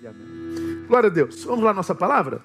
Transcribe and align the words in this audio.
e 0.00 0.06
amém. 0.06 0.84
Glória 0.86 1.08
a 1.08 1.12
Deus. 1.12 1.44
Vamos 1.44 1.64
lá, 1.64 1.72
nossa 1.72 1.94
palavra? 1.94 2.40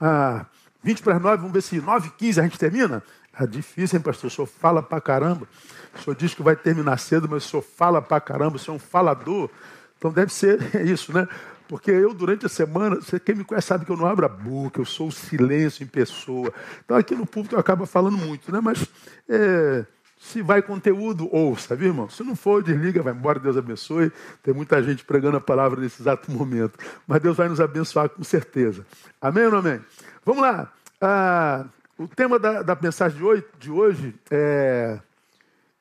Ah, 0.00 0.46
20 0.82 1.02
para 1.02 1.16
as 1.16 1.22
9, 1.22 1.36
vamos 1.38 1.52
ver 1.52 1.62
se 1.62 1.80
9 1.80 2.10
15 2.16 2.40
a 2.40 2.42
gente 2.44 2.58
termina. 2.58 3.02
É 3.38 3.46
difícil, 3.46 3.98
hein, 3.98 4.02
pastor? 4.02 4.28
O 4.28 4.34
senhor 4.34 4.46
fala 4.46 4.82
pra 4.82 5.00
caramba. 5.00 5.46
O 5.94 6.02
senhor 6.02 6.16
diz 6.16 6.34
que 6.34 6.42
vai 6.42 6.56
terminar 6.56 6.98
cedo, 6.98 7.28
mas 7.28 7.44
o 7.44 7.48
senhor 7.48 7.62
fala 7.62 8.00
pra 8.00 8.20
caramba, 8.20 8.56
o 8.56 8.58
senhor 8.58 8.74
é 8.74 8.76
um 8.76 8.80
falador. 8.80 9.50
Então 9.98 10.10
deve 10.10 10.32
ser 10.32 10.60
isso, 10.86 11.12
né? 11.12 11.26
Porque 11.68 11.90
eu, 11.90 12.14
durante 12.14 12.46
a 12.46 12.48
semana, 12.48 12.98
quem 13.24 13.34
me 13.34 13.44
conhece 13.44 13.66
sabe 13.66 13.84
que 13.84 13.90
eu 13.90 13.96
não 13.96 14.06
abro 14.06 14.24
a 14.24 14.28
boca, 14.28 14.80
eu 14.80 14.84
sou 14.84 15.08
o 15.08 15.12
silêncio 15.12 15.82
em 15.82 15.86
pessoa. 15.86 16.52
Então 16.84 16.96
aqui 16.96 17.14
no 17.14 17.26
público 17.26 17.56
eu 17.56 17.58
acabo 17.58 17.84
falando 17.86 18.16
muito, 18.16 18.52
né? 18.52 18.60
Mas 18.62 18.86
é, 19.28 19.84
se 20.26 20.42
vai 20.42 20.60
conteúdo, 20.60 21.32
ouça, 21.32 21.76
viu, 21.76 21.88
irmão? 21.88 22.10
Se 22.10 22.24
não 22.24 22.34
for, 22.34 22.60
desliga, 22.60 23.00
vai 23.00 23.12
embora, 23.12 23.38
Deus 23.38 23.56
abençoe. 23.56 24.10
Tem 24.42 24.52
muita 24.52 24.82
gente 24.82 25.04
pregando 25.04 25.36
a 25.36 25.40
palavra 25.40 25.80
nesse 25.80 26.02
exato 26.02 26.32
momento. 26.32 26.76
Mas 27.06 27.22
Deus 27.22 27.36
vai 27.36 27.48
nos 27.48 27.60
abençoar 27.60 28.08
com 28.08 28.24
certeza. 28.24 28.84
Amém 29.20 29.44
ou 29.44 29.52
não 29.52 29.58
amém? 29.58 29.80
Vamos 30.24 30.42
lá. 30.42 30.72
Ah, 31.00 31.66
o 31.96 32.08
tema 32.08 32.40
da, 32.40 32.62
da 32.62 32.76
mensagem 32.80 33.16
de 33.16 33.24
hoje, 33.24 33.44
de 33.56 33.70
hoje 33.70 34.14
é 34.28 34.98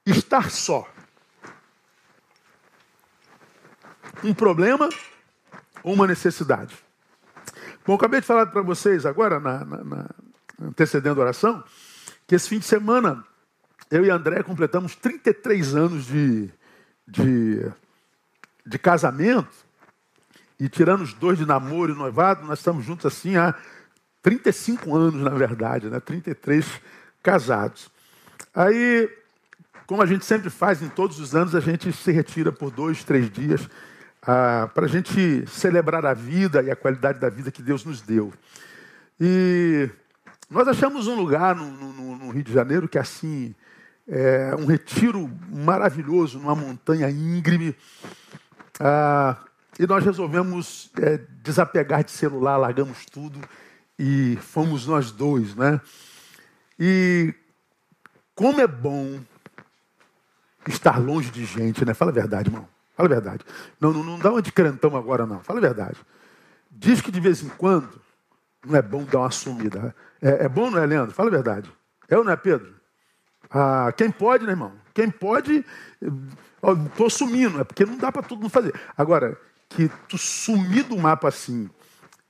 estar 0.06 0.52
só. 0.52 0.88
Um 4.24 4.34
problema 4.34 4.88
ou 5.84 5.94
uma 5.94 6.06
necessidade? 6.06 6.78
Bom, 7.84 7.96
acabei 7.96 8.22
de 8.22 8.28
falar 8.28 8.46
para 8.46 8.62
vocês 8.62 9.08
agora, 9.08 9.40
na, 9.40 9.66
na, 9.66 9.84
na, 9.84 10.10
antecedendo 10.62 11.20
a 11.20 11.24
oração, 11.24 11.64
que 12.28 12.36
esse 12.36 12.48
fim 12.48 12.60
de 12.60 12.66
semana 12.66 13.26
eu 13.92 14.06
e 14.06 14.10
André 14.10 14.44
completamos 14.44 14.96
33 14.96 15.76
anos 15.76 16.06
de, 16.06 16.50
de, 17.08 17.72
de 18.66 18.80
casamento, 18.80 19.66
e 20.60 20.70
tirando 20.70 21.02
os 21.02 21.14
dois 21.14 21.38
de 21.38 21.46
namoro 21.46 21.94
e 21.94 21.98
noivado, 21.98 22.46
nós 22.46 22.60
estamos 22.60 22.86
juntos 22.86 23.06
assim 23.06 23.36
há 23.36 23.54
35 24.22 24.96
anos, 24.96 25.22
na 25.22 25.32
verdade, 25.32 25.90
né? 25.90 26.00
33 26.00 26.66
casados. 27.22 27.92
Aí, 28.54 29.10
como 29.86 30.02
a 30.02 30.06
gente 30.06 30.26
sempre 30.26 30.50
faz 30.50 30.82
em 30.82 30.90
todos 30.90 31.20
os 31.20 31.36
anos, 31.36 31.54
a 31.54 31.60
gente 31.60 31.92
se 31.92 32.12
retira 32.12 32.52
por 32.52 32.72
dois, 32.72 33.04
três 33.04 33.30
dias 33.30 33.70
ah, 34.26 34.70
para 34.74 34.86
a 34.86 34.90
gente 34.90 35.46
celebrar 35.48 36.06
a 36.06 36.14
vida 36.14 36.64
e 36.64 36.72
a 36.72 36.76
qualidade 36.76 37.20
da 37.20 37.30
vida 37.30 37.52
que 37.52 37.62
Deus 37.62 37.86
nos 37.86 38.02
deu. 38.02 38.34
E 39.20 39.90
nós 40.50 40.68
achamos 40.68 41.08
um 41.08 41.16
lugar 41.16 41.56
no, 41.56 41.70
no, 41.70 42.18
no 42.18 42.30
Rio 42.32 42.44
de 42.44 42.54
Janeiro 42.54 42.88
que 42.88 42.98
assim, 42.98 43.54
é 44.08 44.56
um 44.56 44.66
retiro 44.66 45.32
maravilhoso, 45.50 46.40
numa 46.40 46.56
montanha 46.56 47.10
íngreme. 47.10 47.76
Ah, 48.80 49.38
e 49.80 49.86
nós 49.86 50.04
resolvemos 50.04 50.92
é, 51.02 51.20
desapegar 51.42 52.04
de 52.04 52.12
celular, 52.12 52.58
largamos 52.58 53.06
tudo 53.06 53.40
e 53.98 54.38
fomos 54.42 54.86
nós 54.88 55.12
dois, 55.12 55.56
né? 55.56 55.82
E 56.80 57.34
como 58.34 58.62
é 58.62 58.68
bom 58.68 59.20
estar 60.68 61.00
longe 61.00 61.32
de 61.32 61.46
gente, 61.46 61.86
né? 61.86 61.94
Fala 61.94 62.12
a 62.12 62.14
verdade, 62.14 62.50
irmão. 62.50 62.68
Fala 62.96 63.08
a 63.08 63.14
verdade. 63.14 63.44
Não, 63.80 63.92
não, 63.92 64.04
não 64.04 64.20
dá 64.20 64.32
uma 64.32 64.42
de 64.42 64.52
crentão 64.52 64.96
agora, 64.96 65.26
não. 65.26 65.42
Fala 65.42 65.60
a 65.60 65.62
verdade. 65.62 65.98
Diz 66.70 67.02
que 67.02 67.12
de 67.12 67.20
vez 67.20 67.42
em 67.44 67.50
quando 67.50 67.90
não 68.66 68.76
é 68.76 68.82
bom 68.82 69.04
dar 69.04 69.20
uma 69.20 69.32
sumida. 69.32 69.96
É, 70.22 70.46
é 70.46 70.50
bom, 70.50 70.70
não 70.70 70.80
é, 70.80 70.86
Leandro? 70.86 71.14
Fala 71.14 71.30
a 71.30 71.32
verdade. 71.32 71.72
É 72.10 72.18
ou 72.18 72.24
não 72.24 72.32
é, 72.32 72.36
Pedro? 72.36 72.75
Ah, 73.58 73.94
quem 73.96 74.12
pode, 74.12 74.46
né, 74.46 74.52
irmão? 74.52 74.74
Quem 74.94 75.10
pode, 75.10 75.64
estou 76.92 77.10
sumindo. 77.10 77.62
É 77.62 77.64
porque 77.64 77.86
não 77.86 77.98
dá 77.98 78.12
para 78.12 78.22
todo 78.22 78.42
mundo 78.42 78.52
fazer. 78.52 78.74
Agora, 78.98 79.40
que 79.70 79.90
tu 80.10 80.18
sumir 80.18 80.84
do 80.84 80.98
mapa 80.98 81.30
assim 81.30 81.70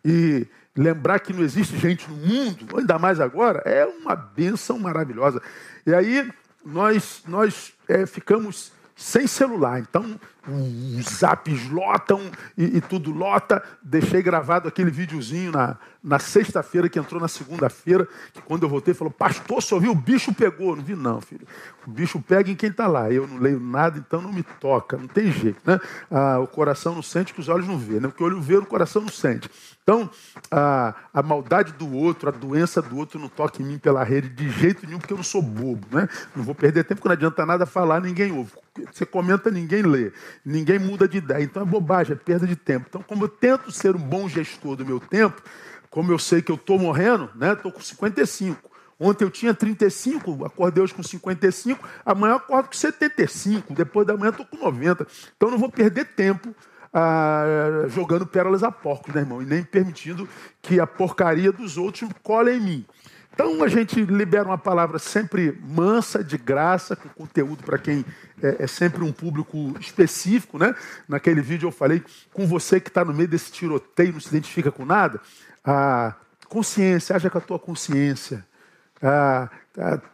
e 0.03 0.45
lembrar 0.77 1.19
que 1.19 1.33
não 1.33 1.41
existe 1.43 1.77
gente 1.79 2.07
no 2.07 2.15
mundo, 2.15 2.77
ainda 2.77 2.99
mais 2.99 3.19
agora, 3.19 3.63
é 3.65 3.83
uma 3.85 4.15
benção 4.15 4.77
maravilhosa. 4.77 5.41
E 5.83 5.95
aí 5.95 6.31
nós, 6.63 7.23
nós 7.27 7.73
é, 7.87 8.05
ficamos 8.05 8.71
sem 8.95 9.27
celular. 9.27 9.79
Então, 9.79 10.17
os 10.47 11.05
zaps 11.05 11.69
lotam 11.69 12.21
e, 12.57 12.77
e, 12.77 12.81
tudo 12.81 13.11
lota. 13.11 13.61
Deixei 13.83 14.21
gravado 14.21 14.67
aquele 14.67 14.89
videozinho 14.89 15.51
na, 15.51 15.77
na 16.01 16.17
sexta-feira, 16.17 16.87
que 16.87 16.97
entrou 16.97 17.19
na 17.19 17.27
segunda-feira, 17.27 18.07
que 18.31 18.41
quando 18.41 18.63
eu 18.63 18.69
voltei, 18.69 18.93
falou, 18.93 19.11
pastor, 19.11 19.61
só 19.61 19.79
viu, 19.79 19.91
o 19.91 19.95
bicho 19.95 20.33
pegou. 20.33 20.75
Não 20.75 20.83
vi 20.83 20.95
não, 20.95 21.19
filho. 21.19 21.45
O 21.85 21.91
bicho 21.91 22.21
pega 22.21 22.49
em 22.49 22.55
quem 22.55 22.69
está 22.69 22.87
lá. 22.87 23.11
Eu 23.11 23.27
não 23.27 23.37
leio 23.37 23.59
nada, 23.59 23.97
então 23.97 24.21
não 24.21 24.31
me 24.31 24.43
toca. 24.43 24.95
Não 24.97 25.07
tem 25.07 25.31
jeito, 25.31 25.59
né? 25.65 25.79
Ah, 26.09 26.39
o 26.39 26.47
coração 26.47 26.95
não 26.95 27.03
sente 27.03 27.33
que 27.33 27.39
os 27.41 27.49
olhos 27.49 27.67
não 27.67 27.77
vê, 27.77 27.99
né? 27.99 28.07
O 28.07 28.11
que 28.11 28.23
o 28.23 28.25
olho 28.25 28.39
vê, 28.39 28.55
o 28.55 28.65
coração 28.65 29.01
não 29.01 29.09
sente. 29.09 29.49
Então, 29.83 30.09
a, 30.49 30.95
a 31.13 31.21
maldade 31.21 31.73
do 31.73 31.91
outro, 31.93 32.29
a 32.29 32.31
doença 32.31 32.81
do 32.81 32.97
outro 32.97 33.19
não 33.19 33.27
toca 33.27 33.61
em 33.61 33.65
mim 33.65 33.77
pela 33.77 34.03
rede 34.03 34.29
de 34.29 34.49
jeito 34.49 34.85
nenhum, 34.85 34.99
porque 34.99 35.13
eu 35.13 35.17
não 35.17 35.23
sou 35.23 35.41
bobo, 35.41 35.85
né? 35.91 36.07
Não 36.35 36.43
vou 36.43 36.55
perder 36.55 36.83
tempo, 36.85 37.01
porque 37.01 37.09
não 37.09 37.13
adianta 37.13 37.45
nada 37.45 37.65
falar, 37.65 37.99
ninguém 37.99 38.31
ouve. 38.31 38.51
Você 38.91 39.05
comenta, 39.05 39.49
ninguém 39.49 39.81
lê. 39.81 40.11
Ninguém 40.43 40.79
muda 40.79 41.07
de 41.07 41.17
ideia. 41.17 41.43
Então 41.43 41.63
é 41.63 41.65
bobagem, 41.65 42.13
é 42.13 42.15
perda 42.15 42.45
de 42.45 42.55
tempo. 42.55 42.87
Então, 42.89 43.01
como 43.01 43.23
eu 43.23 43.29
tento 43.29 43.71
ser 43.71 43.95
um 43.95 43.99
bom 43.99 44.27
gestor 44.27 44.75
do 44.75 44.85
meu 44.85 44.99
tempo, 44.99 45.41
como 45.89 46.11
eu 46.11 46.19
sei 46.19 46.41
que 46.41 46.51
eu 46.51 46.55
estou 46.55 46.77
morrendo, 46.77 47.29
né? 47.35 47.53
Estou 47.53 47.71
com 47.71 47.79
55. 47.79 48.71
Ontem 48.99 49.25
eu 49.25 49.29
tinha 49.29 49.53
35, 49.53 50.45
acordei 50.45 50.81
hoje 50.81 50.93
com 50.93 51.03
55, 51.03 51.85
amanhã 52.05 52.33
eu 52.33 52.37
acordo 52.37 52.67
com 52.67 52.73
75, 52.73 53.73
depois 53.73 54.07
da 54.07 54.15
manhã 54.15 54.29
estou 54.29 54.45
com 54.45 54.57
90. 54.57 55.05
Então 55.35 55.51
não 55.51 55.57
vou 55.57 55.69
perder 55.69 56.05
tempo 56.05 56.55
ah, 56.93 57.85
jogando 57.89 58.25
pérolas 58.25 58.63
a 58.63 58.71
porcos, 58.71 59.13
né, 59.13 59.21
irmão? 59.21 59.41
E 59.41 59.45
nem 59.45 59.63
permitindo 59.63 60.27
que 60.61 60.79
a 60.79 60.87
porcaria 60.87 61.51
dos 61.51 61.77
outros 61.77 62.09
cole 62.23 62.51
em 62.51 62.61
mim. 62.61 62.85
Então 63.35 63.61
a 63.61 63.67
gente 63.67 64.01
libera 64.05 64.47
uma 64.47 64.57
palavra 64.57 64.97
sempre 64.97 65.59
mansa, 65.61 66.23
de 66.23 66.37
graça, 66.37 66.95
com 66.95 67.09
conteúdo 67.09 67.63
para 67.63 67.77
quem 67.77 68.05
é, 68.41 68.63
é, 68.63 68.67
sempre 68.67 69.03
um 69.03 69.11
público 69.11 69.75
específico, 69.77 70.57
né? 70.57 70.73
Naquele 71.05 71.41
vídeo 71.41 71.67
eu 71.67 71.71
falei 71.71 72.01
com 72.31 72.47
você 72.47 72.79
que 72.79 72.87
está 72.87 73.03
no 73.03 73.13
meio 73.13 73.27
desse 73.27 73.51
tiroteio, 73.51 74.13
não 74.13 74.21
se 74.21 74.29
identifica 74.29 74.71
com 74.71 74.85
nada. 74.85 75.19
A 75.65 76.15
consciência, 76.47 77.13
haja 77.13 77.29
com 77.29 77.37
a 77.37 77.41
tua 77.41 77.59
consciência. 77.59 78.45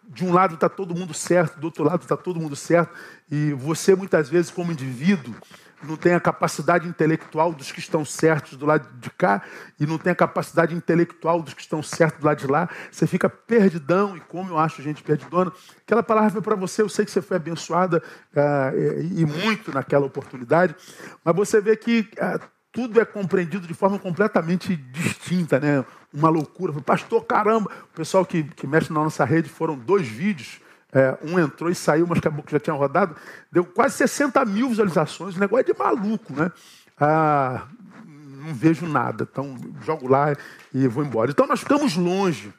De 0.09 0.25
um 0.25 0.33
lado 0.33 0.55
está 0.55 0.67
todo 0.67 0.95
mundo 0.95 1.13
certo, 1.13 1.59
do 1.59 1.65
outro 1.65 1.83
lado 1.83 2.01
está 2.01 2.17
todo 2.17 2.39
mundo 2.39 2.55
certo, 2.55 2.91
e 3.29 3.53
você 3.53 3.95
muitas 3.95 4.29
vezes 4.29 4.49
como 4.49 4.71
indivíduo 4.71 5.35
não 5.83 5.95
tem 5.95 6.13
a 6.13 6.19
capacidade 6.19 6.87
intelectual 6.87 7.53
dos 7.53 7.71
que 7.71 7.79
estão 7.79 8.05
certos 8.05 8.57
do 8.57 8.65
lado 8.65 8.87
de 8.99 9.09
cá 9.09 9.41
e 9.79 9.85
não 9.85 9.97
tem 9.97 10.11
a 10.11 10.15
capacidade 10.15 10.75
intelectual 10.75 11.41
dos 11.41 11.53
que 11.53 11.61
estão 11.61 11.81
certos 11.81 12.19
do 12.19 12.25
lado 12.25 12.39
de 12.39 12.47
lá. 12.47 12.69
Você 12.91 13.07
fica 13.07 13.29
perdidão, 13.29 14.15
e 14.15 14.19
como 14.19 14.51
eu 14.51 14.57
acho 14.57 14.81
gente 14.81 15.03
perdidona. 15.03 15.51
Aquela 15.85 16.03
palavra 16.03 16.29
foi 16.29 16.41
para 16.41 16.55
você, 16.55 16.81
eu 16.81 16.89
sei 16.89 17.05
que 17.05 17.11
você 17.11 17.21
foi 17.21 17.37
abençoada 17.37 18.01
uh, 18.33 19.01
e, 19.01 19.25
muito 19.25 19.73
naquela 19.73 20.05
oportunidade, 20.05 20.75
mas 21.23 21.35
você 21.35 21.59
vê 21.59 21.75
que 21.75 22.09
uh, 22.17 22.39
tudo 22.71 22.99
é 23.01 23.05
compreendido 23.05 23.67
de 23.67 23.73
forma 23.73 23.99
completamente 23.99 24.75
distinta, 24.75 25.59
né? 25.59 25.83
Uma 26.13 26.29
loucura. 26.29 26.73
Pastor, 26.81 27.23
caramba! 27.25 27.69
O 27.91 27.95
pessoal 27.95 28.25
que, 28.25 28.43
que 28.43 28.65
mexe 28.65 28.93
na 28.93 29.03
nossa 29.03 29.25
rede 29.25 29.49
foram 29.49 29.77
dois 29.77 30.07
vídeos 30.07 30.61
é, 30.93 31.17
um 31.23 31.39
entrou 31.39 31.69
e 31.69 31.75
saiu, 31.75 32.05
mas 32.07 32.19
acabou 32.19 32.43
que 32.43 32.51
já 32.51 32.59
tinha 32.59 32.75
rodado. 32.75 33.15
Deu 33.51 33.63
quase 33.63 33.95
60 33.97 34.43
mil 34.45 34.69
visualizações. 34.69 35.35
O 35.35 35.39
negócio 35.39 35.61
é 35.61 35.73
de 35.73 35.77
maluco, 35.77 36.33
né? 36.33 36.51
Ah, 36.99 37.67
não 38.05 38.53
vejo 38.53 38.85
nada. 38.85 39.27
Então, 39.29 39.55
jogo 39.85 40.07
lá 40.07 40.35
e 40.73 40.87
vou 40.87 41.03
embora. 41.03 41.31
Então, 41.31 41.47
nós 41.47 41.61
ficamos 41.61 41.95
longe. 41.95 42.53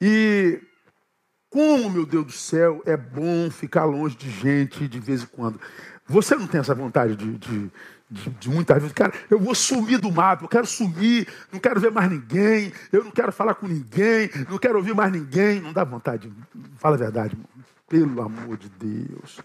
E 0.00 0.60
como, 1.48 1.88
meu 1.88 2.04
Deus 2.04 2.26
do 2.26 2.32
céu, 2.32 2.82
é 2.84 2.96
bom 2.96 3.48
ficar 3.50 3.84
longe 3.84 4.16
de 4.16 4.28
gente 4.28 4.88
de 4.88 4.98
vez 4.98 5.22
em 5.22 5.26
quando. 5.26 5.60
Você 6.06 6.34
não 6.34 6.46
tem 6.48 6.60
essa 6.60 6.74
vontade 6.74 7.14
de, 7.14 7.38
de 7.38 7.70
de, 8.14 8.48
muitas 8.48 8.78
vezes, 8.78 8.92
cara, 8.92 9.12
eu 9.28 9.38
vou 9.38 9.54
sumir 9.54 9.98
do 9.98 10.10
mapa, 10.10 10.44
eu 10.44 10.48
quero 10.48 10.66
sumir, 10.66 11.26
não 11.52 11.58
quero 11.58 11.80
ver 11.80 11.90
mais 11.90 12.10
ninguém, 12.10 12.72
eu 12.92 13.02
não 13.02 13.10
quero 13.10 13.32
falar 13.32 13.54
com 13.54 13.66
ninguém, 13.66 14.30
não 14.48 14.58
quero 14.58 14.76
ouvir 14.76 14.94
mais 14.94 15.12
ninguém. 15.12 15.60
Não 15.60 15.72
dá 15.72 15.84
vontade, 15.84 16.32
fala 16.76 16.94
a 16.94 16.98
verdade, 16.98 17.36
pelo 17.88 18.22
amor 18.22 18.56
de 18.56 18.68
Deus. 18.68 19.40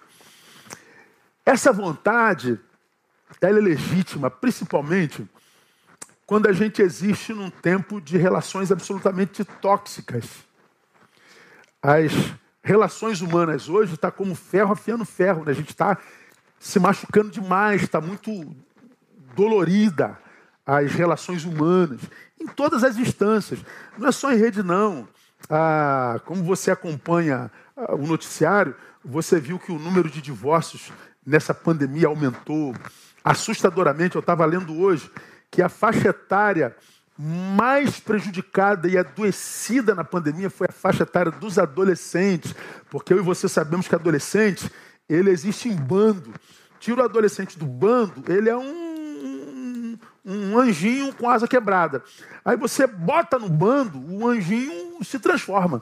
Essa 1.45 1.73
vontade, 1.73 2.59
ela 3.41 3.57
é 3.57 3.61
legítima, 3.61 4.29
principalmente 4.29 5.27
quando 6.25 6.47
a 6.47 6.53
gente 6.53 6.79
existe 6.79 7.33
num 7.33 7.49
tempo 7.49 7.99
de 7.99 8.15
relações 8.15 8.71
absolutamente 8.71 9.43
tóxicas. 9.43 10.25
As 11.81 12.11
relações 12.61 13.19
humanas 13.21 13.67
hoje 13.67 13.93
estão 13.95 14.11
tá 14.11 14.15
como 14.15 14.35
ferro 14.35 14.73
afiando 14.73 15.03
ferro, 15.03 15.43
né? 15.43 15.51
a 15.51 15.55
gente 15.55 15.71
está 15.71 15.97
se 16.59 16.79
machucando 16.79 17.29
demais, 17.29 17.81
está 17.81 18.01
muito 18.01 18.55
dolorida 19.35 20.17
as 20.65 20.91
relações 20.91 21.45
humanas, 21.45 22.01
em 22.39 22.45
todas 22.45 22.83
as 22.83 22.97
instâncias. 22.97 23.59
Não 23.97 24.07
é 24.07 24.11
só 24.11 24.31
em 24.31 24.37
rede, 24.37 24.61
não. 24.61 25.07
Ah, 25.49 26.19
como 26.25 26.43
você 26.43 26.69
acompanha 26.69 27.49
ah, 27.75 27.95
o 27.95 28.05
noticiário, 28.05 28.75
você 29.03 29.39
viu 29.39 29.57
que 29.57 29.71
o 29.71 29.79
número 29.79 30.09
de 30.09 30.21
divórcios 30.21 30.91
nessa 31.25 31.53
pandemia 31.53 32.07
aumentou 32.07 32.75
assustadoramente. 33.23 34.15
Eu 34.15 34.19
estava 34.19 34.45
lendo 34.45 34.77
hoje 34.79 35.09
que 35.49 35.61
a 35.61 35.69
faixa 35.69 36.09
etária 36.09 36.75
mais 37.17 37.99
prejudicada 37.99 38.87
e 38.87 38.97
adoecida 38.97 39.93
na 39.93 40.03
pandemia 40.03 40.49
foi 40.49 40.67
a 40.69 40.73
faixa 40.73 41.03
etária 41.03 41.31
dos 41.31 41.59
adolescentes, 41.59 42.55
porque 42.89 43.13
eu 43.13 43.17
e 43.17 43.21
você 43.21 43.49
sabemos 43.49 43.87
que 43.87 43.95
adolescente, 43.95 44.71
ele 45.09 45.29
existe 45.29 45.67
em 45.67 45.75
bando. 45.75 46.33
Tira 46.79 47.01
o 47.01 47.05
adolescente 47.05 47.57
do 47.57 47.65
bando, 47.65 48.23
ele 48.31 48.49
é 48.49 48.55
um, 48.55 49.97
um 50.23 50.57
anjinho 50.57 51.13
com 51.13 51.29
asa 51.29 51.47
quebrada. 51.47 52.03
Aí 52.45 52.55
você 52.55 52.87
bota 52.87 53.37
no 53.37 53.49
bando, 53.49 53.99
o 53.99 54.27
anjinho 54.27 55.03
se 55.03 55.19
transforma. 55.19 55.81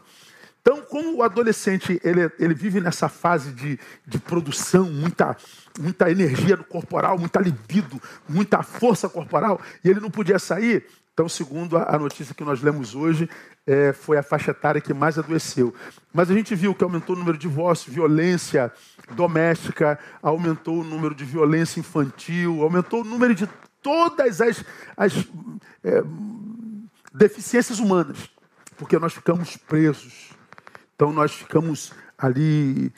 Então, 0.61 0.81
como 0.81 1.15
o 1.15 1.23
adolescente 1.23 1.97
ele, 2.03 2.29
ele 2.37 2.53
vive 2.53 2.81
nessa 2.81 3.07
fase 3.07 3.53
de, 3.53 3.79
de 4.05 4.19
produção, 4.19 4.83
muita, 4.89 5.37
muita 5.79 6.11
energia 6.11 6.57
no 6.57 6.63
corporal, 6.65 7.17
muita 7.17 7.39
libido, 7.39 8.01
muita 8.27 8.61
força 8.61 9.07
corporal, 9.07 9.61
e 9.81 9.89
ele 9.89 10.01
não 10.01 10.11
podia 10.11 10.37
sair, 10.37 10.85
então, 11.17 11.27
segundo 11.27 11.79
a 11.79 11.97
notícia 11.97 12.35
que 12.35 12.43
nós 12.43 12.61
lemos 12.61 12.93
hoje, 12.93 13.27
é, 13.65 13.91
foi 13.91 14.19
a 14.19 14.23
faixa 14.23 14.51
etária 14.51 14.79
que 14.79 14.93
mais 14.93 15.17
adoeceu. 15.17 15.73
Mas 16.13 16.29
a 16.29 16.33
gente 16.35 16.53
viu 16.53 16.75
que 16.75 16.83
aumentou 16.83 17.15
o 17.15 17.17
número 17.17 17.35
de 17.35 17.47
divórcios, 17.47 17.91
violência 17.91 18.71
doméstica, 19.15 19.97
aumentou 20.21 20.79
o 20.79 20.83
número 20.83 21.15
de 21.15 21.25
violência 21.25 21.79
infantil, 21.79 22.61
aumentou 22.61 23.01
o 23.01 23.03
número 23.03 23.33
de 23.33 23.49
todas 23.81 24.41
as, 24.41 24.63
as 24.95 25.27
é, 25.83 26.03
deficiências 27.11 27.79
humanas, 27.79 28.29
porque 28.77 28.99
nós 28.99 29.11
ficamos 29.11 29.57
presos. 29.57 30.29
Então, 30.93 31.11
nós 31.11 31.33
ficamos 31.33 31.93
ali 32.15 32.93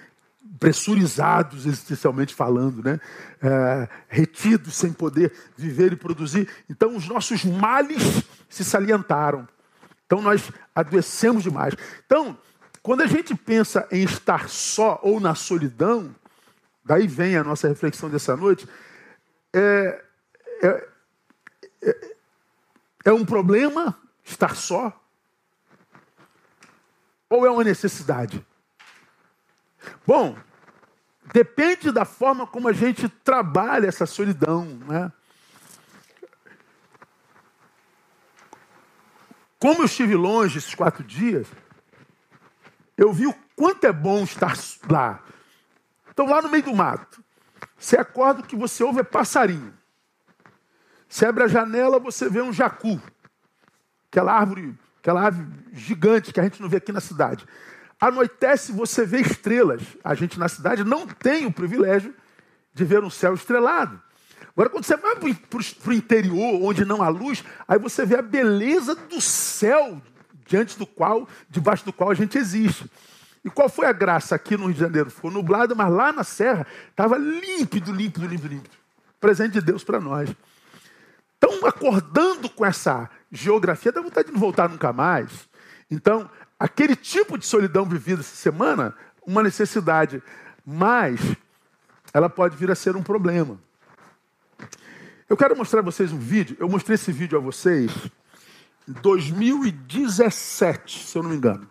pressurizados 0.60 1.66
existencialmente 1.66 2.36
falando, 2.36 2.84
né? 2.84 3.00
É, 3.42 3.88
retidos 4.10 4.76
sem 4.76 4.92
poder 4.92 5.32
viver 5.56 5.94
e 5.94 5.96
produzir. 5.96 6.50
Então 6.70 6.96
os 6.96 7.08
nossos 7.08 7.46
males 7.46 8.24
se 8.50 8.64
salientaram. 8.64 9.48
Então 10.06 10.22
nós 10.22 10.52
adoecemos 10.76 11.44
demais. 11.44 11.74
Então, 12.06 12.38
quando 12.82 13.02
a 13.02 13.08
gente 13.08 13.34
pensa 13.36 13.88
em 13.92 14.04
estar 14.04 14.50
só 14.50 15.00
ou 15.02 15.20
na 15.20 15.36
solidão, 15.36 16.14
daí 16.84 17.08
vem 17.08 17.38
a 17.38 17.44
nossa 17.44 17.68
reflexão 17.68 18.10
dessa 18.10 18.36
noite, 18.36 18.68
é, 19.54 20.04
é, 20.62 20.88
é, 21.84 22.16
é 23.06 23.14
um 23.14 23.24
problema 23.24 23.98
estar 24.24 24.56
só? 24.56 24.94
Ou 27.30 27.46
é 27.46 27.50
uma 27.50 27.64
necessidade? 27.64 28.46
Bom, 30.06 30.36
Depende 31.32 31.92
da 31.92 32.06
forma 32.06 32.48
como 32.48 32.68
a 32.68 32.74
gente 32.74 33.08
trabalha 33.08 33.88
essa 33.88 34.06
solidão. 34.06 34.66
Né? 34.88 35.12
Como 39.60 39.82
eu 39.82 39.86
estive 39.86 40.16
longe 40.16 40.58
esses 40.58 40.74
quatro 40.74 41.04
dias, 41.04 41.48
eu 42.98 43.14
vi 43.14 43.28
o 43.28 43.36
quanto 43.56 43.86
é 43.86 43.92
bom 43.92 44.24
estar 44.24 44.58
lá. 44.90 45.24
Então, 46.10 46.26
lá 46.26 46.42
no 46.42 46.50
meio 46.50 46.64
do 46.64 46.76
mato, 46.76 47.24
você 47.78 47.98
acorda, 47.98 48.44
que 48.44 48.56
você 48.56 48.84
ouve 48.84 49.00
é 49.00 49.04
passarinho. 49.04 49.74
Você 51.08 51.26
abre 51.26 51.44
a 51.44 51.48
janela, 51.48 52.00
você 52.00 52.30
vê 52.30 52.42
um 52.42 52.52
jacu. 52.52 53.02
Aquela 54.12 54.34
árvore, 54.34 54.76
aquela 55.00 55.22
árvore 55.22 55.48
gigante 55.74 56.34
que 56.34 56.40
a 56.40 56.44
gente 56.44 56.62
não 56.62 56.70
vê 56.70 56.78
aqui 56.78 56.92
na 56.92 57.00
cidade. 57.00 57.46
Anoitece, 58.00 58.72
você 58.72 59.06
vê 59.06 59.22
estrelas. 59.22 59.82
A 60.04 60.16
gente 60.16 60.40
na 60.40 60.48
cidade 60.48 60.84
não 60.84 61.06
tem 61.06 61.46
o 61.46 61.52
privilégio 61.52 62.14
de 62.74 62.86
ver 62.86 63.04
um 63.04 63.10
céu 63.10 63.34
estrelado. 63.34 64.02
Agora, 64.52 64.70
quando 64.70 64.86
você 64.86 64.98
vai 64.98 65.16
para 65.16 65.90
o 65.90 65.94
interior, 65.94 66.62
onde 66.62 66.86
não 66.86 67.02
há 67.02 67.10
luz, 67.10 67.44
aí 67.68 67.78
você 67.78 68.06
vê 68.06 68.18
a 68.18 68.22
beleza 68.22 68.96
do 68.96 69.22
céu 69.22 70.02
diante 70.46 70.78
do 70.78 70.86
qual, 70.86 71.28
debaixo 71.50 71.86
do 71.86 71.94
qual 71.94 72.10
a 72.10 72.14
gente 72.14 72.38
existe. 72.38 72.90
E 73.44 73.50
qual 73.50 73.70
foi 73.70 73.86
a 73.86 73.94
graça 73.94 74.36
aqui 74.36 74.58
no 74.58 74.66
Rio 74.66 74.74
de 74.74 74.80
Janeiro? 74.80 75.10
Ficou 75.10 75.32
nublado, 75.32 75.76
mas 75.76 75.92
lá 75.92 76.12
na 76.12 76.24
serra 76.24 76.68
estava 76.90 77.18
límpido, 77.18 77.92
límpido, 77.92 78.28
límpido, 78.28 78.48
límpido. 78.48 78.76
Presente 79.20 79.54
de 79.54 79.62
Deus 79.62 79.84
para 79.84 80.00
nós. 80.00 80.30
Então, 81.38 81.66
acordando 81.66 82.50
com 82.50 82.66
essa 82.66 83.10
geografia, 83.32 83.92
dá 83.92 84.02
vontade 84.02 84.28
de 84.28 84.34
não 84.34 84.40
voltar 84.40 84.68
nunca 84.68 84.92
mais. 84.92 85.48
Então, 85.90 86.30
aquele 86.60 86.96
tipo 86.96 87.38
de 87.38 87.46
solidão 87.46 87.86
vivida 87.86 88.22
essa 88.22 88.36
semana, 88.36 88.94
uma 89.26 89.42
necessidade, 89.42 90.22
mas 90.66 91.20
ela 92.14 92.30
pode 92.30 92.58
vir 92.58 92.70
a 92.70 92.76
ser 92.76 92.96
um 92.96 93.04
problema. 93.04 93.58
Eu 95.30 95.38
quero 95.38 95.56
mostrar 95.56 95.80
a 95.80 95.84
vocês 95.84 96.12
um 96.12 96.18
vídeo. 96.18 96.58
Eu 96.60 96.68
mostrei 96.68 96.96
esse 96.96 97.12
vídeo 97.12 97.38
a 97.38 97.42
vocês 97.42 97.92
em 98.88 98.94
2017, 98.94 101.06
se 101.06 101.18
eu 101.18 101.24
não 101.24 101.30
me 101.30 101.38
engano. 101.38 101.70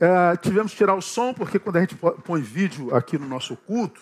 É, 0.00 0.34
tivemos 0.38 0.72
que 0.72 0.78
tirar 0.78 0.94
o 0.94 1.02
som, 1.02 1.34
porque 1.34 1.58
quando 1.58 1.76
a 1.76 1.80
gente 1.80 1.94
põe 1.94 2.40
vídeo 2.40 2.94
aqui 2.94 3.18
no 3.18 3.28
nosso 3.28 3.54
culto, 3.54 4.00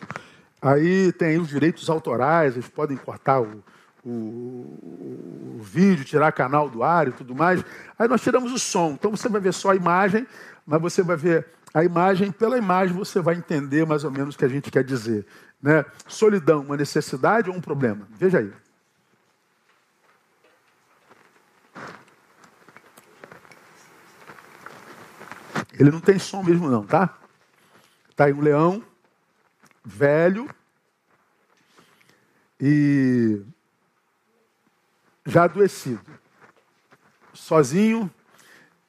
aí 0.62 1.12
tem 1.12 1.30
aí 1.30 1.38
os 1.38 1.48
direitos 1.48 1.90
autorais, 1.90 2.54
eles 2.54 2.68
podem 2.68 2.96
cortar 2.96 3.40
o, 3.40 3.64
o, 4.04 4.08
o, 4.08 5.58
vídeo, 5.60 6.04
tirar 6.04 6.32
canal 6.32 6.68
do 6.68 6.82
ar 6.82 7.08
e 7.08 7.12
tudo 7.12 7.34
mais. 7.34 7.64
Aí 7.98 8.08
nós 8.08 8.20
tiramos 8.20 8.52
o 8.52 8.58
som. 8.58 8.92
Então 8.92 9.10
você 9.10 9.28
vai 9.28 9.40
ver 9.40 9.52
só 9.52 9.70
a 9.70 9.76
imagem, 9.76 10.26
mas 10.66 10.80
você 10.80 11.02
vai 11.02 11.16
ver 11.16 11.46
a 11.74 11.84
imagem. 11.84 12.30
Pela 12.30 12.58
imagem 12.58 12.96
você 12.96 13.20
vai 13.20 13.34
entender 13.34 13.86
mais 13.86 14.04
ou 14.04 14.10
menos 14.10 14.34
o 14.34 14.38
que 14.38 14.44
a 14.44 14.48
gente 14.48 14.70
quer 14.70 14.84
dizer. 14.84 15.26
Né? 15.60 15.84
Solidão, 16.06 16.62
uma 16.62 16.76
necessidade 16.76 17.50
ou 17.50 17.56
um 17.56 17.60
problema? 17.60 18.06
Veja 18.10 18.38
aí. 18.38 18.52
Ele 25.78 25.92
não 25.92 26.00
tem 26.00 26.18
som 26.18 26.42
mesmo 26.42 26.68
não, 26.68 26.84
tá? 26.84 27.16
Tá 28.16 28.24
aí 28.24 28.32
um 28.32 28.40
leão 28.40 28.82
velho 29.84 30.48
e 32.60 33.40
já 35.28 35.44
adoecido, 35.44 36.00
sozinho, 37.34 38.10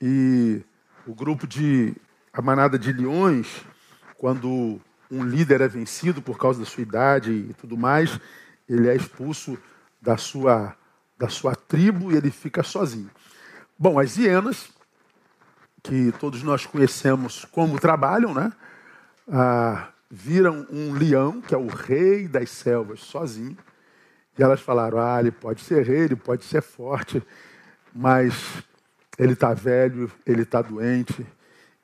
e 0.02 0.62
o 1.06 1.14
grupo 1.14 1.46
de, 1.46 1.94
a 2.32 2.42
manada 2.42 2.80
de 2.80 2.94
leões, 2.94 3.62
quando 4.18 4.80
um 5.12 5.24
líder 5.24 5.60
é 5.60 5.68
vencido 5.68 6.22
por 6.22 6.38
causa 6.38 6.62
da 6.62 6.66
sua 6.66 6.82
idade 6.82 7.32
e 7.32 7.54
tudo 7.56 7.78
mais, 7.78 8.18
ele 8.70 8.88
é 8.88 8.96
expulso 8.96 9.58
da 10.02 10.16
sua, 10.16 10.76
da 11.18 11.28
sua 11.28 11.56
tribo 11.56 12.10
e 12.12 12.16
ele 12.16 12.32
fica 12.32 12.64
sozinho. 12.64 13.12
Bom, 13.78 14.00
as 14.00 14.16
hienas, 14.16 14.70
que 15.84 16.14
todos 16.20 16.42
nós 16.42 16.66
conhecemos 16.66 17.44
como 17.52 17.80
trabalham, 17.80 18.34
né? 18.34 18.54
Ah, 19.28 19.90
viram 20.10 20.66
um 20.72 20.94
leão, 20.94 21.42
que 21.42 21.54
é 21.54 21.58
o 21.58 21.68
rei 21.68 22.28
das 22.28 22.50
selvas, 22.50 23.02
sozinho, 23.02 23.58
e 24.40 24.44
elas 24.44 24.62
falaram: 24.62 25.00
ah, 25.00 25.20
ele 25.20 25.32
pode 25.32 25.62
ser 25.62 25.86
rei, 25.86 26.06
ele 26.06 26.16
pode 26.16 26.46
ser 26.46 26.62
forte, 26.62 27.22
mas 27.94 28.64
ele 29.18 29.34
está 29.34 29.54
velho, 29.54 30.10
ele 30.26 30.44
está 30.44 30.62
doente. 30.62 31.28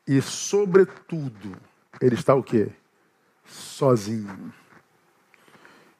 E, 0.07 0.21
sobretudo, 0.21 1.57
ele 1.99 2.15
está 2.15 2.33
o 2.33 2.41
quê? 2.41 2.69
Sozinho. 3.45 4.53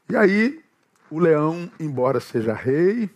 E 0.10 0.16
aí, 0.16 0.64
o 1.12 1.20
leão, 1.20 1.70
embora 1.78 2.22
seja 2.22 2.54
rei, 2.54 3.10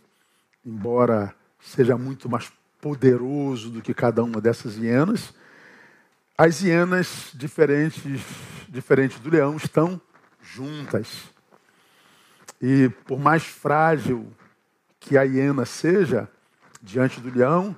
embora 0.65 1.34
seja 1.62 1.98
muito 1.98 2.27
mais 2.27 2.51
poderoso 2.81 3.69
do 3.69 3.81
que 3.81 3.93
cada 3.93 4.22
uma 4.22 4.41
dessas 4.41 4.75
hienas, 4.75 5.34
as 6.38 6.62
hienas, 6.62 7.31
diferentes, 7.34 8.22
diferentes 8.67 9.19
do 9.19 9.29
leão, 9.29 9.55
estão 9.55 10.01
juntas. 10.41 11.29
E 12.62 12.89
por 13.06 13.20
mais 13.20 13.44
frágil 13.44 14.32
que 15.00 15.18
a 15.18 15.24
hiena 15.24 15.66
seja 15.66 16.30
diante 16.82 17.22
do 17.22 17.30
leão, 17.30 17.75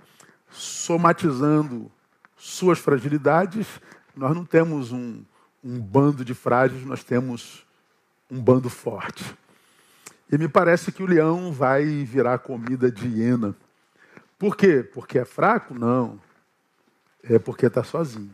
somatizando 0.49 1.91
suas 2.35 2.79
fragilidades, 2.79 3.67
nós 4.15 4.35
não 4.35 4.43
temos 4.43 4.91
um, 4.91 5.23
um 5.63 5.79
bando 5.79 6.25
de 6.25 6.33
frágeis, 6.33 6.85
nós 6.85 7.03
temos 7.03 7.65
um 8.29 8.41
bando 8.41 8.69
forte. 8.69 9.23
E 10.31 10.37
me 10.37 10.47
parece 10.47 10.91
que 10.91 11.03
o 11.03 11.05
leão 11.05 11.51
vai 11.51 11.85
virar 12.03 12.39
comida 12.39 12.91
de 12.91 13.07
hiena. 13.07 13.55
Por 14.39 14.55
quê? 14.55 14.81
Porque 14.81 15.19
é 15.19 15.25
fraco? 15.25 15.73
Não. 15.73 16.19
É 17.23 17.37
porque 17.37 17.67
está 17.67 17.83
sozinho. 17.83 18.33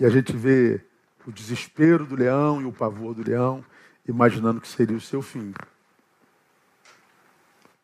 E 0.00 0.04
a 0.04 0.08
gente 0.08 0.34
vê 0.34 0.80
o 1.26 1.30
desespero 1.30 2.06
do 2.06 2.16
leão 2.16 2.60
e 2.60 2.64
o 2.64 2.72
pavor 2.72 3.14
do 3.14 3.22
leão 3.22 3.64
imaginando 4.10 4.60
que 4.60 4.68
seria 4.68 4.96
o 4.96 5.00
seu 5.00 5.22
fim. 5.22 5.54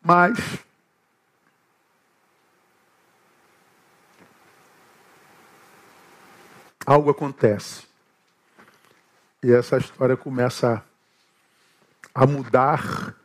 Mas 0.01 0.37
algo 6.85 7.09
acontece. 7.09 7.85
E 9.43 9.51
essa 9.51 9.77
história 9.77 10.15
começa 10.15 10.83
a 12.13 12.25
mudar 12.25 13.15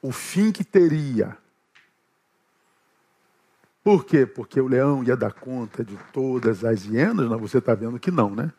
o 0.00 0.12
fim 0.12 0.52
que 0.52 0.64
teria. 0.64 1.36
Por 3.82 4.04
quê? 4.04 4.26
Porque 4.26 4.60
o 4.60 4.68
leão 4.68 5.02
ia 5.02 5.16
dar 5.16 5.32
conta 5.32 5.84
de 5.84 5.96
todas 6.12 6.64
as 6.64 6.84
hienas? 6.84 7.28
Não, 7.28 7.38
você 7.38 7.58
está 7.58 7.74
vendo 7.74 7.98
que 7.98 8.10
não, 8.10 8.34
né? 8.34 8.52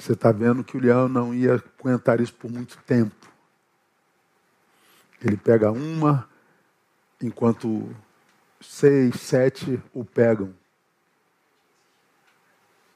Você 0.00 0.14
está 0.14 0.32
vendo 0.32 0.64
que 0.64 0.78
o 0.78 0.80
leão 0.80 1.10
não 1.10 1.34
ia 1.34 1.62
aguentar 1.78 2.22
isso 2.22 2.32
por 2.32 2.50
muito 2.50 2.78
tempo. 2.84 3.14
Ele 5.22 5.36
pega 5.36 5.70
uma, 5.70 6.26
enquanto 7.20 7.94
seis, 8.62 9.20
sete 9.20 9.78
o 9.92 10.02
pegam. 10.02 10.54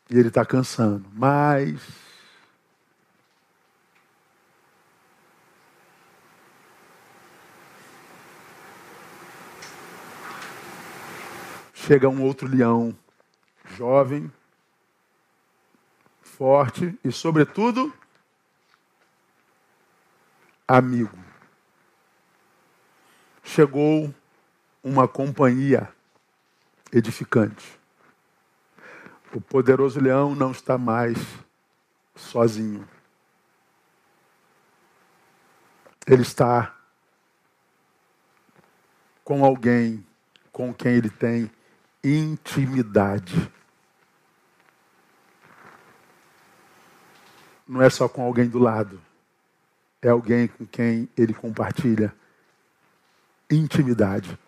E 0.09 0.19
ele 0.19 0.29
está 0.29 0.47
cansando. 0.47 1.07
Mas 1.13 1.79
chega 11.75 12.09
um 12.09 12.23
outro 12.23 12.49
leão, 12.49 12.97
jovem, 13.77 14.33
forte 16.37 16.99
e, 17.05 17.13
sobretudo, 17.13 17.93
amigo. 20.67 21.17
Chegou 23.43 24.13
uma 24.83 25.07
companhia 25.07 25.89
edificante. 26.93 27.79
O 29.33 29.41
poderoso 29.41 30.01
leão 30.01 30.35
não 30.35 30.51
está 30.51 30.77
mais 30.77 31.17
sozinho. 32.15 32.89
Ele 36.07 36.23
está 36.23 36.75
com 39.23 39.45
alguém 39.45 40.05
com 40.53 40.73
quem 40.73 40.93
ele 40.93 41.11
tem 41.11 41.51
intimidade. 42.03 43.51
Não 47.67 47.81
é 47.81 47.89
só 47.89 48.09
com 48.09 48.23
alguém 48.23 48.49
do 48.49 48.59
lado, 48.59 49.01
é 50.03 50.09
alguém 50.09 50.49
com 50.49 50.67
quem 50.67 51.09
ele 51.17 51.33
compartilha 51.33 52.15
intimidade. 53.51 54.39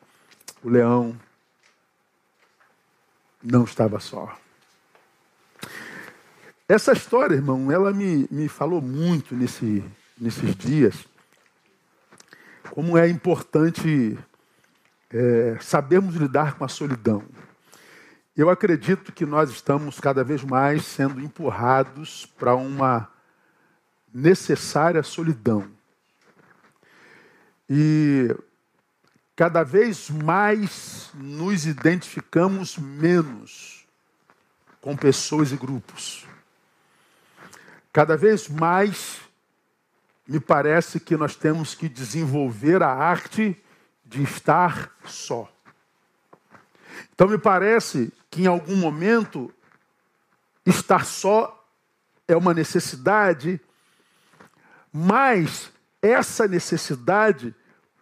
O 0.63 0.69
leão 0.69 1.19
não 3.43 3.65
estava 3.65 4.01
só. 4.01 4.37
Essa 6.69 6.93
história, 6.93 7.35
irmão, 7.35 7.71
ela 7.71 7.93
me, 7.93 8.27
me 8.31 8.49
falou 8.49 8.83
muito 8.83 9.35
nesse, 9.37 9.85
nesses 10.19 10.55
dias. 10.57 11.07
Como 12.71 12.99
é 12.99 13.09
importante 13.09 14.19
é, 15.11 15.57
sabermos 15.61 16.17
lidar 16.17 16.59
com 16.59 16.65
a 16.65 16.69
solidão. 16.69 17.23
Eu 18.37 18.51
acredito 18.51 19.13
que 19.13 19.25
nós 19.25 19.49
estamos 19.49 19.99
cada 19.99 20.23
vez 20.23 20.45
mais 20.45 20.85
sendo 20.85 21.19
empurrados 21.21 22.27
para 22.27 22.55
uma 22.55 23.11
necessária 24.13 25.03
solidão. 25.03 25.71
E 27.69 28.37
cada 29.35 29.63
vez 29.63 30.11
mais 30.11 31.11
nos 31.15 31.65
identificamos 31.65 32.77
menos 32.77 33.87
com 34.83 34.95
pessoas 34.95 35.51
e 35.51 35.57
grupos. 35.57 36.27
Cada 37.91 38.19
vez 38.19 38.51
mais 38.51 39.19
me 40.29 40.41
parece 40.41 41.01
que 41.01 41.17
nós 41.17 41.35
temos 41.35 41.75
que 41.75 41.89
desenvolver 41.89 42.83
a 42.83 42.91
arte 42.93 43.59
de 44.05 44.23
estar 44.23 44.95
só. 45.07 45.51
Então 47.15 47.29
me 47.29 47.39
parece 47.39 48.13
que 48.37 48.43
em 48.43 48.47
algum 48.47 48.77
momento 48.77 49.51
estar 50.67 51.07
só 51.07 51.67
é 52.29 52.37
uma 52.37 52.53
necessidade, 52.53 53.59
mas 54.93 55.73
essa 56.03 56.47
necessidade 56.47 57.55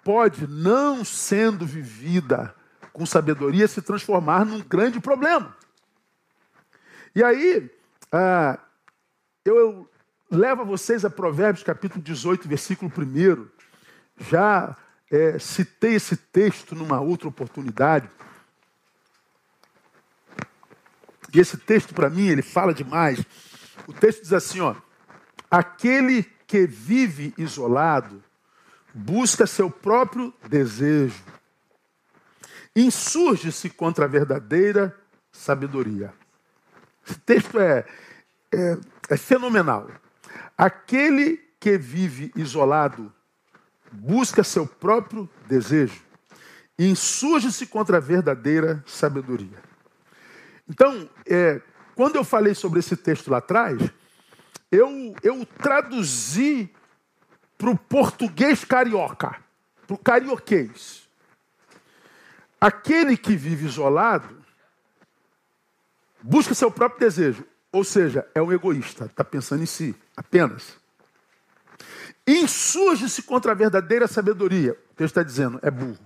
pode, 0.02 0.48
não 0.48 1.04
sendo 1.04 1.64
vivida 1.64 2.52
com 2.92 3.06
sabedoria, 3.06 3.68
se 3.68 3.80
transformar 3.80 4.44
num 4.44 4.60
grande 4.60 4.98
problema. 4.98 5.56
E 7.14 7.22
aí, 7.22 7.70
ah, 8.10 8.58
eu 9.44 9.88
levo 10.28 10.64
vocês 10.64 11.04
a 11.04 11.10
Provérbios 11.10 11.62
capítulo 11.62 12.02
18, 12.02 12.48
versículo 12.48 12.90
1. 12.90 13.46
Já 14.18 14.76
é, 15.12 15.38
citei 15.38 15.94
esse 15.94 16.16
texto 16.16 16.74
numa 16.74 17.00
outra 17.00 17.28
oportunidade. 17.28 18.10
E 21.34 21.40
esse 21.40 21.56
texto, 21.56 21.92
para 21.92 22.08
mim, 22.08 22.28
ele 22.28 22.42
fala 22.42 22.72
demais. 22.72 23.18
O 23.88 23.92
texto 23.92 24.22
diz 24.22 24.32
assim: 24.32 24.60
ó, 24.60 24.76
aquele 25.50 26.22
que 26.46 26.66
vive 26.66 27.34
isolado 27.36 28.22
busca 28.94 29.46
seu 29.46 29.68
próprio 29.68 30.32
desejo, 30.48 31.20
insurge-se 32.76 33.68
contra 33.68 34.04
a 34.04 34.08
verdadeira 34.08 34.96
sabedoria. 35.32 36.14
Esse 37.06 37.18
texto 37.18 37.58
é, 37.58 37.84
é, 38.52 38.78
é 39.10 39.16
fenomenal. 39.16 39.90
Aquele 40.56 41.38
que 41.58 41.76
vive 41.76 42.32
isolado 42.36 43.12
busca 43.90 44.44
seu 44.44 44.66
próprio 44.66 45.28
desejo, 45.48 46.00
insurge-se 46.78 47.66
contra 47.66 47.96
a 47.96 48.00
verdadeira 48.00 48.82
sabedoria. 48.86 49.73
Então, 50.68 51.08
é, 51.26 51.60
quando 51.94 52.16
eu 52.16 52.24
falei 52.24 52.54
sobre 52.54 52.80
esse 52.80 52.96
texto 52.96 53.30
lá 53.30 53.38
atrás, 53.38 53.80
eu, 54.70 55.14
eu 55.22 55.46
traduzi 55.46 56.70
para 57.56 57.70
o 57.70 57.78
português 57.78 58.64
carioca, 58.64 59.36
para 59.86 59.94
o 59.94 59.98
carioquês. 59.98 61.08
Aquele 62.60 63.16
que 63.16 63.36
vive 63.36 63.66
isolado 63.66 64.42
busca 66.22 66.54
seu 66.54 66.70
próprio 66.70 67.00
desejo, 67.00 67.44
ou 67.70 67.84
seja, 67.84 68.26
é 68.34 68.40
um 68.40 68.52
egoísta, 68.52 69.04
está 69.04 69.22
pensando 69.22 69.62
em 69.62 69.66
si 69.66 69.94
apenas. 70.16 70.76
Insurge-se 72.26 73.22
contra 73.22 73.52
a 73.52 73.54
verdadeira 73.54 74.08
sabedoria. 74.08 74.72
O 74.72 74.94
texto 74.94 75.18
está 75.18 75.22
dizendo, 75.22 75.58
é 75.62 75.70
burro. 75.70 75.98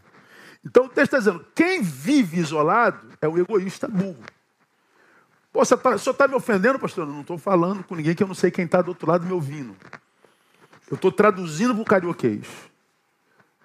Então 0.64 0.86
o 0.86 0.88
texto 0.88 1.14
está 1.14 1.18
dizendo, 1.18 1.46
quem 1.54 1.80
vive 1.80 2.40
isolado 2.40 3.16
é 3.20 3.28
um 3.28 3.38
egoísta 3.38 3.86
burro. 3.86 4.18
Pô, 5.58 5.64
você 5.64 5.74
está 5.74 6.12
tá 6.12 6.28
me 6.28 6.36
ofendendo, 6.36 6.78
pastor? 6.78 7.04
Eu 7.04 7.12
não 7.12 7.22
estou 7.22 7.36
falando 7.36 7.82
com 7.82 7.96
ninguém 7.96 8.14
que 8.14 8.22
eu 8.22 8.28
não 8.28 8.34
sei 8.34 8.48
quem 8.48 8.64
está 8.64 8.80
do 8.80 8.90
outro 8.90 9.08
lado 9.08 9.26
me 9.26 9.32
ouvindo. 9.32 9.74
Eu 10.88 10.94
estou 10.94 11.10
traduzindo 11.10 11.74
para 11.74 11.82
o 11.82 11.84
carioquês. 11.84 12.46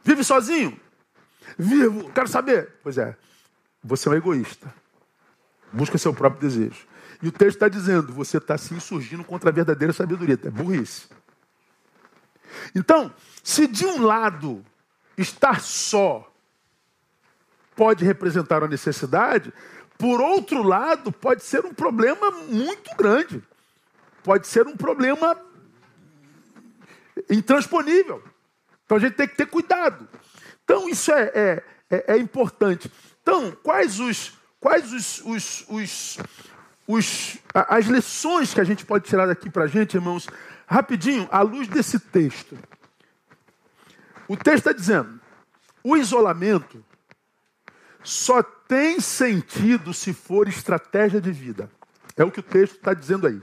Vive 0.04 0.24
sozinho? 0.24 0.76
Vivo. 1.56 2.12
Quero 2.12 2.28
saber. 2.28 2.80
Pois 2.82 2.98
é, 2.98 3.16
você 3.84 4.10
é 4.10 4.12
um 4.12 4.16
egoísta. 4.16 4.74
Busca 5.72 6.00
seu 6.00 6.12
próprio 6.16 6.42
desejo. 6.42 6.88
E 7.22 7.28
o 7.28 7.32
texto 7.32 7.58
está 7.58 7.68
dizendo, 7.68 8.12
você 8.12 8.38
está 8.38 8.58
se 8.58 8.74
insurgindo 8.74 9.24
contra 9.24 9.52
a 9.52 9.54
verdadeira 9.54 9.94
sabedoria. 9.94 10.40
É 10.44 10.50
burrice. 10.50 11.08
Então, 12.74 13.14
se 13.44 13.68
de 13.68 13.86
um 13.86 14.02
lado 14.02 14.66
estar 15.16 15.62
só 15.62 16.28
pode 17.76 18.04
representar 18.04 18.64
uma 18.64 18.68
necessidade, 18.68 19.54
por 20.04 20.20
outro 20.20 20.62
lado, 20.64 21.14
pode 21.14 21.44
ser 21.46 21.64
um 21.64 21.74
problema 21.74 22.30
muito 22.30 22.94
grande. 22.98 23.42
Pode 24.22 24.48
ser 24.48 24.68
um 24.68 24.76
problema 24.76 25.40
intransponível. 27.30 28.22
Então 28.84 28.98
a 28.98 29.00
gente 29.00 29.14
tem 29.14 29.30
que 29.30 29.38
ter 29.38 29.46
cuidado. 29.46 30.06
Então 30.62 30.90
isso 30.90 31.10
é, 31.10 31.32
é, 31.34 31.64
é, 31.90 32.16
é 32.16 32.18
importante. 32.18 32.92
Então, 33.22 33.56
quais 33.64 34.02
os 34.02 34.38
quais 34.60 34.92
os, 34.92 35.22
os, 35.22 35.66
os, 35.70 36.18
os, 36.86 37.38
as 37.54 37.86
lições 37.86 38.54
que 38.54 38.60
a 38.60 38.66
gente 38.66 38.86
pode 38.86 39.06
tirar 39.06 39.26
daqui 39.26 39.50
para 39.50 39.64
a 39.64 39.68
gente, 39.68 39.96
irmãos, 39.96 40.28
rapidinho, 40.68 41.30
à 41.32 41.42
luz 41.42 41.66
desse 41.70 41.98
texto. 41.98 42.60
O 44.28 44.36
texto 44.36 44.68
está 44.68 44.74
dizendo: 44.74 45.18
o 45.82 45.96
isolamento 45.96 46.84
só 48.04 48.44
tem 48.74 49.00
sentido 49.00 49.94
se 49.94 50.14
for 50.14 50.48
estratégia 50.48 51.22
de 51.22 51.32
vida. 51.32 51.70
É 52.18 52.24
o 52.24 52.32
que 52.32 52.40
o 52.40 52.44
texto 52.44 52.78
está 52.78 52.92
dizendo 52.92 53.28
aí. 53.28 53.40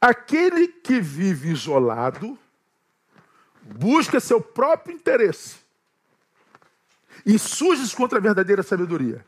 Aquele 0.00 0.68
que 0.68 1.02
vive 1.02 1.50
isolado 1.50 2.38
busca 3.62 4.20
seu 4.20 4.40
próprio 4.40 4.94
interesse 4.94 5.56
e 7.26 7.38
surge 7.38 7.94
contra 7.94 8.16
a 8.16 8.22
verdadeira 8.22 8.62
sabedoria. 8.62 9.22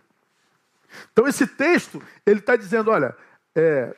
Então 1.13 1.29
esse 1.29 1.47
texto 1.47 2.03
ele 2.25 2.41
está 2.41 2.57
dizendo, 2.57 2.91
olha, 2.91 3.15
é, 3.55 3.95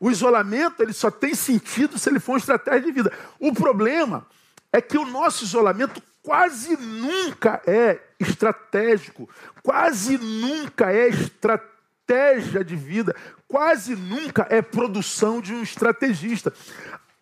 O 0.00 0.10
isolamento 0.10 0.82
ele 0.82 0.92
só 0.92 1.10
tem 1.10 1.34
sentido 1.34 1.98
se 1.98 2.08
ele 2.08 2.20
for 2.20 2.32
uma 2.32 2.38
estratégia 2.38 2.82
de 2.82 2.92
vida. 2.92 3.12
O 3.38 3.52
problema 3.52 4.26
é 4.72 4.80
que 4.80 4.96
o 4.96 5.04
nosso 5.04 5.44
isolamento 5.44 6.02
quase 6.28 6.76
nunca 6.76 7.62
é 7.66 7.98
estratégico, 8.20 9.26
quase 9.62 10.18
nunca 10.18 10.92
é 10.92 11.08
estratégia 11.08 12.62
de 12.62 12.76
vida, 12.76 13.16
quase 13.48 13.96
nunca 13.96 14.46
é 14.50 14.60
produção 14.60 15.40
de 15.40 15.54
um 15.54 15.62
estrategista 15.62 16.52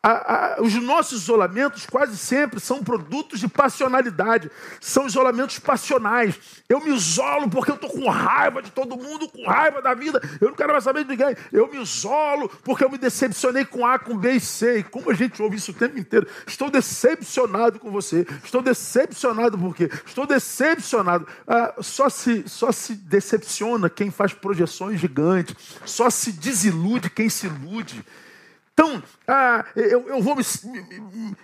a, 0.06 0.58
a, 0.58 0.62
os 0.62 0.72
nossos 0.74 1.22
isolamentos 1.22 1.84
quase 1.84 2.16
sempre 2.16 2.60
são 2.60 2.80
produtos 2.80 3.40
de 3.40 3.48
passionalidade, 3.48 4.48
são 4.80 5.04
isolamentos 5.04 5.58
passionais. 5.58 6.38
Eu 6.68 6.80
me 6.80 6.94
isolo 6.94 7.50
porque 7.50 7.72
eu 7.72 7.74
estou 7.74 7.90
com 7.90 8.08
raiva 8.08 8.62
de 8.62 8.70
todo 8.70 8.96
mundo, 8.96 9.28
com 9.28 9.44
raiva 9.44 9.82
da 9.82 9.94
vida, 9.94 10.20
eu 10.40 10.48
não 10.48 10.54
quero 10.54 10.70
mais 10.70 10.84
saber 10.84 11.02
de 11.02 11.10
ninguém. 11.10 11.34
Eu 11.52 11.68
me 11.68 11.82
isolo 11.82 12.48
porque 12.62 12.84
eu 12.84 12.90
me 12.90 12.98
decepcionei 12.98 13.64
com 13.64 13.84
A, 13.84 13.98
com 13.98 14.16
B 14.16 14.34
e 14.34 14.40
C. 14.40 14.78
E 14.78 14.82
como 14.84 15.10
a 15.10 15.14
gente 15.14 15.42
ouve 15.42 15.56
isso 15.56 15.72
o 15.72 15.74
tempo 15.74 15.98
inteiro, 15.98 16.28
estou 16.46 16.70
decepcionado 16.70 17.80
com 17.80 17.90
você, 17.90 18.24
estou 18.44 18.62
decepcionado 18.62 19.58
por 19.58 19.74
quê? 19.74 19.90
Estou 20.06 20.24
decepcionado. 20.24 21.26
Ah, 21.48 21.74
só, 21.80 22.08
se, 22.08 22.48
só 22.48 22.70
se 22.70 22.94
decepciona 22.94 23.90
quem 23.90 24.12
faz 24.12 24.32
projeções 24.32 25.00
gigantes, 25.00 25.56
só 25.84 26.08
se 26.10 26.30
desilude 26.30 27.10
quem 27.10 27.28
se 27.28 27.46
ilude. 27.46 28.04
Então, 28.78 29.02
ah, 29.26 29.64
eu, 29.74 30.06
eu, 30.06 30.22
vou 30.22 30.36
me, 30.36 30.42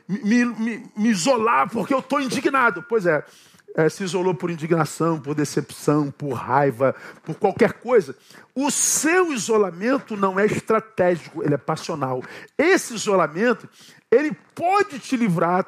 me, 0.07 0.45
me, 0.45 0.91
me, 0.95 1.09
isolar 1.09 1.67
porque 1.71 1.95
eu 1.95 2.01
estou 2.01 2.21
indignado. 2.21 2.85
Pois 2.87 3.07
é, 3.07 3.25
é, 3.75 3.89
se 3.89 4.05
isolou 4.05 4.35
por 4.35 4.51
indignação, 4.51 5.19
por 5.19 5.35
decepção, 5.35 6.11
por 6.11 6.35
raiva, 6.35 6.95
por 7.23 7.35
qualquer 7.37 7.73
coisa. 7.73 8.15
O 8.55 8.71
seu 8.71 9.33
isolamento 9.33 10.15
não 10.15 10.39
é 10.39 10.45
estratégico, 10.45 11.43
ele 11.43 11.55
é 11.55 11.59
passional. 11.59 12.23
Esse 12.59 12.95
isolamento, 12.95 13.67
ele 14.11 14.37
pode 14.55 14.99
te 14.99 15.17
livrar 15.17 15.67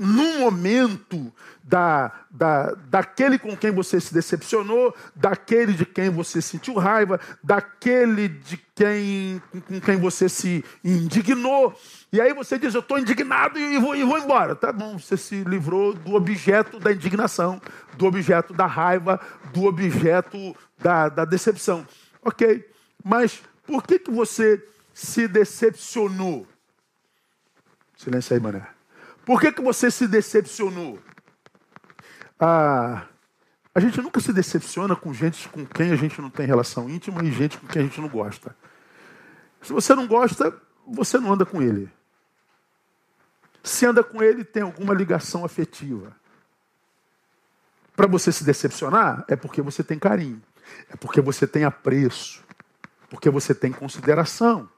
num 0.00 0.38
momento 0.38 1.30
da, 1.62 2.10
da, 2.30 2.72
daquele 2.88 3.38
com 3.38 3.54
quem 3.54 3.70
você 3.70 4.00
se 4.00 4.14
decepcionou, 4.14 4.94
daquele 5.14 5.74
de 5.74 5.84
quem 5.84 6.08
você 6.08 6.40
sentiu 6.40 6.74
raiva, 6.78 7.20
daquele 7.44 8.28
de 8.28 8.56
quem 8.74 9.42
com 9.68 9.78
quem 9.78 9.98
você 9.98 10.26
se 10.26 10.64
indignou. 10.82 11.78
E 12.10 12.18
aí 12.18 12.32
você 12.32 12.58
diz, 12.58 12.74
eu 12.74 12.80
estou 12.80 12.98
indignado 12.98 13.58
e 13.58 13.78
vou, 13.78 13.94
e 13.94 14.02
vou 14.02 14.18
embora. 14.18 14.56
Tá 14.56 14.72
bom, 14.72 14.98
você 14.98 15.18
se 15.18 15.44
livrou 15.44 15.92
do 15.92 16.14
objeto 16.14 16.80
da 16.80 16.90
indignação, 16.90 17.60
do 17.92 18.06
objeto 18.06 18.54
da 18.54 18.64
raiva, 18.64 19.20
do 19.52 19.64
objeto 19.64 20.56
da, 20.78 21.10
da 21.10 21.26
decepção. 21.26 21.86
Ok, 22.22 22.66
mas 23.04 23.42
por 23.66 23.82
que, 23.82 23.98
que 23.98 24.10
você 24.10 24.66
se 24.94 25.28
decepcionou? 25.28 26.46
Silêncio 27.98 28.34
aí, 28.34 28.40
mané. 28.40 28.79
Por 29.30 29.40
que, 29.40 29.52
que 29.52 29.62
você 29.62 29.92
se 29.92 30.08
decepcionou? 30.08 30.98
Ah, 32.36 33.06
a 33.72 33.78
gente 33.78 34.02
nunca 34.02 34.18
se 34.18 34.32
decepciona 34.32 34.96
com 34.96 35.14
gente 35.14 35.48
com 35.50 35.64
quem 35.64 35.92
a 35.92 35.94
gente 35.94 36.20
não 36.20 36.28
tem 36.28 36.44
relação 36.44 36.90
íntima 36.90 37.22
e 37.22 37.30
gente 37.30 37.56
com 37.56 37.68
quem 37.68 37.82
a 37.82 37.84
gente 37.84 38.00
não 38.00 38.08
gosta. 38.08 38.56
Se 39.62 39.72
você 39.72 39.94
não 39.94 40.08
gosta, 40.08 40.52
você 40.84 41.16
não 41.20 41.32
anda 41.32 41.46
com 41.46 41.62
ele. 41.62 41.88
Se 43.62 43.86
anda 43.86 44.02
com 44.02 44.20
ele, 44.20 44.42
tem 44.42 44.64
alguma 44.64 44.92
ligação 44.92 45.44
afetiva. 45.44 46.12
Para 47.94 48.08
você 48.08 48.32
se 48.32 48.42
decepcionar, 48.42 49.24
é 49.28 49.36
porque 49.36 49.62
você 49.62 49.84
tem 49.84 49.96
carinho, 49.96 50.42
é 50.92 50.96
porque 50.96 51.20
você 51.20 51.46
tem 51.46 51.62
apreço, 51.62 52.42
porque 53.08 53.30
você 53.30 53.54
tem 53.54 53.70
consideração. 53.70 54.68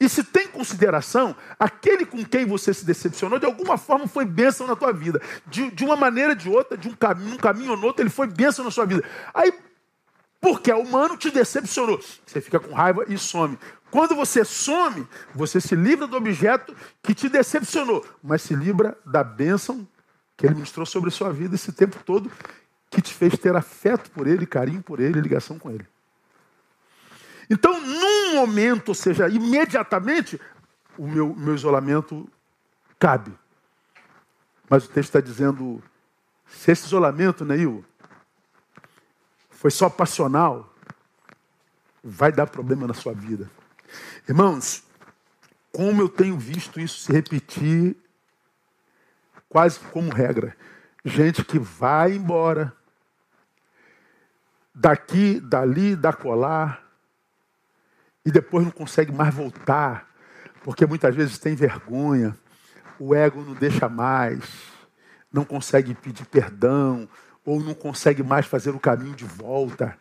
E 0.00 0.08
se 0.08 0.24
tem 0.24 0.48
consideração, 0.48 1.36
aquele 1.58 2.04
com 2.04 2.24
quem 2.24 2.44
você 2.46 2.74
se 2.74 2.84
decepcionou, 2.84 3.38
de 3.38 3.46
alguma 3.46 3.78
forma 3.78 4.06
foi 4.06 4.24
bênção 4.24 4.66
na 4.66 4.74
tua 4.74 4.92
vida. 4.92 5.20
De, 5.46 5.70
de 5.70 5.84
uma 5.84 5.96
maneira 5.96 6.30
ou 6.30 6.36
de 6.36 6.48
outra, 6.48 6.76
de 6.76 6.88
um 6.88 6.94
caminho, 6.94 7.34
um 7.34 7.38
caminho 7.38 7.70
ou 7.72 7.76
no 7.76 7.86
outro, 7.86 8.02
ele 8.02 8.10
foi 8.10 8.26
bênção 8.26 8.64
na 8.64 8.70
sua 8.70 8.84
vida. 8.84 9.04
Aí, 9.32 9.52
porque 10.40 10.70
é 10.70 10.74
humano, 10.74 11.16
te 11.16 11.30
decepcionou. 11.30 12.00
Você 12.26 12.40
fica 12.40 12.58
com 12.58 12.74
raiva 12.74 13.04
e 13.08 13.16
some. 13.16 13.58
Quando 13.90 14.16
você 14.16 14.44
some, 14.44 15.06
você 15.34 15.60
se 15.60 15.76
livra 15.76 16.06
do 16.06 16.16
objeto 16.16 16.74
que 17.02 17.14
te 17.14 17.28
decepcionou, 17.28 18.04
mas 18.22 18.42
se 18.42 18.54
livra 18.54 18.96
da 19.04 19.22
bênção 19.22 19.86
que 20.36 20.46
ele 20.46 20.54
ministrou 20.54 20.84
sobre 20.84 21.08
a 21.08 21.12
sua 21.12 21.32
vida 21.32 21.54
esse 21.54 21.70
tempo 21.72 21.98
todo, 22.04 22.30
que 22.90 23.00
te 23.00 23.14
fez 23.14 23.38
ter 23.38 23.54
afeto 23.54 24.10
por 24.10 24.26
ele, 24.26 24.46
carinho 24.46 24.82
por 24.82 24.98
ele, 24.98 25.20
ligação 25.20 25.58
com 25.58 25.70
ele. 25.70 25.86
Então, 27.52 27.78
num 27.78 28.36
momento, 28.36 28.88
ou 28.88 28.94
seja, 28.94 29.28
imediatamente, 29.28 30.40
o 30.96 31.06
meu, 31.06 31.34
meu 31.34 31.54
isolamento 31.54 32.26
cabe. 32.98 33.30
Mas 34.70 34.86
o 34.86 34.88
texto 34.88 35.10
está 35.10 35.20
dizendo: 35.20 35.82
se 36.46 36.70
esse 36.70 36.86
isolamento, 36.86 37.44
Neil, 37.44 37.84
foi 39.50 39.70
só 39.70 39.90
passional, 39.90 40.74
vai 42.02 42.32
dar 42.32 42.46
problema 42.46 42.86
na 42.86 42.94
sua 42.94 43.12
vida. 43.12 43.50
Irmãos, 44.26 44.82
como 45.70 46.00
eu 46.00 46.08
tenho 46.08 46.38
visto 46.38 46.80
isso 46.80 47.00
se 47.00 47.12
repetir 47.12 47.94
quase 49.46 49.78
como 49.78 50.10
regra. 50.10 50.56
Gente 51.04 51.44
que 51.44 51.58
vai 51.58 52.12
embora, 52.12 52.74
daqui, 54.74 55.38
dali, 55.38 55.94
da 55.94 56.14
colar, 56.14 56.81
e 58.24 58.30
depois 58.30 58.64
não 58.64 58.70
consegue 58.70 59.12
mais 59.12 59.34
voltar, 59.34 60.08
porque 60.62 60.86
muitas 60.86 61.14
vezes 61.14 61.38
tem 61.38 61.54
vergonha, 61.54 62.36
o 62.98 63.14
ego 63.14 63.42
não 63.42 63.54
deixa 63.54 63.88
mais, 63.88 64.44
não 65.32 65.44
consegue 65.44 65.94
pedir 65.94 66.24
perdão, 66.26 67.08
ou 67.44 67.60
não 67.60 67.74
consegue 67.74 68.22
mais 68.22 68.46
fazer 68.46 68.70
o 68.70 68.80
caminho 68.80 69.14
de 69.14 69.24
volta. 69.24 69.96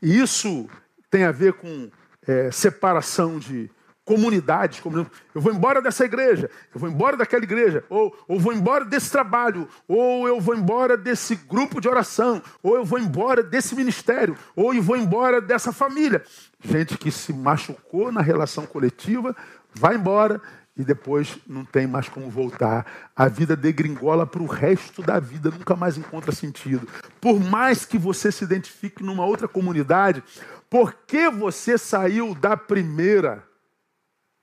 E 0.00 0.20
isso 0.20 0.68
tem 1.10 1.24
a 1.24 1.32
ver 1.32 1.52
com 1.54 1.90
é, 2.26 2.50
separação 2.50 3.38
de 3.38 3.70
comunidades, 4.04 4.80
como 4.80 4.98
eu 4.98 5.40
vou 5.40 5.52
embora 5.52 5.80
dessa 5.80 6.04
igreja, 6.04 6.50
eu 6.74 6.80
vou 6.80 6.88
embora 6.88 7.16
daquela 7.16 7.44
igreja, 7.44 7.84
ou, 7.88 8.14
ou 8.26 8.38
vou 8.38 8.52
embora 8.52 8.84
desse 8.84 9.10
trabalho, 9.10 9.68
ou 9.86 10.26
eu 10.26 10.40
vou 10.40 10.56
embora 10.56 10.96
desse 10.96 11.36
grupo 11.36 11.80
de 11.80 11.88
oração, 11.88 12.42
ou 12.62 12.74
eu 12.76 12.84
vou 12.84 12.98
embora 12.98 13.42
desse 13.42 13.76
ministério, 13.76 14.36
ou 14.56 14.74
eu 14.74 14.82
vou 14.82 14.96
embora 14.96 15.40
dessa 15.40 15.72
família. 15.72 16.24
Gente 16.62 16.96
que 16.96 17.10
se 17.10 17.32
machucou 17.32 18.12
na 18.12 18.20
relação 18.20 18.66
coletiva, 18.66 19.34
vai 19.74 19.96
embora 19.96 20.40
e 20.76 20.84
depois 20.84 21.38
não 21.46 21.64
tem 21.64 21.86
mais 21.86 22.08
como 22.08 22.30
voltar. 22.30 23.10
A 23.14 23.28
vida 23.28 23.56
degringola 23.56 24.26
para 24.26 24.42
o 24.42 24.46
resto 24.46 25.02
da 25.02 25.20
vida, 25.20 25.50
nunca 25.50 25.76
mais 25.76 25.98
encontra 25.98 26.32
sentido. 26.32 26.88
Por 27.20 27.38
mais 27.40 27.84
que 27.84 27.98
você 27.98 28.32
se 28.32 28.44
identifique 28.44 29.02
numa 29.02 29.26
outra 29.26 29.46
comunidade, 29.46 30.22
porque 30.70 31.28
você 31.28 31.76
saiu 31.76 32.34
da 32.34 32.56
primeira 32.56 33.44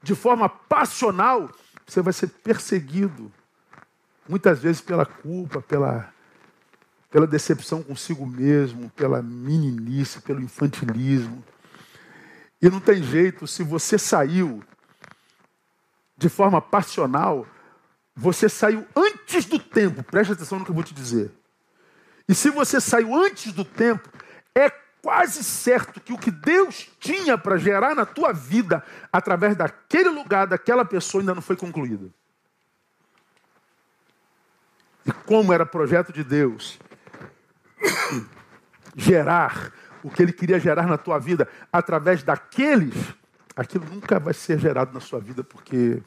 de 0.02 0.16
forma 0.16 0.48
passional, 0.48 1.50
você 1.86 2.02
vai 2.02 2.14
ser 2.14 2.28
perseguido. 2.28 3.32
Muitas 4.28 4.60
vezes 4.60 4.80
pela 4.80 5.06
culpa, 5.06 5.62
pela, 5.62 6.14
pela 7.10 7.26
decepção 7.26 7.82
consigo 7.82 8.26
mesmo, 8.26 8.90
pela 8.92 9.22
meninice, 9.22 10.22
pelo 10.22 10.42
infantilismo. 10.42 11.44
E 12.62 12.70
não 12.70 12.80
tem 12.80 13.02
jeito, 13.02 13.48
se 13.48 13.64
você 13.64 13.98
saiu 13.98 14.64
de 16.18 16.28
forma 16.28 16.62
passional, 16.62 17.48
você 18.14 18.50
saiu 18.50 18.86
antes 18.96 19.46
do 19.46 19.58
tempo, 19.58 20.04
preste 20.04 20.34
atenção 20.34 20.60
no 20.60 20.66
que 20.66 20.72
eu 20.72 20.76
vou 20.76 20.84
te 20.84 20.94
dizer. 20.94 21.32
E 22.28 22.36
se 22.36 22.50
você 22.50 22.82
saiu 22.82 23.16
antes 23.16 23.54
do 23.54 23.64
tempo, 23.64 24.10
é 24.54 24.70
quase 25.02 25.44
certo 25.44 26.02
que 26.02 26.12
o 26.12 26.18
que 26.18 26.30
Deus 26.30 26.90
tinha 27.00 27.38
para 27.38 27.58
gerar 27.58 27.96
na 27.96 28.06
tua 28.06 28.34
vida 28.34 28.84
através 29.12 29.56
daquele 29.56 30.10
lugar, 30.10 30.46
daquela 30.46 30.84
pessoa, 30.84 31.22
ainda 31.22 31.34
não 31.34 31.42
foi 31.42 31.56
concluído. 31.56 32.14
E 35.06 35.12
como 35.12 35.54
era 35.54 35.66
projeto 35.66 36.12
de 36.12 36.24
Deus 36.24 36.78
gerar 38.96 39.74
o 40.04 40.10
que 40.10 40.22
ele 40.22 40.34
queria 40.34 40.60
gerar 40.60 40.88
na 40.88 40.98
tua 40.98 41.20
vida 41.20 41.48
através 41.72 42.24
daqueles, 42.24 42.96
aquilo 43.56 43.86
nunca 43.86 44.20
vai 44.20 44.34
ser 44.34 44.60
gerado 44.60 44.94
na 44.94 45.00
sua 45.00 45.20
vida 45.20 45.44
porque 45.44 46.02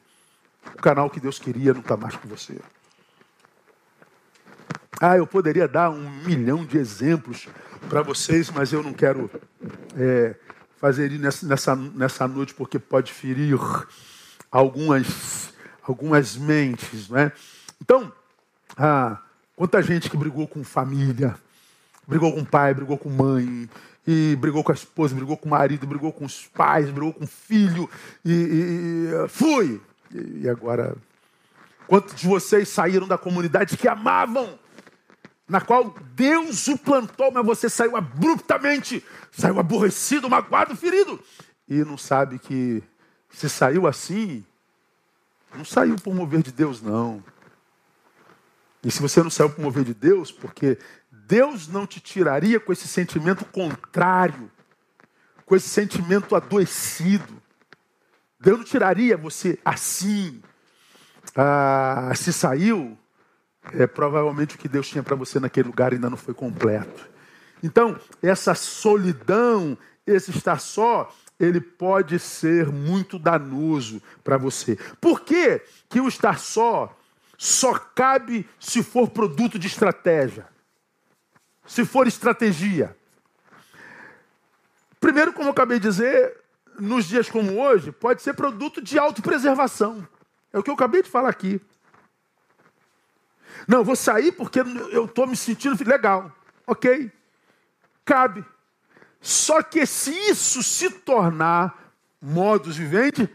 o 0.75 0.83
canal 0.83 1.11
que 1.11 1.21
Deus 1.21 1.39
queria 1.39 1.73
não 1.73 1.81
está 1.81 1.97
mais 1.97 2.17
com 2.17 2.29
você. 2.29 2.59
Ah, 5.01 5.17
eu 5.17 5.27
poderia 5.27 5.67
dar 5.67 5.91
um 5.91 6.09
milhão 6.25 6.65
de 6.65 6.79
exemplos 6.79 7.49
para 7.89 8.03
vocês, 8.03 8.51
mas 8.51 8.73
eu 8.73 8.83
não 8.83 8.93
quero 8.93 9.29
é, 9.97 10.37
fazer 10.77 11.11
isso 11.11 11.47
nessa, 11.47 11.75
nessa 11.75 12.29
noite 12.29 12.55
porque 12.55 12.79
pode 12.79 13.13
ferir 13.13 13.59
algumas, 14.51 15.53
algumas 15.83 16.37
mentes. 16.37 17.09
Né? 17.09 17.33
Então, 17.81 18.13
ah, 18.77 19.21
quanta 19.57 19.83
gente 19.83 20.09
que 20.09 20.17
brigou 20.17 20.47
com 20.47 20.63
família, 20.63 21.35
brigou 22.07 22.33
com 22.33 22.45
pai, 22.45 22.75
brigou 22.75 22.99
com 22.99 23.09
mãe, 23.09 23.69
e 24.07 24.37
brigou 24.37 24.65
com 24.65 24.73
a 24.73 24.75
esposa, 24.75 25.15
brigou 25.15 25.37
com 25.37 25.47
o 25.47 25.51
marido, 25.51 25.87
brigou 25.87 26.13
com 26.13 26.25
os 26.25 26.47
pais, 26.47 26.91
brigou 26.91 27.13
com 27.13 27.25
o 27.25 27.29
filho, 27.29 27.89
e, 28.25 28.33
e, 28.33 29.25
e 29.25 29.29
fui. 29.29 29.81
E, 30.13 30.43
e 30.43 30.49
agora, 30.49 30.97
quantos 31.87 32.15
de 32.15 32.27
vocês 32.27 32.69
saíram 32.69 33.07
da 33.07 33.17
comunidade 33.17 33.77
que 33.77 33.87
amavam, 33.87 34.59
na 35.49 35.61
qual 35.61 35.95
Deus 36.15 36.67
o 36.69 36.79
plantou, 36.79 37.31
mas 37.31 37.45
você 37.45 37.69
saiu 37.69 37.97
abruptamente, 37.97 39.05
saiu 39.31 39.61
aborrecido, 39.61 40.29
magoado, 40.29 40.75
ferido, 40.75 41.21
e 41.69 41.85
não 41.85 41.97
sabe 41.99 42.39
que 42.39 42.83
se 43.31 43.49
saiu 43.49 43.87
assim, 43.87 44.45
não 45.55 45.65
saiu 45.65 45.97
por 45.97 46.15
mover 46.15 46.43
de 46.43 46.53
Deus, 46.53 46.81
não. 46.81 47.23
E 48.85 48.91
se 48.91 49.01
você 49.01 49.23
não 49.23 49.31
saiu 49.31 49.51
por 49.51 49.63
mover 49.63 49.85
de 49.85 49.95
Deus, 49.95 50.33
porque 50.33 50.79
Deus 51.33 51.67
não 51.67 51.87
te 51.87 51.99
tiraria 51.99 52.61
com 52.61 52.75
esse 52.75 52.87
sentimento 52.87 53.43
contrário, 53.47 54.51
com 55.47 55.57
esse 55.57 55.67
sentimento 55.67 56.37
adoecido. 56.37 57.41
Deus 58.39 58.59
não 58.59 58.65
tiraria 58.67 59.17
você 59.17 59.59
assim. 59.65 60.43
Ah, 61.35 62.13
se 62.15 62.35
saiu, 62.35 62.99
é 63.73 63.87
provavelmente 63.87 64.57
o 64.57 64.59
que 64.59 64.69
Deus 64.69 64.87
tinha 64.87 65.03
para 65.03 65.17
você 65.17 65.41
naquele 65.41 65.69
lugar 65.69 65.95
ainda 65.95 66.11
não 66.11 66.19
foi 66.19 66.35
completo. 66.35 67.09
Então, 67.63 67.99
essa 68.23 68.55
solidão, 68.55 69.79
esse 70.07 70.33
estar 70.33 70.61
só, 70.61 71.11
ele 71.41 71.63
pode 71.63 72.19
ser 72.19 72.67
muito 72.67 73.19
danoso 73.19 74.03
para 74.23 74.37
você. 74.37 74.77
Por 75.01 75.23
que, 75.23 75.63
que 75.89 75.99
o 75.99 76.09
estar 76.09 76.39
só 76.39 76.95
só 77.39 77.73
cabe 77.73 78.47
se 78.61 78.83
for 78.83 79.09
produto 79.09 79.59
de 79.59 79.67
estratégia? 79.67 80.52
Se 81.73 81.87
for 81.87 82.07
estratégia. 82.07 82.95
Primeiro, 85.01 85.33
como 85.33 85.49
eu 85.49 85.53
acabei 85.53 85.81
de 85.81 85.89
dizer, 85.89 86.39
nos 86.79 87.07
dias 87.07 87.31
como 87.31 87.59
hoje, 87.59 87.91
pode 87.91 88.21
ser 88.21 88.35
produto 88.35 88.83
de 88.83 88.99
autopreservação. 88.99 90.07
É 90.53 90.59
o 90.59 90.63
que 90.63 90.69
eu 90.69 90.75
acabei 90.75 91.03
de 91.03 91.09
falar 91.09 91.31
aqui. 91.31 91.63
Não, 93.67 93.83
vou 93.83 93.97
sair 93.97 94.33
porque 94.33 94.61
eu 94.61 95.07
estou 95.07 95.27
me 95.27 95.35
sentindo 95.35 95.83
legal. 95.89 96.31
Ok. 96.67 97.11
Cabe. 98.05 98.45
Só 99.19 99.63
que 99.63 99.87
se 99.87 100.11
isso 100.29 100.63
se 100.63 100.91
tornar 100.91 101.95
modus 102.21 102.77
vivente, 102.77 103.31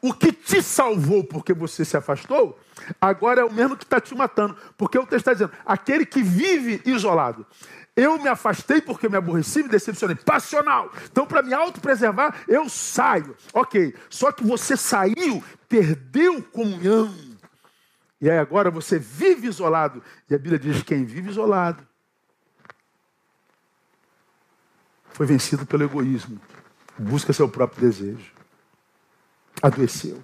o 0.00 0.14
que 0.14 0.32
te 0.32 0.62
salvou 0.62 1.24
porque 1.24 1.52
você 1.52 1.84
se 1.84 1.94
afastou, 1.94 2.58
agora 3.00 3.40
é 3.40 3.44
o 3.44 3.52
mesmo 3.52 3.76
que 3.76 3.84
está 3.84 4.00
te 4.00 4.14
matando. 4.14 4.56
Porque 4.76 4.98
o 4.98 5.02
texto 5.02 5.28
está 5.28 5.32
dizendo: 5.32 5.52
aquele 5.64 6.04
que 6.06 6.22
vive 6.22 6.82
isolado. 6.84 7.46
Eu 7.94 8.18
me 8.18 8.28
afastei 8.28 8.80
porque 8.80 9.08
me 9.08 9.18
aborreci, 9.18 9.62
me 9.62 9.68
decepcionei. 9.68 10.16
Passional. 10.16 10.90
Então, 11.10 11.26
para 11.26 11.42
me 11.42 11.52
autopreservar, 11.52 12.42
eu 12.48 12.66
saio. 12.68 13.36
Ok. 13.52 13.94
Só 14.08 14.32
que 14.32 14.42
você 14.42 14.76
saiu, 14.76 15.44
perdeu 15.68 16.42
comunhão. 16.42 17.14
E 18.18 18.30
aí 18.30 18.38
agora 18.38 18.70
você 18.70 18.98
vive 18.98 19.48
isolado. 19.48 20.02
E 20.28 20.34
a 20.34 20.38
Bíblia 20.38 20.58
diz: 20.58 20.82
quem 20.82 21.04
vive 21.04 21.30
isolado 21.30 21.86
foi 25.10 25.26
vencido 25.26 25.66
pelo 25.66 25.84
egoísmo. 25.84 26.40
Busca 26.98 27.32
seu 27.32 27.48
próprio 27.48 27.80
desejo 27.80 28.32
adoeceu. 29.62 30.22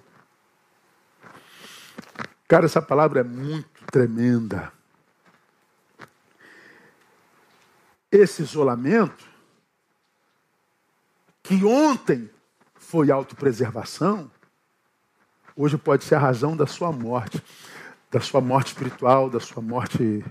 Cara, 2.49 2.65
essa 2.65 2.81
palavra 2.81 3.19
é 3.19 3.23
muito 3.23 3.85
tremenda. 3.91 4.73
Esse 8.11 8.41
isolamento, 8.41 9.23
que 11.43 11.63
ontem 11.63 12.27
foi 12.73 13.11
autopreservação, 13.11 14.31
hoje 15.55 15.77
pode 15.77 16.03
ser 16.03 16.15
a 16.15 16.19
razão 16.19 16.57
da 16.57 16.65
sua 16.65 16.91
morte, 16.91 17.39
da 18.09 18.19
sua 18.19 18.41
morte 18.41 18.69
espiritual, 18.69 19.29
da 19.29 19.39
sua 19.39 19.61
morte 19.61 20.25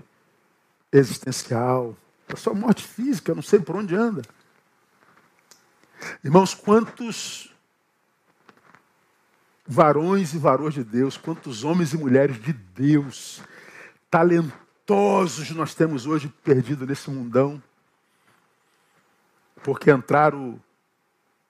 existencial, 0.91 1.95
da 2.27 2.35
sua 2.35 2.53
morte 2.53 2.85
física, 2.85 3.33
não 3.33 3.41
sei 3.41 3.61
por 3.61 3.77
onde 3.77 3.95
anda. 3.95 4.23
Irmãos, 6.21 6.53
quantos 6.53 7.48
varões 9.71 10.33
e 10.33 10.39
varoas 10.39 10.73
de 10.73 10.83
Deus, 10.83 11.15
quantos 11.15 11.63
homens 11.63 11.93
e 11.93 11.97
mulheres 11.97 12.41
de 12.41 12.51
Deus, 12.51 13.39
talentosos 14.09 15.51
nós 15.51 15.75
temos 15.75 16.07
hoje 16.07 16.27
perdido 16.43 16.87
nesse 16.87 17.11
mundão, 17.11 17.61
porque 19.63 19.91
entraram 19.91 20.59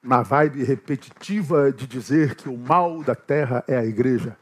na 0.04 0.22
vibe 0.22 0.66
repetitiva 0.66 1.72
de 1.72 1.88
dizer 1.88 2.36
que 2.36 2.50
o 2.50 2.58
mal 2.58 3.02
da 3.04 3.16
terra 3.16 3.64
é 3.66 3.78
a 3.78 3.86
igreja, 3.86 4.38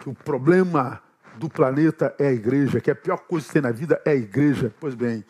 que 0.00 0.08
o 0.08 0.14
problema 0.14 1.02
do 1.36 1.50
planeta 1.50 2.14
é 2.18 2.28
a 2.28 2.32
igreja, 2.32 2.80
que 2.80 2.90
a 2.90 2.96
pior 2.96 3.18
coisa 3.18 3.46
que 3.46 3.52
tem 3.52 3.62
na 3.62 3.70
vida 3.70 4.00
é 4.06 4.12
a 4.12 4.16
igreja. 4.16 4.74
Pois 4.80 4.94
bem, 4.94 5.22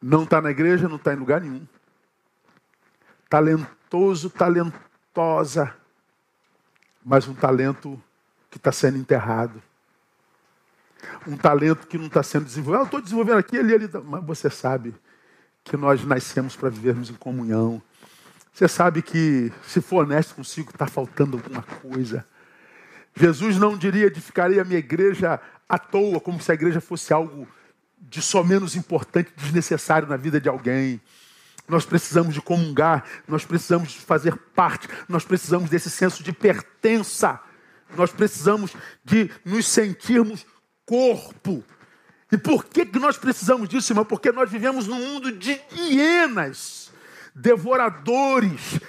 não 0.00 0.24
está 0.24 0.42
na 0.42 0.50
igreja, 0.50 0.88
não 0.88 0.96
está 0.96 1.14
em 1.14 1.16
lugar 1.16 1.40
nenhum. 1.40 1.66
Talentoso, 3.30 4.28
talentosa, 4.28 5.79
mas 7.04 7.26
um 7.26 7.34
talento 7.34 8.00
que 8.50 8.56
está 8.56 8.72
sendo 8.72 8.98
enterrado. 8.98 9.62
Um 11.26 11.36
talento 11.36 11.86
que 11.86 11.96
não 11.96 12.06
está 12.06 12.22
sendo 12.22 12.44
desenvolvido. 12.44 12.80
Ah, 12.80 12.82
eu 12.82 12.84
estou 12.84 13.00
desenvolvendo 13.00 13.38
aqui, 13.38 13.58
ali, 13.58 13.74
ali. 13.74 13.88
Mas 14.04 14.24
você 14.24 14.50
sabe 14.50 14.94
que 15.64 15.76
nós 15.76 16.04
nascemos 16.04 16.56
para 16.56 16.68
vivermos 16.68 17.10
em 17.10 17.14
comunhão. 17.14 17.80
Você 18.52 18.68
sabe 18.68 19.00
que, 19.00 19.52
se 19.66 19.80
for 19.80 20.04
honesto 20.04 20.34
consigo, 20.34 20.70
está 20.70 20.86
faltando 20.86 21.36
alguma 21.36 21.62
coisa. 21.62 22.26
Jesus 23.14 23.56
não 23.56 23.76
diria 23.76 24.06
edificarei 24.06 24.60
a 24.60 24.64
minha 24.64 24.78
igreja 24.78 25.40
à 25.68 25.78
toa, 25.78 26.20
como 26.20 26.40
se 26.40 26.50
a 26.50 26.54
igreja 26.54 26.80
fosse 26.80 27.12
algo 27.12 27.46
de 27.98 28.20
só 28.20 28.42
menos 28.42 28.74
importante, 28.76 29.32
desnecessário 29.36 30.08
na 30.08 30.16
vida 30.16 30.40
de 30.40 30.48
alguém. 30.48 31.00
Nós 31.70 31.86
precisamos 31.86 32.34
de 32.34 32.42
comungar, 32.42 33.04
nós 33.28 33.44
precisamos 33.44 33.92
de 33.92 34.00
fazer 34.00 34.36
parte, 34.54 34.88
nós 35.08 35.24
precisamos 35.24 35.70
desse 35.70 35.88
senso 35.88 36.22
de 36.22 36.32
pertença, 36.32 37.40
nós 37.96 38.10
precisamos 38.10 38.72
de 39.04 39.30
nos 39.44 39.66
sentirmos 39.66 40.44
corpo. 40.84 41.64
E 42.32 42.36
por 42.36 42.64
que, 42.64 42.84
que 42.84 42.98
nós 42.98 43.16
precisamos 43.16 43.68
disso, 43.68 43.92
irmão? 43.92 44.04
Porque 44.04 44.32
nós 44.32 44.50
vivemos 44.50 44.86
num 44.86 44.98
mundo 44.98 45.32
de 45.32 45.60
hienas, 45.72 46.92
devoradores, 47.34 48.80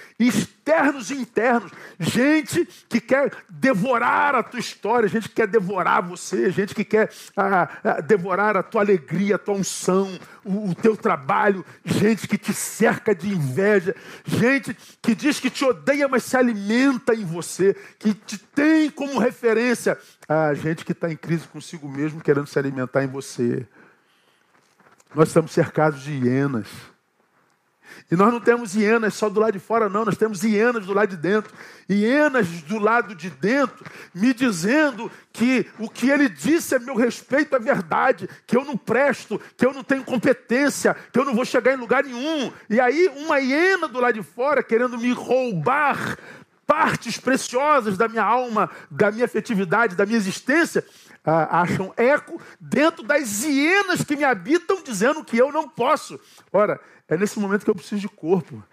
externos 0.72 1.10
e 1.10 1.14
internos. 1.14 1.70
Gente 1.98 2.66
que 2.88 3.00
quer 3.00 3.32
devorar 3.48 4.34
a 4.34 4.42
tua 4.42 4.58
história, 4.58 5.08
gente 5.08 5.28
que 5.28 5.34
quer 5.34 5.46
devorar 5.46 6.02
você, 6.02 6.50
gente 6.50 6.74
que 6.74 6.84
quer 6.84 7.10
ah, 7.36 7.68
ah, 7.84 8.00
devorar 8.00 8.56
a 8.56 8.62
tua 8.62 8.80
alegria, 8.80 9.36
a 9.36 9.38
tua 9.38 9.54
unção, 9.54 10.18
o, 10.44 10.70
o, 10.70 10.74
teu 10.74 10.96
trabalho, 10.96 11.64
gente 11.84 12.26
que 12.26 12.38
te 12.38 12.52
cerca 12.54 13.14
de 13.14 13.28
inveja, 13.28 13.94
gente 14.24 14.76
que 15.00 15.14
diz 15.14 15.38
que 15.38 15.50
te 15.50 15.64
odeia, 15.64 16.08
mas 16.08 16.24
se 16.24 16.36
alimenta 16.36 17.14
em 17.14 17.24
você, 17.24 17.76
que 17.98 18.14
te 18.14 18.38
tem 18.38 18.90
como 18.90 19.18
referência. 19.18 19.98
a 20.28 20.54
gente 20.54 20.84
que 20.84 20.92
está 20.92 21.10
em 21.10 21.16
crise 21.16 21.46
consigo 21.46 21.88
mesmo, 21.88 22.20
querendo 22.20 22.46
se 22.46 22.58
alimentar 22.58 23.04
em 23.04 23.08
você. 23.08 23.66
Nós 25.14 25.28
estamos 25.28 25.52
cercados 25.52 26.02
de 26.02 26.12
hienas. 26.12 26.91
E 28.10 28.16
nós 28.16 28.32
não 28.32 28.40
temos 28.40 28.74
hienas 28.74 29.14
só 29.14 29.28
do 29.28 29.40
lado 29.40 29.52
de 29.52 29.58
fora, 29.58 29.88
não, 29.88 30.04
nós 30.04 30.16
temos 30.16 30.42
hienas 30.42 30.86
do 30.86 30.92
lado 30.92 31.10
de 31.10 31.16
dentro. 31.16 31.52
Hienas 31.88 32.46
do 32.62 32.78
lado 32.78 33.14
de 33.14 33.30
dentro, 33.30 33.84
me 34.14 34.32
dizendo 34.32 35.10
que 35.32 35.66
o 35.78 35.88
que 35.88 36.10
ele 36.10 36.28
disse 36.28 36.74
a 36.74 36.78
meu 36.78 36.94
respeito 36.94 37.56
é 37.56 37.58
verdade, 37.58 38.28
que 38.46 38.56
eu 38.56 38.64
não 38.64 38.76
presto, 38.76 39.40
que 39.56 39.64
eu 39.64 39.72
não 39.72 39.82
tenho 39.82 40.04
competência, 40.04 40.96
que 41.12 41.18
eu 41.18 41.24
não 41.24 41.34
vou 41.34 41.44
chegar 41.44 41.72
em 41.72 41.78
lugar 41.78 42.04
nenhum. 42.04 42.52
E 42.68 42.80
aí, 42.80 43.10
uma 43.16 43.38
hiena 43.38 43.88
do 43.88 44.00
lado 44.00 44.14
de 44.14 44.22
fora 44.22 44.62
querendo 44.62 44.98
me 44.98 45.12
roubar 45.12 46.16
partes 46.66 47.18
preciosas 47.18 47.98
da 47.98 48.08
minha 48.08 48.22
alma, 48.22 48.70
da 48.90 49.10
minha 49.10 49.24
afetividade, 49.24 49.96
da 49.96 50.06
minha 50.06 50.16
existência, 50.16 50.84
ah, 51.24 51.60
acham 51.60 51.92
eco 51.96 52.40
dentro 52.58 53.02
das 53.02 53.44
hienas 53.44 54.02
que 54.02 54.16
me 54.16 54.24
habitam, 54.24 54.82
dizendo 54.82 55.24
que 55.24 55.36
eu 55.36 55.52
não 55.52 55.68
posso. 55.68 56.18
Ora, 56.52 56.80
é 57.12 57.16
nesse 57.16 57.38
momento 57.38 57.64
que 57.64 57.70
eu 57.70 57.74
preciso 57.74 58.00
de 58.00 58.08
corpo. 58.08 58.64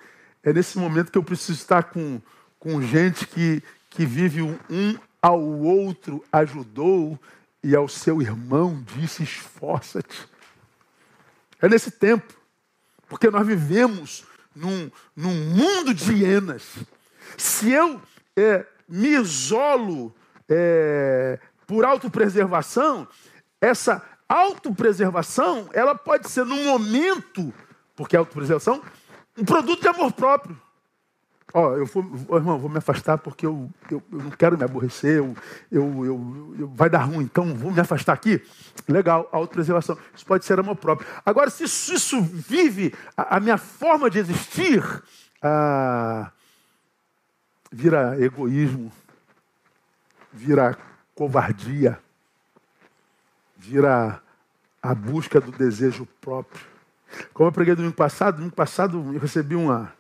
É 0.42 0.54
nesse 0.54 0.78
momento 0.78 1.12
que 1.12 1.18
eu 1.18 1.24
preciso 1.24 1.60
estar 1.60 1.84
com, 1.84 2.22
com 2.58 2.82
gente 2.82 3.28
que, 3.28 3.62
que 3.90 4.06
vive 4.06 4.42
um 4.42 4.98
ao 5.22 5.42
outro 5.42 6.24
ajudou 6.32 7.20
e 7.62 7.76
ao 7.76 7.90
seu 7.90 8.22
irmão 8.22 8.82
disse: 8.96 9.24
esforça-te. 9.24 10.26
É 11.62 11.68
nesse 11.68 11.92
tempo, 11.92 12.34
porque 13.10 13.30
nós 13.30 13.46
vivemos 13.46 14.24
num, 14.56 14.90
num 15.14 15.36
mundo 15.54 15.94
de 15.94 16.14
hienas. 16.14 16.64
Se 17.38 17.70
eu 17.70 18.02
é, 18.38 18.66
me 18.88 19.10
isolo 19.10 20.16
é, 20.48 21.38
por 21.68 21.84
autopreservação, 21.84 23.06
essa 23.60 24.02
autopreservação 24.30 25.70
ela 25.74 25.94
pode 25.94 26.30
ser 26.30 26.46
num 26.46 26.64
momento 26.64 27.54
Porque 28.00 28.16
a 28.16 28.20
autopreservação, 28.20 28.82
um 29.38 29.44
produto 29.44 29.82
de 29.82 29.88
amor 29.90 30.14
próprio. 30.14 30.58
Ó, 31.54 31.76
eu 31.76 31.86
vou, 31.86 32.38
irmão, 32.38 32.58
vou 32.58 32.70
me 32.70 32.78
afastar 32.78 33.18
porque 33.18 33.46
eu, 33.46 33.70
eu, 33.92 34.02
eu 34.10 34.18
não 34.20 34.32
quero 34.32 34.58
me 34.58 34.64
aborrecer, 34.64 35.18
eu, 35.18 35.36
eu, 35.70 36.06
eu, 36.06 36.56
eu, 36.60 36.68
vai 36.70 36.90
dar 36.90 37.00
ruim, 37.00 37.26
então 37.26 37.54
vou 37.54 37.74
me 37.74 37.82
afastar 37.82 38.14
aqui. 38.14 38.42
Legal, 38.88 39.28
autopreservação. 39.34 39.98
Isso 40.16 40.26
pode 40.26 40.46
ser 40.46 40.58
amor 40.58 40.78
próprio. 40.78 41.10
Agora, 41.26 41.50
se 41.50 41.66
isso, 41.66 41.94
isso 41.94 42.22
vive 42.22 42.96
a, 43.18 43.36
a, 43.36 43.40
minha 43.42 43.58
forma 43.58 44.10
de 44.10 44.20
existir, 44.20 44.82
ah, 45.42 46.32
vira 47.70 48.16
egoísmo, 48.24 48.90
vira 50.32 50.78
covardia, 51.14 52.00
vira 53.58 54.22
a 54.82 54.96
busca 54.96 55.42
do 55.42 55.52
desejo 55.52 56.08
próprio. 56.22 56.79
Como 57.34 57.48
eu 57.48 57.54
preguei 57.54 57.76
domingo 57.76 57.96
passado, 57.96 58.36
domingo 58.36 58.56
passado 58.56 58.98
eu 59.14 59.20
recebi 59.20 59.56
uma, 59.56 59.94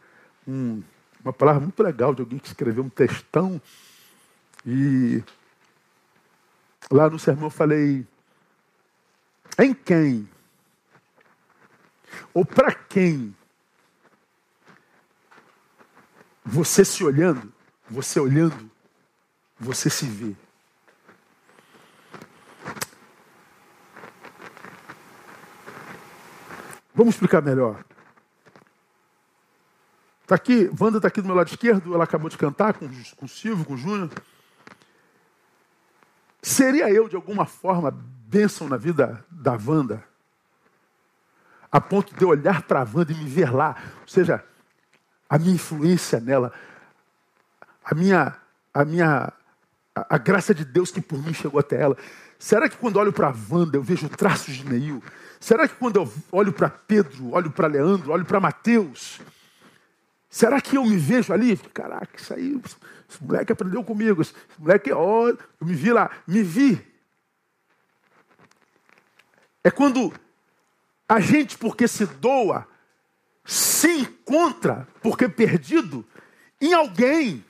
um, 0.47 0.81
uma 1.23 1.33
palavra 1.33 1.61
muito 1.61 1.81
legal 1.81 2.13
de 2.13 2.21
alguém 2.21 2.39
que 2.39 2.47
escreveu 2.47 2.83
um 2.83 2.89
textão. 2.89 3.61
E 4.65 5.23
lá 6.91 7.09
no 7.09 7.19
sermão 7.19 7.45
eu 7.45 7.51
falei: 7.51 8.05
em 9.57 9.73
quem? 9.73 10.29
Ou 12.33 12.45
para 12.45 12.73
quem? 12.73 13.35
Você 16.43 16.83
se 16.83 17.03
olhando, 17.03 17.51
você 17.89 18.19
olhando, 18.19 18.69
você 19.59 19.89
se 19.89 20.05
vê. 20.05 20.35
Vamos 26.99 27.15
explicar 27.15 27.41
melhor. 27.41 27.81
Está 30.21 30.35
aqui, 30.35 30.69
Wanda 30.77 30.97
está 30.97 31.07
aqui 31.07 31.21
do 31.21 31.27
meu 31.27 31.35
lado 31.37 31.47
esquerdo, 31.47 31.95
ela 31.95 32.03
acabou 32.03 32.29
de 32.29 32.37
cantar 32.37 32.73
com, 32.73 32.89
com 33.15 33.25
o 33.25 33.29
Silvio, 33.29 33.63
com 33.63 33.75
o 33.75 33.77
Júnior. 33.77 34.09
Seria 36.41 36.91
eu, 36.91 37.07
de 37.07 37.15
alguma 37.15 37.45
forma, 37.45 37.89
bênção 37.89 38.67
na 38.67 38.75
vida 38.75 39.25
da 39.31 39.53
Wanda? 39.53 40.03
A 41.71 41.79
ponto 41.79 42.13
de 42.13 42.21
eu 42.21 42.27
olhar 42.27 42.63
para 42.63 42.81
a 42.81 42.83
Wanda 42.83 43.13
e 43.13 43.15
me 43.15 43.29
ver 43.29 43.49
lá. 43.49 43.77
Ou 44.01 44.07
seja, 44.09 44.43
a 45.29 45.39
minha 45.39 45.55
influência 45.55 46.19
nela, 46.19 46.51
a 47.81 47.95
minha, 47.95 48.35
a 48.73 48.83
minha, 48.83 49.31
a, 49.95 50.15
a 50.15 50.17
graça 50.17 50.53
de 50.53 50.65
Deus 50.65 50.91
que 50.91 50.99
por 50.99 51.17
mim 51.23 51.33
chegou 51.33 51.61
até 51.61 51.79
ela. 51.79 51.95
Será 52.39 52.67
que 52.67 52.77
quando 52.77 52.97
olho 52.97 53.13
para 53.13 53.35
Wanda 53.51 53.77
eu 53.77 53.83
vejo 53.83 54.09
traços 54.09 54.55
de 54.55 54.65
Neil? 54.65 55.03
Será 55.39 55.67
que 55.67 55.75
quando 55.75 55.97
eu 55.97 56.11
olho 56.31 56.51
para 56.51 56.69
Pedro, 56.69 57.31
olho 57.31 57.51
para 57.51 57.67
Leandro, 57.67 58.11
olho 58.11 58.25
para 58.25 58.39
Mateus, 58.39 59.19
Será 60.29 60.61
que 60.61 60.77
eu 60.77 60.85
me 60.85 60.95
vejo 60.95 61.33
ali? 61.33 61.57
Caraca, 61.57 62.15
isso 62.15 62.33
aí, 62.33 62.61
esse 63.09 63.23
moleque 63.23 63.51
aprendeu 63.51 63.83
comigo. 63.83 64.21
Esse 64.21 64.33
moleque, 64.59 64.91
ó, 64.91 65.29
eu 65.29 65.37
me 65.61 65.73
vi 65.73 65.91
lá, 65.91 66.11
me 66.27 66.43
vi. 66.43 66.79
É 69.63 69.71
quando 69.71 70.13
a 71.07 71.19
gente, 71.19 71.57
porque 71.57 71.87
se 71.87 72.05
doa, 72.05 72.67
se 73.43 73.87
encontra, 74.01 74.87
porque 75.01 75.27
perdido, 75.27 76.05
em 76.61 76.73
alguém. 76.73 77.43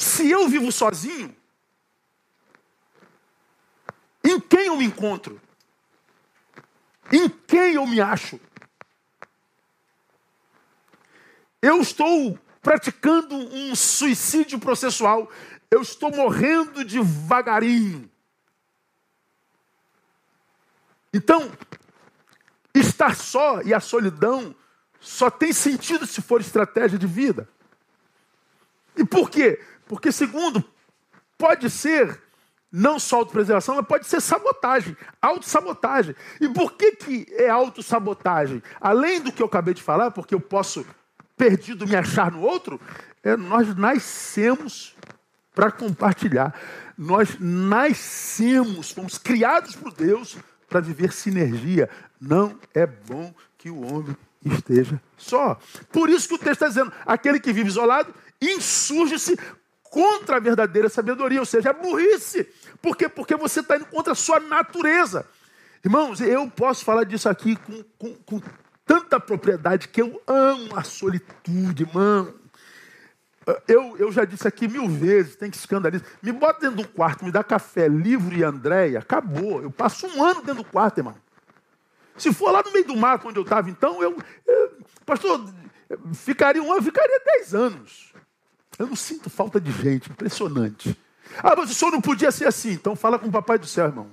Se 0.00 0.30
eu 0.30 0.48
vivo 0.48 0.72
sozinho, 0.72 1.36
em 4.24 4.40
quem 4.40 4.68
eu 4.68 4.76
me 4.78 4.86
encontro? 4.86 5.38
Em 7.12 7.28
quem 7.28 7.74
eu 7.74 7.86
me 7.86 8.00
acho? 8.00 8.40
Eu 11.60 11.82
estou 11.82 12.38
praticando 12.62 13.36
um 13.36 13.74
suicídio 13.76 14.58
processual. 14.58 15.30
Eu 15.70 15.82
estou 15.82 16.10
morrendo 16.10 16.82
devagarinho. 16.82 18.10
Então, 21.12 21.52
estar 22.74 23.14
só 23.14 23.60
e 23.60 23.74
a 23.74 23.80
solidão 23.80 24.56
só 24.98 25.30
tem 25.30 25.52
sentido 25.52 26.06
se 26.06 26.22
for 26.22 26.40
estratégia 26.40 26.98
de 26.98 27.06
vida. 27.06 27.46
E 28.96 29.04
por 29.04 29.28
quê? 29.28 29.62
Porque, 29.90 30.12
segundo, 30.12 30.62
pode 31.36 31.68
ser 31.68 32.22
não 32.70 32.96
só 33.00 33.16
autopreservação, 33.16 33.74
mas 33.74 33.86
pode 33.88 34.06
ser 34.06 34.20
sabotagem, 34.20 34.96
autossabotagem. 35.20 36.14
E 36.40 36.48
por 36.48 36.74
que, 36.74 36.92
que 36.92 37.26
é 37.30 37.50
autossabotagem? 37.50 38.62
Além 38.80 39.20
do 39.20 39.32
que 39.32 39.42
eu 39.42 39.46
acabei 39.46 39.74
de 39.74 39.82
falar, 39.82 40.12
porque 40.12 40.32
eu 40.32 40.40
posso 40.40 40.86
perdido 41.36 41.88
me 41.88 41.96
achar 41.96 42.30
no 42.30 42.40
outro, 42.40 42.80
é, 43.24 43.36
nós 43.36 43.74
nascemos 43.74 44.94
para 45.52 45.72
compartilhar. 45.72 46.54
Nós 46.96 47.36
nascemos, 47.40 48.92
fomos 48.92 49.18
criados 49.18 49.74
por 49.74 49.92
Deus 49.92 50.38
para 50.68 50.78
viver 50.78 51.12
sinergia. 51.12 51.90
Não 52.20 52.56
é 52.72 52.86
bom 52.86 53.34
que 53.58 53.70
o 53.70 53.80
homem 53.92 54.16
esteja 54.46 55.02
só. 55.16 55.58
Por 55.90 56.08
isso 56.08 56.28
que 56.28 56.34
o 56.34 56.38
texto 56.38 56.52
está 56.52 56.68
dizendo: 56.68 56.92
aquele 57.04 57.40
que 57.40 57.52
vive 57.52 57.68
isolado 57.68 58.14
insurge-se 58.40 59.36
contra 59.90 60.36
a 60.36 60.40
verdadeira 60.40 60.88
sabedoria, 60.88 61.40
ou 61.40 61.44
seja, 61.44 61.70
a 61.70 61.72
burrice. 61.72 62.48
Por 62.80 62.96
quê? 62.96 63.08
Porque 63.08 63.36
você 63.36 63.60
está 63.60 63.76
indo 63.76 63.86
contra 63.86 64.12
a 64.12 64.16
sua 64.16 64.38
natureza. 64.40 65.26
Irmãos, 65.84 66.20
eu 66.20 66.48
posso 66.48 66.84
falar 66.84 67.04
disso 67.04 67.28
aqui 67.28 67.56
com, 67.56 67.82
com, 67.98 68.14
com 68.14 68.42
tanta 68.86 69.18
propriedade 69.18 69.88
que 69.88 70.00
eu 70.00 70.22
amo 70.26 70.78
a 70.78 70.84
solitude, 70.84 71.86
mano. 71.92 72.38
Eu, 73.66 73.96
eu 73.98 74.12
já 74.12 74.24
disse 74.24 74.46
aqui 74.46 74.68
mil 74.68 74.88
vezes, 74.88 75.34
tem 75.34 75.50
que 75.50 75.56
escandalizar. 75.56 76.06
Me 76.22 76.30
bota 76.30 76.60
dentro 76.60 76.84
do 76.84 76.88
quarto, 76.88 77.24
me 77.24 77.32
dá 77.32 77.42
café, 77.42 77.88
livro 77.88 78.36
e 78.36 78.44
Andréia, 78.44 79.00
acabou. 79.00 79.60
Eu 79.60 79.70
passo 79.70 80.06
um 80.06 80.22
ano 80.22 80.42
dentro 80.42 80.62
do 80.62 80.70
quarto, 80.70 80.98
irmão. 80.98 81.16
Se 82.16 82.32
for 82.32 82.50
lá 82.50 82.62
no 82.62 82.72
meio 82.72 82.86
do 82.86 82.96
mato 82.96 83.26
onde 83.26 83.38
eu 83.38 83.42
estava, 83.42 83.70
então, 83.70 84.02
eu, 84.02 84.16
eu, 84.46 84.72
pastor, 85.06 85.42
ficaria 86.12 86.62
um 86.62 86.70
ano, 86.70 86.82
ficaria 86.82 87.20
dez 87.24 87.54
anos. 87.54 88.12
Eu 88.80 88.86
não 88.86 88.96
sinto 88.96 89.28
falta 89.28 89.60
de 89.60 89.70
gente, 89.70 90.10
impressionante. 90.10 90.98
Ah, 91.42 91.54
mas 91.54 91.70
o 91.70 91.74
senhor 91.74 91.90
não 91.90 92.00
podia 92.00 92.32
ser 92.32 92.48
assim, 92.48 92.70
então 92.70 92.96
fala 92.96 93.18
com 93.18 93.28
o 93.28 93.30
papai 93.30 93.58
do 93.58 93.66
céu, 93.66 93.84
irmão. 93.84 94.06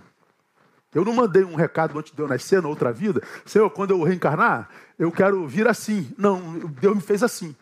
Eu 0.93 1.05
não 1.05 1.13
mandei 1.13 1.41
um 1.45 1.55
recado 1.55 1.97
antes 1.97 2.11
de 2.11 2.21
eu 2.21 2.27
nascer, 2.27 2.61
na 2.61 2.67
outra 2.67 2.91
vida. 2.91 3.23
Senhor, 3.45 3.69
quando 3.69 3.91
eu 3.91 4.03
reencarnar, 4.03 4.67
eu 4.99 5.09
quero 5.09 5.47
vir 5.47 5.69
assim. 5.69 6.13
Não, 6.17 6.59
Deus 6.81 6.97
me 6.97 7.01
fez 7.01 7.23
assim. 7.23 7.55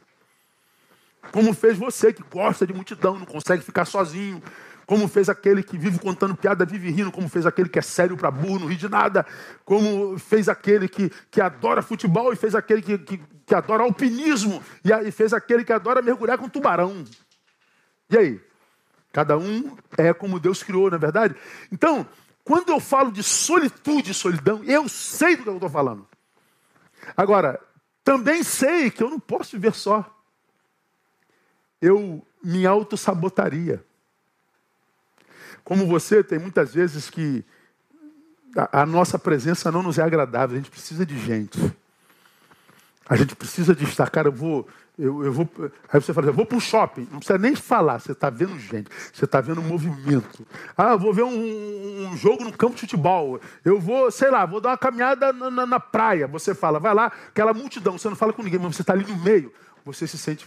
Como 1.32 1.54
fez 1.54 1.78
você 1.78 2.12
que 2.12 2.24
gosta 2.24 2.65
de 2.65 2.74
multidão, 2.74 3.20
não 3.20 3.26
consegue 3.28 3.63
ficar 3.63 3.86
sozinho. 3.86 4.41
Como 4.86 5.08
fez 5.08 5.30
aquele 5.30 5.63
que 5.63 5.78
vive 5.78 6.00
contando 6.00 6.36
piada, 6.36 6.65
vive 6.65 6.91
rindo. 6.91 7.12
Como 7.12 7.28
fez 7.28 7.45
aquele 7.45 7.69
que 7.69 7.80
é 7.80 7.82
sério 7.82 8.15
para 8.15 8.30
burro, 8.30 8.60
não 8.60 8.67
ri 8.67 8.76
de 8.76 8.88
nada. 8.88 9.26
Como 9.63 10.17
fez 10.19 10.48
aquele 10.48 10.88
que, 10.88 11.12
que 11.32 11.41
adora 11.41 11.82
futebol 11.82 12.32
e 12.32 12.36
fez 12.36 12.54
aquele 12.54 12.82
que, 12.82 12.98
que, 12.98 13.21
que 13.45 13.56
adora 13.56 13.84
alpinismo. 13.84 14.62
E, 14.84 14.91
e 15.08 15.12
fez 15.12 15.34
aquele 15.34 15.63
que 15.63 15.74
adora 15.74 16.02
mergulhar 16.02 16.38
com 16.38 16.50
tubarão. 16.50 17.04
E 18.10 18.17
aí? 18.17 18.41
Cada 19.12 19.38
um 19.38 19.78
é 19.98 20.13
como 20.13 20.39
Deus 20.39 20.62
criou, 20.62 20.89
não 20.89 20.98
é 20.98 21.00
verdade? 21.00 21.36
Então, 21.71 22.06
quando 22.43 22.69
eu 22.69 22.82
falo 22.82 23.12
de 23.12 23.24
solitude 23.24 24.12
e 24.12 24.13
solidão, 24.13 24.62
eu 24.65 24.89
sei 24.89 25.38
do 25.38 25.43
que 25.43 25.50
eu 25.50 25.54
estou 25.54 25.69
falando. 25.69 26.06
Agora, 27.15 27.60
também 28.04 28.43
sei 28.43 28.91
que 28.91 29.02
eu 29.02 29.10
não 29.10 29.19
posso 29.19 29.54
viver 29.54 29.74
só. 29.74 30.06
Eu 31.82 32.26
me 32.43 32.65
auto-sabotaria. 32.65 33.85
Como 35.65 35.88
você, 35.88 36.23
tem 36.23 36.38
muitas 36.38 36.75
vezes 36.75 37.10
que 37.10 37.43
a, 38.71 38.86
nossa 38.86 39.17
presença 39.17 39.71
não 39.71 39.82
nos 39.82 39.97
é 39.97 40.04
agradável, 40.04 40.56
a 40.56 40.60
gente 40.60 40.69
precisa 40.69 41.04
de 41.04 41.17
gente. 41.19 41.60
A 43.10 43.15
gente 43.15 43.36
precisa 43.36 43.75
de 43.75 43.84
estar, 43.84 44.08
cara, 44.12 44.28
eu 44.28 44.32
vou, 44.32 44.67
eu, 44.97 45.25
eu 45.25 45.34
vou, 45.34 45.49
aí 45.91 45.99
você 45.99 46.13
fala, 46.13 46.28
eu 46.28 46.34
vou 46.34 46.45
para 46.45 46.58
o 46.58 46.62
shopping, 46.62 47.08
não 47.12 47.17
precisa 47.17 47.39
nem 47.39 47.56
falar, 47.56 47.99
você 47.99 48.12
está 48.12 48.30
vendo 48.30 48.58
gente, 48.60 48.89
você 49.12 49.25
está 49.25 49.41
vendo 49.41 49.62
movimento. 49.62 50.45
Ah, 50.78 50.91
eu 50.91 50.99
vou 50.99 51.13
ver 51.13 51.23
um, 51.23 52.10
um, 52.10 52.15
jogo 52.15 52.43
no 52.43 52.54
campo 52.56 52.75
de 52.75 52.82
futebol, 52.82 53.39
eu 53.63 53.80
vou, 53.80 54.12
sei 54.12 54.30
lá, 54.30 54.45
vou 54.45 54.62
dar 54.62 54.69
uma 54.69 54.78
caminhada 54.78 55.34
na, 55.34 55.49
na, 55.49 55.65
na 55.65 55.80
praia. 55.80 56.28
Você 56.28 56.54
fala, 56.54 56.80
vai 56.80 56.93
lá, 56.93 57.12
aquela 57.28 57.54
multidão, 57.56 57.97
você 57.97 58.08
não 58.08 58.15
fala 58.15 58.34
com 58.34 58.43
ninguém, 58.43 58.60
mas 58.60 58.75
você 58.75 58.84
está 58.84 58.93
ali 58.93 59.06
no 59.06 59.17
meio, 59.17 59.51
você 59.84 60.06
se 60.06 60.17
sente 60.17 60.45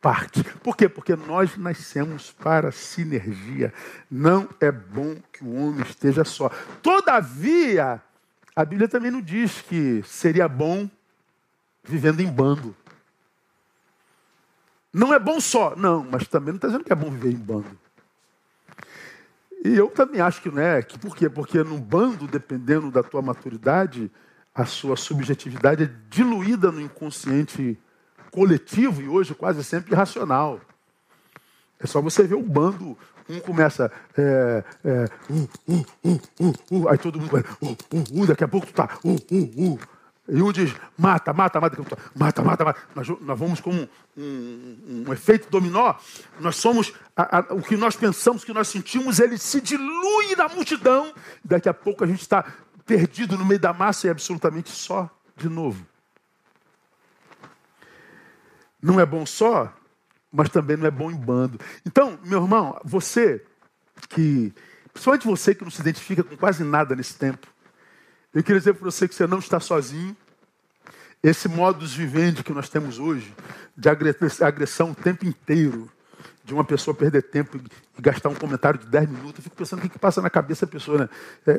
parte. 0.00 0.42
Por 0.62 0.76
quê? 0.76 0.88
Porque 0.88 1.14
nós 1.14 1.56
nascemos 1.56 2.32
para 2.32 2.72
sinergia. 2.72 3.72
Não 4.10 4.48
é 4.60 4.72
bom 4.72 5.16
que 5.32 5.44
o 5.44 5.54
homem 5.54 5.82
esteja 5.82 6.24
só. 6.24 6.50
Todavia, 6.82 8.02
a 8.56 8.64
Bíblia 8.64 8.88
também 8.88 9.10
não 9.10 9.20
diz 9.20 9.60
que 9.60 10.02
seria 10.04 10.48
bom 10.48 10.88
vivendo 11.84 12.20
em 12.20 12.30
bando. 12.30 12.74
Não 14.92 15.14
é 15.14 15.18
bom 15.18 15.38
só, 15.40 15.76
não, 15.76 16.04
mas 16.04 16.26
também 16.26 16.48
não 16.48 16.56
está 16.56 16.68
dizendo 16.68 16.84
que 16.84 16.92
é 16.92 16.96
bom 16.96 17.10
viver 17.10 17.30
em 17.30 17.38
bando. 17.38 17.78
E 19.64 19.76
eu 19.76 19.88
também 19.88 20.20
acho 20.20 20.40
que 20.40 20.50
não 20.50 20.60
é. 20.60 20.82
Que, 20.82 20.98
por 20.98 21.14
quê? 21.14 21.28
Porque 21.28 21.62
no 21.62 21.78
bando, 21.78 22.26
dependendo 22.26 22.90
da 22.90 23.02
tua 23.02 23.22
maturidade, 23.22 24.10
a 24.54 24.64
sua 24.64 24.96
subjetividade 24.96 25.84
é 25.84 25.90
diluída 26.08 26.72
no 26.72 26.80
inconsciente 26.80 27.78
coletivo 28.30 29.02
e 29.02 29.08
hoje 29.08 29.34
quase 29.34 29.62
sempre 29.64 29.92
irracional. 29.92 30.60
É 31.78 31.86
só 31.86 32.00
você 32.00 32.24
ver 32.24 32.34
o 32.34 32.42
bando. 32.42 32.96
Um 33.28 33.38
começa. 33.40 33.90
É, 34.16 34.64
é, 34.84 35.04
uh, 35.30 35.48
uh, 35.68 36.20
uh, 36.70 36.88
aí 36.88 36.98
todo 36.98 37.20
mundo 37.20 37.30
vai. 37.30 37.44
Daqui 38.26 38.42
a 38.42 38.48
pouco 38.48 38.66
tu 38.66 38.72
tá. 38.72 38.98
E 40.30 40.42
um 40.42 40.52
diz, 40.52 40.72
mata, 40.96 41.32
mata, 41.32 41.60
mata, 41.60 41.76
mata, 42.14 42.42
mata, 42.42 42.64
mata. 42.64 42.80
Nós, 42.94 43.08
nós 43.20 43.38
vamos 43.38 43.60
como 43.60 43.80
um, 43.80 43.88
um, 44.16 45.04
um, 45.08 45.12
efeito 45.12 45.50
dominó. 45.50 45.94
Nós 46.38 46.56
somos, 46.56 46.92
a, 47.16 47.38
a, 47.38 47.54
o 47.54 47.62
que 47.62 47.76
nós 47.76 47.96
pensamos, 47.96 48.42
o 48.42 48.46
que 48.46 48.52
nós 48.52 48.68
sentimos, 48.68 49.18
ele 49.18 49.38
se 49.38 49.60
dilui 49.60 50.36
na 50.36 50.48
multidão. 50.48 51.12
Daqui 51.44 51.68
a 51.68 51.74
pouco 51.74 52.04
a 52.04 52.06
gente 52.06 52.20
está 52.20 52.44
perdido 52.86 53.36
no 53.36 53.44
meio 53.44 53.60
da 53.60 53.72
massa 53.72 54.06
e 54.06 54.10
absolutamente 54.10 54.70
só 54.70 55.10
de 55.36 55.48
novo. 55.48 55.84
Não 58.82 58.98
é 58.98 59.06
bom 59.06 59.26
só, 59.26 59.72
mas 60.32 60.48
também 60.48 60.76
não 60.76 60.86
é 60.86 60.90
bom 60.90 61.10
em 61.10 61.16
bando. 61.16 61.58
Então, 61.84 62.18
meu 62.24 62.42
irmão, 62.42 62.80
você 62.84 63.44
que, 64.08 64.52
principalmente 64.92 65.26
você 65.26 65.54
que 65.54 65.64
não 65.64 65.70
se 65.70 65.80
identifica 65.80 66.22
com 66.22 66.36
quase 66.36 66.64
nada 66.64 66.94
nesse 66.94 67.14
tempo, 67.14 67.46
eu 68.32 68.42
queria 68.42 68.60
dizer 68.60 68.74
para 68.74 68.84
você 68.84 69.08
que 69.08 69.14
você 69.14 69.26
não 69.26 69.38
está 69.38 69.58
sozinho. 69.58 70.16
Esse 71.22 71.48
modus 71.48 71.92
vivendi 71.92 72.42
que 72.42 72.52
nós 72.52 72.68
temos 72.70 72.98
hoje, 72.98 73.34
de 73.76 73.88
agressão 73.88 74.92
o 74.92 74.94
tempo 74.94 75.26
inteiro, 75.26 75.90
de 76.44 76.54
uma 76.54 76.64
pessoa 76.64 76.94
perder 76.94 77.22
tempo 77.22 77.58
e 77.58 78.02
gastar 78.02 78.30
um 78.30 78.34
comentário 78.34 78.80
de 78.80 78.86
10 78.86 79.10
minutos, 79.10 79.38
eu 79.38 79.42
fico 79.42 79.56
pensando 79.56 79.80
o 79.80 79.82
que, 79.82 79.90
que 79.90 79.98
passa 79.98 80.22
na 80.22 80.30
cabeça 80.30 80.64
da 80.64 80.72
pessoa, 80.72 80.98
né? 80.98 81.08
É, 81.46 81.52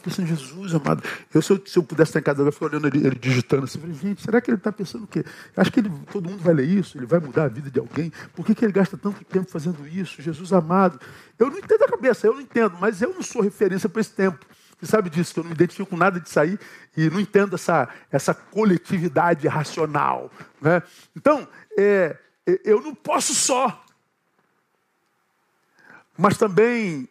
pensando, 0.00 0.26
Jesus, 0.26 0.74
amado, 0.74 1.02
eu 1.32 1.42
se, 1.42 1.52
eu 1.52 1.62
se 1.64 1.78
eu 1.78 1.82
pudesse 1.82 2.10
estar 2.10 2.20
em 2.20 2.22
casa, 2.22 2.42
eu 2.42 2.52
fico 2.52 2.64
olhando 2.64 2.86
ele, 2.86 3.06
ele 3.06 3.18
digitando 3.18 3.64
assim, 3.64 3.78
falei, 3.78 3.94
gente, 3.94 4.22
será 4.22 4.40
que 4.40 4.50
ele 4.50 4.58
está 4.58 4.72
pensando 4.72 5.04
o 5.04 5.06
quê? 5.06 5.24
Acho 5.56 5.72
que 5.72 5.80
ele, 5.80 5.90
todo 6.12 6.28
mundo 6.28 6.42
vai 6.42 6.54
ler 6.54 6.68
isso, 6.68 6.98
ele 6.98 7.06
vai 7.06 7.20
mudar 7.20 7.44
a 7.44 7.48
vida 7.48 7.70
de 7.70 7.78
alguém. 7.78 8.12
Por 8.34 8.44
que, 8.44 8.54
que 8.54 8.64
ele 8.64 8.72
gasta 8.72 8.96
tanto 8.96 9.24
tempo 9.24 9.50
fazendo 9.50 9.86
isso? 9.86 10.20
Jesus 10.22 10.52
amado. 10.52 11.00
Eu 11.38 11.50
não 11.50 11.58
entendo 11.58 11.82
a 11.82 11.88
cabeça, 11.88 12.26
eu 12.26 12.34
não 12.34 12.40
entendo, 12.40 12.76
mas 12.80 13.00
eu 13.02 13.12
não 13.14 13.22
sou 13.22 13.42
referência 13.42 13.88
para 13.88 14.00
esse 14.00 14.12
tempo. 14.12 14.44
Você 14.80 14.86
sabe 14.86 15.10
disso, 15.10 15.34
que 15.34 15.40
eu 15.40 15.44
não 15.44 15.50
me 15.50 15.54
identifico 15.54 15.90
com 15.90 15.96
nada 15.96 16.18
de 16.18 16.30
sair 16.30 16.58
e 16.96 17.10
não 17.10 17.20
entendo 17.20 17.54
essa, 17.54 17.88
essa 18.10 18.32
coletividade 18.32 19.46
racional. 19.46 20.30
Né? 20.60 20.82
Então, 21.14 21.46
é, 21.76 22.16
é, 22.46 22.60
eu 22.64 22.80
não 22.80 22.94
posso 22.94 23.34
só. 23.34 23.84
Mas 26.16 26.38
também 26.38 27.08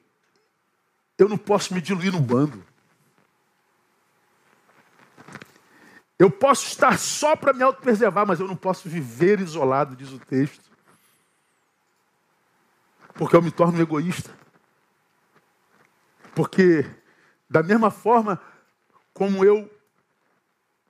eu 1.17 1.29
não 1.29 1.37
posso 1.37 1.73
me 1.73 1.81
diluir 1.81 2.11
no 2.11 2.19
bando. 2.19 2.63
Eu 6.19 6.29
posso 6.29 6.67
estar 6.67 6.99
só 6.99 7.33
para 7.33 7.53
me 7.53 7.63
autopreservar, 7.63 8.27
mas 8.27 8.41
eu 8.41 8.47
não 8.47 8.55
posso 8.55 8.89
viver 8.89 9.39
isolado, 9.39 9.95
diz 9.95 10.11
o 10.11 10.19
texto. 10.19 10.69
Porque 13.13 13.37
eu 13.37 13.41
me 13.41 13.49
torno 13.49 13.81
egoísta. 13.81 14.29
Porque 16.35 16.85
da 17.49 17.63
mesma 17.63 17.89
forma 17.89 18.39
como 19.13 19.45
eu 19.45 19.69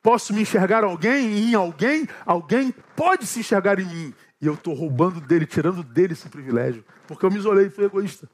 posso 0.02 0.34
me 0.34 0.42
enxergar 0.42 0.84
alguém 0.84 1.50
em 1.50 1.54
alguém, 1.54 2.08
alguém 2.26 2.72
pode 2.96 3.28
se 3.28 3.42
enxergar 3.42 3.80
em 3.80 3.86
mim. 3.86 4.16
E 4.42 4.48
eu 4.48 4.56
estou 4.56 4.74
roubando 4.74 5.22
dele, 5.22 5.46
tirando 5.46 5.84
dele 5.84 6.14
esse 6.14 6.28
privilégio. 6.28 6.84
Porque 7.08 7.24
eu 7.24 7.30
me 7.30 7.38
isolei 7.38 7.68
e 7.68 7.70
fui 7.70 7.86
egoísta. 7.86 8.28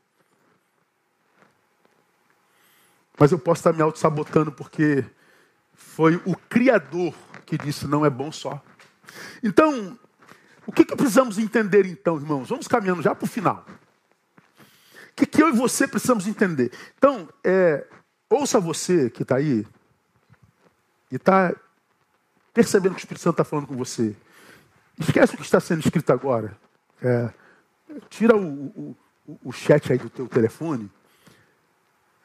Mas 3.17 3.33
eu 3.33 3.39
posso 3.39 3.59
estar 3.59 3.73
me 3.73 3.81
auto-sabotando 3.81 4.51
porque 4.51 5.03
foi 5.75 6.15
o 6.25 6.35
Criador 6.35 7.13
que 7.45 7.57
disse: 7.57 7.87
não 7.87 8.05
é 8.05 8.09
bom 8.09 8.31
só. 8.31 8.63
Então, 9.43 9.97
o 10.65 10.71
que, 10.71 10.83
que 10.83 10.95
precisamos 10.95 11.37
entender 11.37 11.85
então, 11.85 12.17
irmãos? 12.17 12.49
Vamos 12.49 12.67
caminhando 12.67 13.01
já 13.01 13.13
para 13.13 13.25
o 13.25 13.29
final. 13.29 13.65
O 13.67 15.15
que, 15.15 15.25
que 15.25 15.41
eu 15.41 15.49
e 15.49 15.53
você 15.53 15.87
precisamos 15.87 16.27
entender? 16.27 16.71
Então, 16.97 17.29
é, 17.43 17.85
Ouça 18.29 18.59
você 18.59 19.09
que 19.09 19.21
está 19.21 19.35
aí 19.35 19.65
e 21.11 21.15
está 21.15 21.55
percebendo 22.53 22.95
que 22.95 22.99
o 22.99 23.03
Espírito 23.03 23.21
Santo 23.21 23.35
está 23.35 23.43
falando 23.43 23.67
com 23.67 23.75
você. 23.75 24.15
Esquece 24.99 25.35
o 25.35 25.37
que 25.37 25.43
está 25.43 25.59
sendo 25.59 25.81
escrito 25.81 26.11
agora. 26.11 26.57
É, 27.01 27.31
tira 28.09 28.35
o, 28.35 28.95
o, 29.25 29.39
o 29.43 29.51
chat 29.51 29.91
aí 29.91 29.99
do 29.99 30.09
teu 30.09 30.27
telefone. 30.27 30.91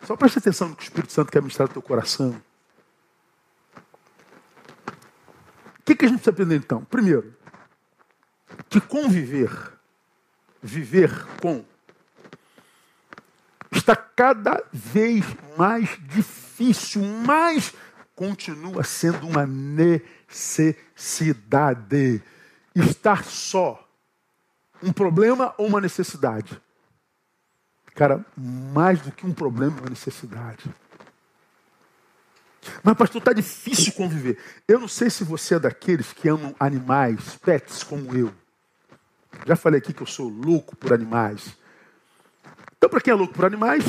Só 0.03 0.17
preste 0.17 0.39
atenção 0.39 0.71
no 0.71 0.77
que 0.77 0.83
o 0.83 0.85
Espírito 0.85 1.13
Santo 1.13 1.31
quer 1.31 1.43
ministrar 1.43 1.69
no 1.69 1.75
teu 1.75 1.83
coração. 1.83 2.41
O 5.81 5.83
que, 5.83 5.97
que 5.97 6.05
a 6.05 6.09
gente 6.09 6.19
precisa 6.19 6.31
aprender 6.31 6.57
então? 6.57 6.85
Primeiro, 6.85 7.35
que 8.69 8.79
conviver, 8.81 9.51
viver 10.63 11.11
com, 11.41 11.65
está 13.73 13.97
cada 13.97 14.63
vez 14.73 15.25
mais 15.57 15.99
difícil, 16.03 17.03
mas 17.03 17.75
continua 18.15 18.85
sendo 18.85 19.27
uma 19.27 19.47
necessidade. 19.47 22.23
Estar 22.75 23.25
só, 23.25 23.89
um 24.83 24.93
problema 24.93 25.55
ou 25.57 25.67
uma 25.67 25.81
necessidade? 25.81 26.61
Cara, 27.95 28.23
mais 28.37 29.01
do 29.01 29.11
que 29.11 29.27
um 29.27 29.33
problema, 29.33 29.81
uma 29.81 29.89
necessidade. 29.91 30.71
Mas, 32.83 32.97
pastor, 32.97 33.21
está 33.21 33.33
difícil 33.33 33.93
conviver. 33.93 34.39
Eu 34.69 34.79
não 34.79 34.89
sei 34.89 35.09
se 35.11 35.25
você 35.25 35.55
é 35.55 35.59
daqueles 35.59 36.13
que 36.13 36.29
amam 36.29 36.55
animais, 36.59 37.37
pets, 37.37 37.83
como 37.83 38.15
eu. 38.17 38.33
Já 39.47 39.57
falei 39.57 39.79
aqui 39.79 39.93
que 39.93 40.03
eu 40.03 40.07
sou 40.07 40.29
louco 40.29 40.77
por 40.77 40.93
animais. 40.93 41.57
Então, 42.77 42.91
para 42.91 43.01
quem 43.01 43.13
é 43.13 43.15
louco 43.15 43.35
por 43.35 43.45
animais, 43.45 43.85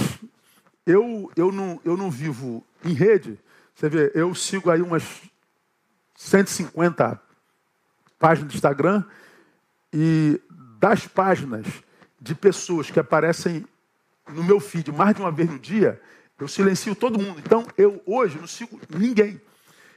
eu, 0.85 1.31
eu, 1.35 1.51
não, 1.51 1.79
eu 1.83 1.97
não 1.97 2.09
vivo 2.09 2.63
em 2.83 2.93
rede. 2.93 3.39
Você 3.75 3.89
vê, 3.89 4.11
eu 4.13 4.33
sigo 4.35 4.69
aí 4.69 4.81
umas 4.81 5.03
150 6.15 7.19
páginas 8.19 8.51
do 8.51 8.55
Instagram 8.55 9.03
e 9.91 10.39
das 10.79 11.07
páginas 11.07 11.65
de 12.19 12.35
pessoas 12.35 12.91
que 12.91 12.99
aparecem 12.99 13.65
no 14.29 14.43
meu 14.43 14.59
feed 14.59 14.91
mais 14.91 15.15
de 15.15 15.21
uma 15.21 15.31
vez 15.31 15.49
no 15.49 15.59
dia, 15.59 15.99
eu 16.41 16.47
silencio 16.47 16.95
todo 16.95 17.21
mundo. 17.21 17.39
Então, 17.39 17.65
eu 17.77 18.01
hoje 18.05 18.37
não 18.37 18.47
sigo 18.47 18.79
ninguém. 18.89 19.39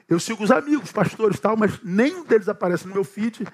Eu 0.09 0.21
sigo 0.21 0.45
os 0.45 0.51
amigos, 0.51 0.93
pastores 0.93 1.41
tal, 1.41 1.57
mas 1.57 1.83
nenhum 1.83 2.25
deles 2.25 2.49
aparece 2.49 2.87
no 2.87 2.95
meu 2.95 3.05
feed 3.05 3.47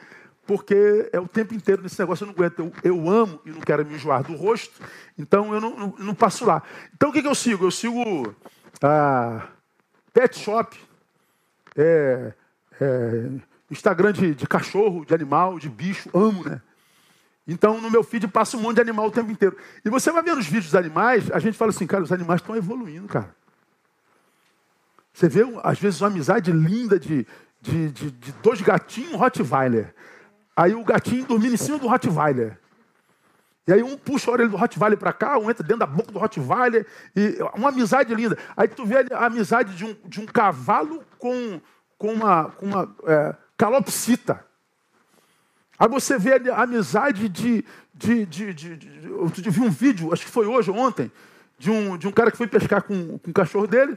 porque 0.51 1.09
é 1.13 1.21
o 1.21 1.29
tempo 1.29 1.55
inteiro 1.55 1.81
nesse 1.81 1.97
negócio, 2.01 2.25
eu 2.25 2.27
não 2.27 2.35
aguento. 2.35 2.59
Eu, 2.59 2.73
eu 2.83 3.09
amo 3.09 3.41
e 3.47 3.51
não 3.51 3.61
quero 3.61 3.87
me 3.87 3.95
enjoar 3.95 4.25
do 4.25 4.35
rosto, 4.35 4.83
então 5.17 5.55
eu 5.55 5.61
não, 5.61 5.77
não, 5.77 5.95
não 5.97 6.15
passo 6.15 6.45
lá. 6.45 6.61
Então 6.93 7.11
o 7.11 7.13
que, 7.13 7.23
que, 7.23 7.29
eu 7.29 7.35
sigo? 7.37 7.67
Eu 7.67 7.71
sigo 7.71 8.35
a 8.83 9.47
Pet 10.13 10.37
Shop, 10.37 10.77
é, 11.77 12.33
é, 12.81 13.31
Instagram 13.71 14.13
de, 14.13 14.35
de, 14.35 14.45
cachorro, 14.49 15.05
de 15.05 15.15
animal, 15.15 15.57
de 15.57 15.69
bicho, 15.69 16.11
amo, 16.13 16.43
né? 16.43 16.61
Então 17.47 17.81
no 17.81 17.91
meu 17.91 18.03
feed 18.03 18.29
passa 18.29 18.57
um 18.57 18.61
monte 18.61 18.77
de 18.77 18.83
animal 18.83 19.07
o 19.07 19.11
tempo 19.11 19.31
inteiro. 19.31 19.57
E 19.85 19.91
você 19.91 20.11
vai 20.13 20.23
ver 20.23 20.35
nos 20.35 20.47
vídeos 20.47 20.67
dos 20.67 20.75
animais, 20.75 21.31
a 21.31 21.39
gente 21.39 21.57
fala 21.57 21.71
assim, 21.71 21.87
cara, 21.87 22.03
os 22.03 22.13
animais 22.13 22.41
estão 22.41 22.55
evoluindo, 22.57 23.09
cara. 23.09 23.35
Você 25.13 25.29
vê, 25.29 25.43
às 25.63 25.79
vezes, 25.79 26.01
uma 26.01 26.09
amizade 26.09 26.53
linda 26.53 26.99
de, 26.99 27.27
de, 27.61 27.91
de, 27.91 28.11
de 28.11 28.33
dois 28.43 28.61
gatinhos 28.61 29.15
Rottweiler. 29.15 29.95
Aí 30.57 30.75
o 30.75 30.85
gatinho 30.85 31.27
dormindo 31.27 31.55
em 31.55 31.59
cima 31.59 31.79
do 31.79 31.89
Rottweiler. 31.89 32.59
E 33.67 33.73
aí 33.73 33.83
um 33.83 33.97
puxa 33.97 34.31
a 34.31 34.33
orelha 34.33 34.49
do 34.49 34.57
Rottweiler 34.57 34.99
para 34.99 35.13
cá, 35.13 35.39
um 35.39 35.51
entra 35.51 35.63
dentro 35.63 35.81
da 35.81 35.87
boca 35.87 36.11
do 36.11 36.19
Rottweiler. 36.19 36.87
E 37.15 37.39
uma 37.55 37.69
amizade 37.69 38.15
linda. 38.15 38.37
Aí 38.57 38.69
tu 38.69 38.85
vê 38.85 39.07
a 39.13 39.27
amizade 39.27 39.75
de 39.75 39.85
um, 39.85 39.97
de 40.07 40.21
um 40.21 40.27
cavalo 40.27 41.05
com, 41.19 41.61
com 41.99 42.13
uma, 42.13 42.51
com 42.51 42.67
uma 42.67 42.97
é, 43.05 43.37
calopsita. 43.57 44.45
Aí 45.81 45.89
você 45.89 46.19
vê 46.19 46.35
a 46.51 46.63
amizade 46.63 47.27
de, 47.27 47.65
de, 47.95 48.27
de, 48.27 48.53
de, 48.53 49.09
Eu 49.09 49.31
vi 49.51 49.61
um 49.63 49.71
vídeo, 49.71 50.13
acho 50.13 50.27
que 50.27 50.31
foi 50.31 50.47
hoje 50.47 50.71
ou 50.71 50.77
ontem, 50.77 51.11
de 51.59 51.71
um, 51.71 51.97
de 51.97 52.07
um 52.07 52.13
cara 52.13 52.31
que 52.31 52.37
foi 52.37 52.47
pescar 52.47 52.83
com, 52.83 53.17
com 53.17 53.31
o 53.31 53.33
cachorro 53.33 53.67
dele. 53.67 53.97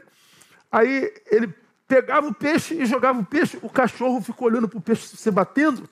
Aí 0.72 1.14
ele 1.30 1.54
pegava 1.86 2.26
o 2.26 2.34
peixe 2.34 2.74
e 2.74 2.86
jogava 2.86 3.20
o 3.20 3.26
peixe, 3.26 3.60
o 3.62 3.70
cachorro 3.70 4.22
ficou 4.22 4.48
olhando 4.48 4.70
para 4.70 4.78
o 4.78 4.82
peixe 4.82 5.18
se 5.18 5.30
batendo. 5.30 5.84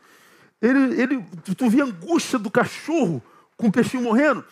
Ele, 0.61 1.01
ele, 1.01 1.25
tu 1.57 1.69
via 1.69 1.83
a 1.83 1.87
angústia 1.87 2.39
do 2.39 2.49
cachorro 2.49 3.21
com 3.57 3.67
o 3.67 3.71
peixinho 3.71 4.03
morrendo. 4.03 4.45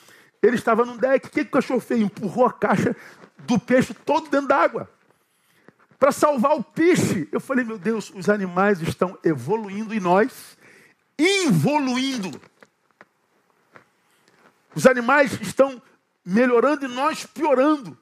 Ele 0.44 0.56
estava 0.56 0.84
num 0.84 0.98
deck. 0.98 1.26
O 1.26 1.30
que, 1.30 1.46
que 1.46 1.50
o 1.50 1.54
cachorro 1.54 1.80
fez? 1.80 2.02
Empurrou 2.02 2.48
a 2.48 2.52
caixa 2.52 2.94
do 3.38 3.58
peixe 3.58 3.94
todo 3.94 4.30
dentro 4.30 4.50
d'água. 4.50 4.90
Para 5.98 6.12
salvar 6.12 6.58
o 6.58 6.64
peixe. 6.64 7.30
Eu 7.32 7.40
falei, 7.40 7.64
meu 7.64 7.78
Deus, 7.78 8.12
os 8.14 8.28
animais 8.28 8.82
estão 8.82 9.18
evoluindo 9.24 9.94
e 9.94 10.02
nós 10.02 10.59
involuindo. 11.20 12.40
Os 14.74 14.88
animais 14.88 15.40
estão 15.42 15.82
melhorando 16.26 16.86
e 16.86 16.88
nós 16.88 17.26
piorando. 17.26 17.98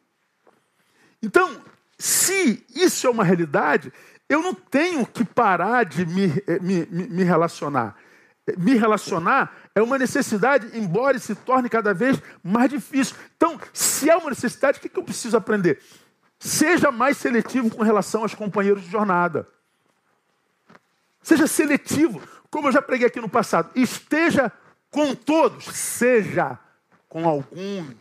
Então, 1.22 1.62
se 1.98 2.64
isso 2.76 3.08
é 3.08 3.10
uma 3.10 3.24
realidade, 3.24 3.92
eu 4.30 4.42
não 4.42 4.54
tenho 4.54 5.06
que 5.06 5.26
parar 5.26 5.84
de 5.84 6.06
me, 6.06 6.32
eh, 6.46 6.60
me, 6.60 6.86
me 6.86 7.24
relacionar. 7.24 7.96
Me 8.58 8.76
relacionar 8.76 9.54
é 9.74 9.82
uma 9.82 9.98
necessidade, 9.98 10.78
embora 10.78 11.18
se 11.20 11.36
torne 11.36 11.70
cada 11.70 11.94
vez 11.94 12.22
mais 12.44 12.70
difícil. 12.70 13.16
Então, 13.36 13.60
se 13.74 14.10
é 14.10 14.16
uma 14.16 14.30
necessidade, 14.30 14.78
o 14.78 14.82
que 14.82 14.98
eu 14.98 15.04
preciso 15.04 15.36
aprender? 15.36 15.82
Seja 16.40 16.92
mais 16.92 17.18
seletivo 17.18 17.70
com 17.70 17.84
relação 17.84 18.22
aos 18.22 18.36
companheiros 18.36 18.84
de 18.84 18.92
jornada. 18.92 19.48
Seja 21.22 21.48
seletivo, 21.48 22.22
como 22.50 22.68
eu 22.68 22.72
já 22.72 22.82
preguei 22.82 23.08
aqui 23.08 23.20
no 23.20 23.30
passado. 23.30 23.70
Esteja 23.76 24.52
com 24.90 25.14
todos, 25.14 25.66
seja 25.66 26.58
com 27.10 27.28
alguns. 27.28 27.96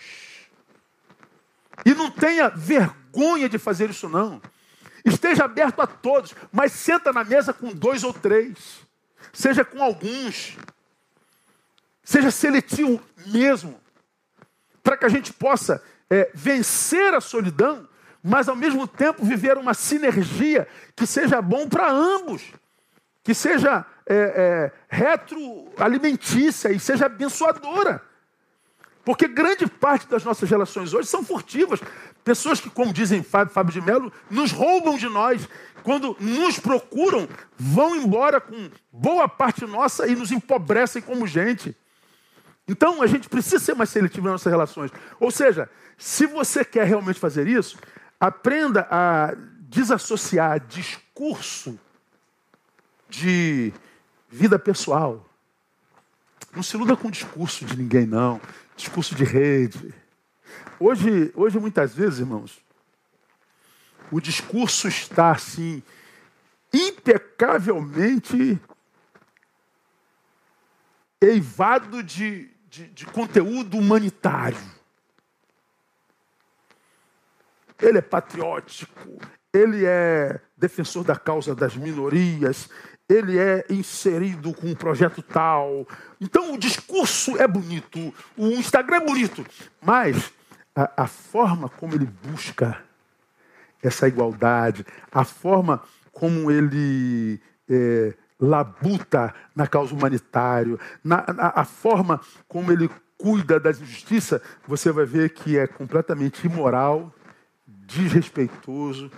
E 1.85 1.95
não 1.95 2.11
tenha 2.11 2.49
vergonha 2.49 3.49
de 3.49 3.59
fazer 3.59 3.91
isso, 3.91 4.09
não. 4.09 4.41
Esteja 5.05 5.45
aberto 5.45 5.81
a 5.81 5.87
todos, 5.87 6.35
mas 6.51 6.73
senta 6.73 7.13
na 7.13 7.23
mesa 7.23 7.53
com 7.53 7.73
dois 7.73 8.03
ou 8.03 8.13
três. 8.13 8.87
Seja 9.33 9.65
com 9.65 9.83
alguns. 9.83 10.57
Seja 12.03 12.31
seletivo 12.31 13.01
mesmo. 13.27 13.81
Para 14.83 14.97
que 14.97 15.05
a 15.05 15.09
gente 15.09 15.33
possa 15.33 15.83
é, 16.09 16.31
vencer 16.35 17.15
a 17.15 17.21
solidão, 17.21 17.89
mas 18.23 18.49
ao 18.49 18.57
mesmo 18.57 18.87
tempo 18.89 19.25
viver 19.25 19.57
uma 19.59 19.75
sinergia 19.75 20.67
que 20.97 21.07
seja 21.07 21.41
bom 21.41 21.69
para 21.69 21.91
ambos. 21.91 22.43
Que 23.27 23.35
seja 23.35 23.85
é, 24.07 24.15
é, 24.15 24.73
retroalimentícia 24.89 26.71
e 26.71 26.79
seja 26.79 27.07
abençoadora. 27.07 28.01
Porque 29.05 29.27
grande 29.27 29.67
parte 29.67 30.07
das 30.07 30.23
nossas 30.23 30.49
relações 30.49 30.95
hoje 30.95 31.09
são 31.09 31.25
furtivas. 31.25 31.81
Pessoas 32.23 32.61
que, 32.61 32.71
como 32.71 32.93
dizem 32.93 33.25
Fábio, 33.25 33.53
Fábio 33.53 33.73
de 33.73 33.81
Mello, 33.81 34.13
nos 34.31 34.53
roubam 34.53 34.97
de 34.97 35.09
nós. 35.09 35.49
Quando 35.83 36.17
nos 36.21 36.61
procuram, 36.61 37.29
vão 37.57 37.97
embora 37.97 38.41
com 38.41 38.71
boa 38.93 39.29
parte 39.29 39.67
nossa 39.67 40.07
e 40.07 40.15
nos 40.15 40.31
empobrecem 40.31 41.03
como 41.03 41.27
gente. 41.27 41.77
Então, 42.69 43.03
a 43.03 43.09
gente 43.09 43.29
precisa 43.29 43.59
ser 43.59 43.75
mais 43.75 43.91
seletivo 43.91 44.27
nas 44.27 44.35
nossas 44.35 44.53
relações. 44.53 44.93
Ou 45.19 45.33
seja, 45.33 45.69
se 45.99 46.27
você 46.27 46.65
quer 46.65 46.87
realmente 46.87 47.19
fazer 47.19 47.49
isso, 47.49 47.77
aprenda 48.21 48.87
a 48.89 49.35
desassociar 49.69 50.61
discurso 50.61 51.77
de 53.09 53.73
vida 54.29 54.59
pessoal. 54.59 55.25
Não 56.55 56.63
se 56.63 56.77
iluda 56.77 56.97
com 56.97 57.11
discurso 57.11 57.65
de 57.65 57.77
ninguém, 57.77 58.07
não 58.07 58.41
discurso 58.77 59.15
de 59.15 59.25
rede. 59.25 59.93
Hoje, 60.79 61.33
hoje 61.35 61.59
muitas 61.59 61.95
vezes, 61.95 62.21
irmãos, 62.21 62.63
o 64.13 64.21
discurso 64.21 64.87
está 64.87 65.33
assim 65.33 65.83
impecavelmente 66.73 68.61
eivado 71.21 72.03
de, 72.03 72.51
de, 72.69 72.89
de 72.89 73.07
conteúdo 73.07 73.79
humanitário. 73.79 74.77
Ele 77.81 77.99
é 77.99 78.03
patriótico, 78.03 79.19
ele 79.53 79.85
é 79.85 80.41
defensor 80.57 81.05
da 81.05 81.17
causa 81.17 81.55
das 81.55 81.77
minorias, 81.77 82.69
ele 83.09 83.39
é 83.39 83.65
inserido 83.71 84.53
com 84.53 84.69
um 84.69 84.75
projeto 84.75 85.23
tal. 85.23 85.87
Então 86.21 86.55
o 86.55 86.59
discurso 86.59 87.37
é 87.41 87.47
bonito, 87.47 88.13
o 88.37 88.49
Instagram 88.49 88.97
é 88.97 89.05
bonito, 89.05 89.47
mas 89.81 90.33
a, 90.75 91.05
a 91.05 91.07
forma 91.07 91.69
como 91.69 91.95
ele 91.95 92.07
busca 92.07 92.83
essa 93.83 94.09
igualdade, 94.09 94.85
a 95.13 95.25
forma 95.25 95.83
como 96.13 96.51
ele 96.51 97.41
é, 97.69 98.15
labuta 98.41 99.35
na 99.55 99.67
causa 99.67 99.95
humanitária, 99.95 100.79
na, 101.05 101.25
na, 101.33 101.53
a 101.55 101.65
forma 101.65 102.21
como 102.49 102.73
ele 102.73 102.91
cuida 103.17 103.59
da 103.59 103.73
justiça, 103.73 104.43
você 104.67 104.93
vai 104.93 105.07
ver 105.07 105.31
que 105.31 105.57
é 105.57 105.67
completamente 105.67 106.47
imoral, 106.47 107.15
desrespeitoso, 107.67 109.11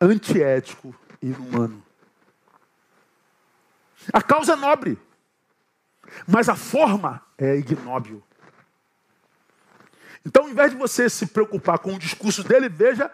antiético 0.00 0.94
e 1.20 1.26
inumano. 1.28 1.87
A 4.12 4.22
causa 4.22 4.54
é 4.54 4.56
nobre, 4.56 4.98
mas 6.26 6.48
a 6.48 6.56
forma 6.56 7.22
é 7.36 7.56
ignóbil. 7.56 8.22
Então, 10.24 10.44
ao 10.44 10.50
invés 10.50 10.72
de 10.72 10.76
você 10.76 11.08
se 11.08 11.26
preocupar 11.26 11.78
com 11.78 11.94
o 11.94 11.98
discurso 11.98 12.42
dele, 12.42 12.68
veja 12.68 13.10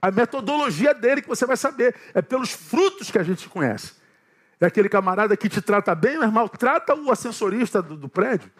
a 0.00 0.10
metodologia 0.10 0.94
dele 0.94 1.22
que 1.22 1.28
você 1.28 1.46
vai 1.46 1.56
saber. 1.56 1.94
É 2.14 2.22
pelos 2.22 2.50
frutos 2.50 3.10
que 3.10 3.18
a 3.18 3.22
gente 3.22 3.48
conhece. 3.48 3.94
É 4.60 4.66
aquele 4.66 4.88
camarada 4.88 5.36
que 5.36 5.48
te 5.48 5.60
trata 5.60 5.94
bem, 5.94 6.18
mas 6.18 6.32
maltrata 6.32 6.94
o 6.94 7.10
ascensorista 7.10 7.82
do, 7.82 7.96
do 7.96 8.08
prédio. 8.08 8.50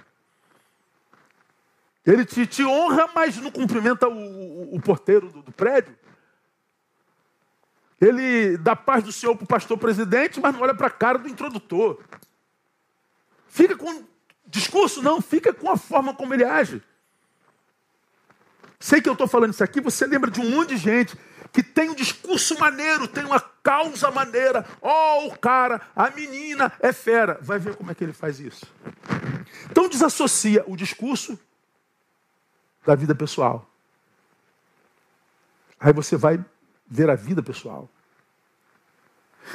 Ele 2.04 2.24
te, 2.24 2.46
te, 2.46 2.64
honra, 2.64 3.08
mas 3.14 3.38
não 3.38 3.50
cumprimenta 3.50 4.06
o, 4.06 4.12
o, 4.12 4.76
o 4.76 4.80
porteiro 4.80 5.30
do, 5.30 5.42
do 5.42 5.52
prédio. 5.52 5.96
Ele 8.04 8.58
dá 8.58 8.76
paz 8.76 9.02
do 9.02 9.10
Senhor 9.10 9.34
para 9.34 9.44
o 9.44 9.48
pastor 9.48 9.78
presidente, 9.78 10.38
mas 10.40 10.52
não 10.52 10.60
olha 10.60 10.74
para 10.74 10.88
a 10.88 10.90
cara 10.90 11.18
do 11.18 11.28
introdutor. 11.28 12.02
Fica 13.48 13.76
com 13.76 14.04
discurso, 14.46 15.00
não, 15.00 15.22
fica 15.22 15.54
com 15.54 15.70
a 15.70 15.76
forma 15.76 16.12
como 16.14 16.34
ele 16.34 16.44
age. 16.44 16.82
Sei 18.78 19.00
que 19.00 19.08
eu 19.08 19.14
estou 19.14 19.26
falando 19.26 19.54
isso 19.54 19.64
aqui, 19.64 19.80
você 19.80 20.06
lembra 20.06 20.30
de 20.30 20.40
um 20.40 20.50
monte 20.50 20.70
de 20.70 20.76
gente 20.76 21.16
que 21.50 21.62
tem 21.62 21.88
um 21.88 21.94
discurso 21.94 22.58
maneiro, 22.58 23.08
tem 23.08 23.24
uma 23.24 23.40
causa 23.40 24.10
maneira. 24.10 24.66
Oh, 24.82 25.28
o 25.28 25.38
cara, 25.38 25.80
a 25.96 26.10
menina 26.10 26.72
é 26.80 26.92
fera. 26.92 27.38
Vai 27.40 27.58
ver 27.58 27.76
como 27.76 27.90
é 27.90 27.94
que 27.94 28.04
ele 28.04 28.12
faz 28.12 28.38
isso. 28.40 28.66
Então 29.70 29.88
desassocia 29.88 30.62
o 30.66 30.76
discurso 30.76 31.38
da 32.84 32.94
vida 32.94 33.14
pessoal. 33.14 33.70
Aí 35.80 35.92
você 35.92 36.16
vai 36.16 36.44
ver 36.86 37.08
a 37.08 37.14
vida 37.14 37.42
pessoal. 37.42 37.88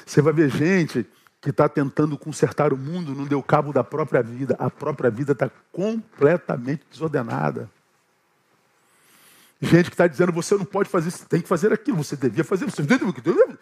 Você 0.06 0.22
vai 0.22 0.34
ver 0.34 0.50
gente 0.50 1.06
que 1.42 1.52
está 1.52 1.70
tentando 1.70 2.18
consertar 2.18 2.74
o 2.74 2.78
mundo, 2.78 3.16
não 3.16 3.26
deu 3.26 3.42
cabo 3.42 3.72
da 3.72 3.84
própria 3.84 4.22
vida. 4.22 4.56
A 4.60 4.70
própria 4.70 5.10
vida 5.10 5.32
está 5.32 5.50
completamente 5.72 6.84
desordenada. 6.92 7.70
Gente 9.62 9.90
que 9.90 9.94
está 9.94 10.08
dizendo, 10.08 10.32
você 10.32 10.56
não 10.56 10.66
pode 10.66 10.90
fazer 10.90 11.10
isso, 11.10 11.26
tem 11.26 11.42
que 11.42 11.48
fazer 11.48 11.74
aquilo, 11.74 11.98
você 11.98 12.16
devia 12.16 12.46
fazer, 12.46 12.66
você 12.66 12.82
devia, 12.82 13.60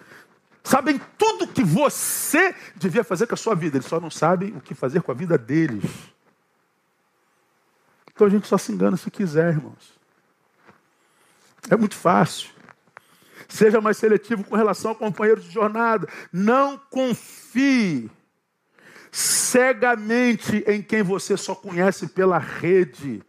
sabem 0.63 1.01
tudo 1.17 1.47
que 1.47 1.63
você 1.63 2.53
devia 2.75 3.03
fazer 3.03 3.25
com 3.25 3.33
a 3.33 3.37
sua 3.37 3.55
vida, 3.55 3.77
eles 3.77 3.87
só 3.87 3.99
não 3.99 4.11
sabem 4.11 4.55
o 4.55 4.61
que 4.61 4.75
fazer 4.75 5.01
com 5.01 5.11
a 5.11 5.15
vida 5.15 5.37
deles. 5.39 5.83
Então 8.13 8.27
a 8.27 8.29
gente 8.29 8.47
só 8.47 8.59
se 8.59 8.71
engana 8.71 8.95
se 8.95 9.09
quiser, 9.09 9.53
irmãos. 9.53 9.97
É 11.69 11.75
muito 11.75 11.95
fácil. 11.95 12.49
Seja 13.47 13.79
mais 13.79 13.97
seletivo 13.97 14.43
com 14.43 14.55
relação 14.55 14.91
a 14.91 14.95
companheiros 14.95 15.45
de 15.45 15.51
jornada. 15.51 16.07
Não 16.31 16.79
confie 16.89 18.09
cegamente 19.11 20.63
em 20.67 20.81
quem 20.81 21.01
você 21.01 21.37
só 21.37 21.55
conhece 21.55 22.07
pela 22.07 22.37
rede. 22.37 23.23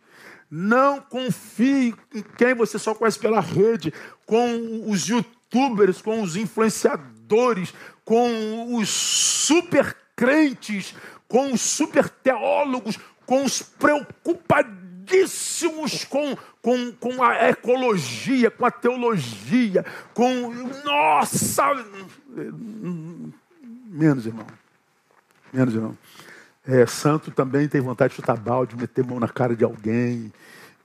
Não 0.51 1.01
confie 1.01 1.95
em 2.15 2.23
quem 2.37 2.55
você 2.55 2.79
só 2.79 2.95
conhece 2.95 3.19
pela 3.19 3.41
rede, 3.41 3.93
com 4.25 4.91
os 4.91 5.07
youtubers, 5.07 6.01
com 6.01 6.23
os 6.23 6.37
influenciadores, 6.37 7.75
com 8.05 8.77
os 8.77 8.89
super 8.89 9.95
crentes, 10.17 10.95
com 11.29 11.53
os 11.53 11.61
super 11.61 12.09
teólogos, 12.09 12.99
com 13.27 13.45
os 13.45 13.61
preocupadíssimos 13.63 16.05
com 16.05 16.35
com, 16.69 16.93
com 16.93 17.23
a 17.23 17.49
ecologia, 17.49 18.51
com 18.51 18.67
a 18.67 18.71
teologia, 18.71 19.87
com. 20.13 20.53
Nossa! 20.85 21.65
Menos, 23.87 24.27
irmão. 24.27 24.47
Menos, 25.51 25.75
irmão. 25.75 25.97
É, 26.67 26.85
santo 26.85 27.31
também 27.31 27.67
tem 27.69 27.81
vontade 27.81 28.11
de 28.11 28.17
chutar 28.17 28.37
balde, 28.37 28.75
de 28.75 28.83
meter 28.83 29.03
mão 29.03 29.19
na 29.19 29.29
cara 29.29 29.57
de 29.57 29.65
alguém, 29.65 30.31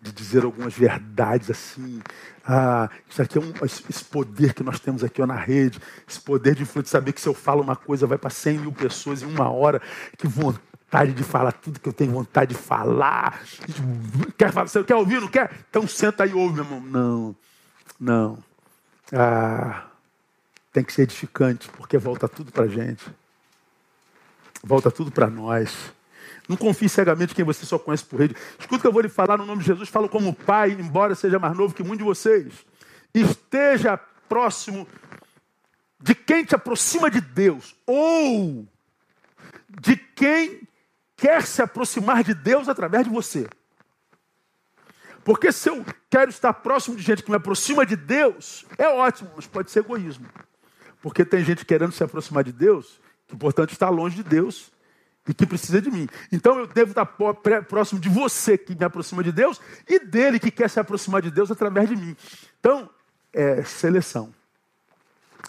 de 0.01 0.13
dizer 0.13 0.45
algumas 0.45 0.73
verdades 0.73 1.51
assim. 1.51 2.01
Ah, 2.45 2.89
isso 3.09 3.21
aqui 3.21 3.38
é 3.38 3.41
um, 3.41 3.51
esse 3.65 4.05
poder 4.05 4.53
que 4.53 4.63
nós 4.63 4.79
temos 4.79 5.03
aqui 5.03 5.21
ó, 5.21 5.25
na 5.25 5.36
rede, 5.36 5.81
esse 6.07 6.21
poder 6.21 6.55
de 6.55 6.63
influência, 6.63 6.91
saber 6.91 7.11
que 7.11 7.19
se 7.19 7.27
eu 7.27 7.34
falo 7.34 7.61
uma 7.61 7.75
coisa 7.75 8.07
vai 8.07 8.17
para 8.17 8.29
100 8.29 8.59
mil 8.59 8.71
pessoas 8.71 9.21
em 9.21 9.25
uma 9.25 9.49
hora. 9.49 9.81
Que 10.17 10.27
vontade 10.27 10.72
vontade 10.93 11.13
de 11.13 11.23
falar 11.23 11.51
tudo 11.53 11.79
que 11.79 11.89
eu 11.89 11.93
tenho 11.93 12.11
vontade 12.11 12.53
de 12.53 12.61
falar. 12.61 13.41
Quer 14.37 14.51
falar? 14.51 14.67
Você 14.67 14.83
quer 14.83 14.95
ouvir? 14.95 15.19
Não 15.19 15.27
quer? 15.27 15.51
Então 15.67 15.87
senta 15.87 16.23
e 16.25 16.33
ouve, 16.33 16.55
meu 16.55 16.63
irmão. 16.63 16.81
Não, 16.81 17.35
não. 17.99 18.43
Ah, 19.11 19.87
tem 20.71 20.83
que 20.83 20.93
ser 20.93 21.03
edificante, 21.03 21.67
porque 21.69 21.97
volta 21.97 22.27
tudo 22.27 22.51
para 22.51 22.67
gente. 22.67 23.03
Volta 24.63 24.91
tudo 24.91 25.11
para 25.11 25.27
nós. 25.27 25.91
Não 26.47 26.55
confie 26.55 26.87
cegamente 26.87 27.33
em 27.33 27.35
quem 27.35 27.45
você 27.45 27.65
só 27.65 27.79
conhece 27.79 28.05
por 28.05 28.19
rede. 28.19 28.35
Escuta 28.59 28.75
o 28.75 28.81
que 28.81 28.87
eu 28.87 28.93
vou 28.93 29.01
lhe 29.01 29.09
falar 29.09 29.37
no 29.37 29.45
nome 29.45 29.61
de 29.61 29.67
Jesus. 29.67 29.89
Falo 29.89 30.07
como 30.07 30.31
pai, 30.33 30.71
embora 30.71 31.15
seja 31.15 31.39
mais 31.39 31.57
novo 31.57 31.73
que 31.73 31.81
muitos 31.81 31.99
de 31.99 32.03
vocês. 32.03 32.53
Esteja 33.13 33.97
próximo 34.29 34.87
de 35.99 36.13
quem 36.13 36.45
te 36.45 36.53
aproxima 36.53 37.09
de 37.09 37.19
Deus. 37.19 37.75
Ou 37.87 38.67
de 39.81 39.95
quem 39.95 40.67
quer 41.16 41.45
se 41.45 41.61
aproximar 41.61 42.24
de 42.24 42.34
Deus 42.34 42.68
através 42.68 43.05
de 43.05 43.09
você. 43.09 43.47
Porque 45.24 45.51
se 45.51 45.70
eu 45.70 45.86
quero 46.09 46.30
estar 46.30 46.53
próximo 46.53 46.95
de 46.95 47.01
gente 47.01 47.24
que 47.24 47.30
me 47.30 47.38
aproxima 47.38 47.86
de 47.86 47.95
Deus, 47.95 48.66
é 48.78 48.88
ótimo, 48.89 49.32
mas 49.36 49.47
pode 49.47 49.72
ser 49.72 49.80
egoísmo. 49.80 50.28
Porque 51.01 51.24
tem 51.24 51.43
gente 51.43 51.66
querendo 51.66 51.91
se 51.91 52.03
aproximar 52.03 52.43
de 52.43 52.51
Deus, 52.51 52.99
que 53.28 53.36
portanto 53.36 53.72
está 53.72 53.89
longe 53.89 54.16
de 54.18 54.24
Deus 54.24 54.72
e 55.28 55.34
que 55.34 55.45
precisa 55.45 55.82
de 55.82 55.89
mim. 55.89 56.07
Então 56.32 56.59
eu 56.59 56.68
devo 56.68 56.91
estar 56.91 57.05
próximo 57.05 57.99
de 57.99 58.09
você 58.09 58.57
que 58.57 58.76
me 58.76 58.84
aproxima 58.84 59.24
de 59.24 59.32
Deus 59.32 59.61
e 59.88 59.99
dele 59.99 60.39
que 60.39 60.51
quer 60.51 60.70
se 60.70 60.80
aproximar 60.80 61.22
de 61.22 61.32
Deus 61.32 61.49
através 61.49 61.88
de 61.88 61.95
mim. 61.95 62.16
Então, 62.59 62.89
é 63.32 63.64
seleção. 63.64 64.34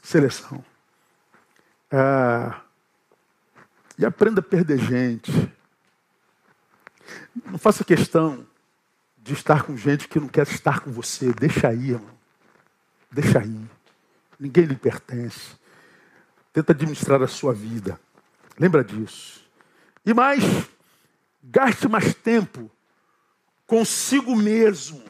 Seleção. 0.03 0.65
Ah, 1.91 2.61
e 3.99 4.05
aprenda 4.05 4.41
a 4.41 4.43
perder 4.43 4.79
gente. 4.79 5.33
Não 7.47 7.59
faça 7.59 7.85
questão 7.85 8.47
de 9.19 9.33
estar 9.33 9.63
com 9.63 9.77
gente 9.77 10.09
que 10.09 10.21
não 10.21 10.29
quer 10.29 10.47
estar 10.47 10.81
com 10.81 10.91
você. 10.91 11.33
Deixa 11.33 11.69
aí, 11.69 11.91
irmão. 11.91 12.15
Deixa 13.11 13.39
aí. 13.39 13.61
Ninguém 14.39 14.65
lhe 14.65 14.77
pertence. 14.77 15.57
Tenta 16.53 16.73
administrar 16.73 17.23
a 17.23 17.29
sua 17.29 17.53
vida. 17.53 17.99
Lembra 18.59 18.85
disso. 18.85 19.41
E 20.05 20.13
mais, 20.13 20.43
gaste 21.43 21.89
mais 21.89 22.15
tempo 22.15 22.71
consigo 23.67 24.37
mesmo. 24.37 25.03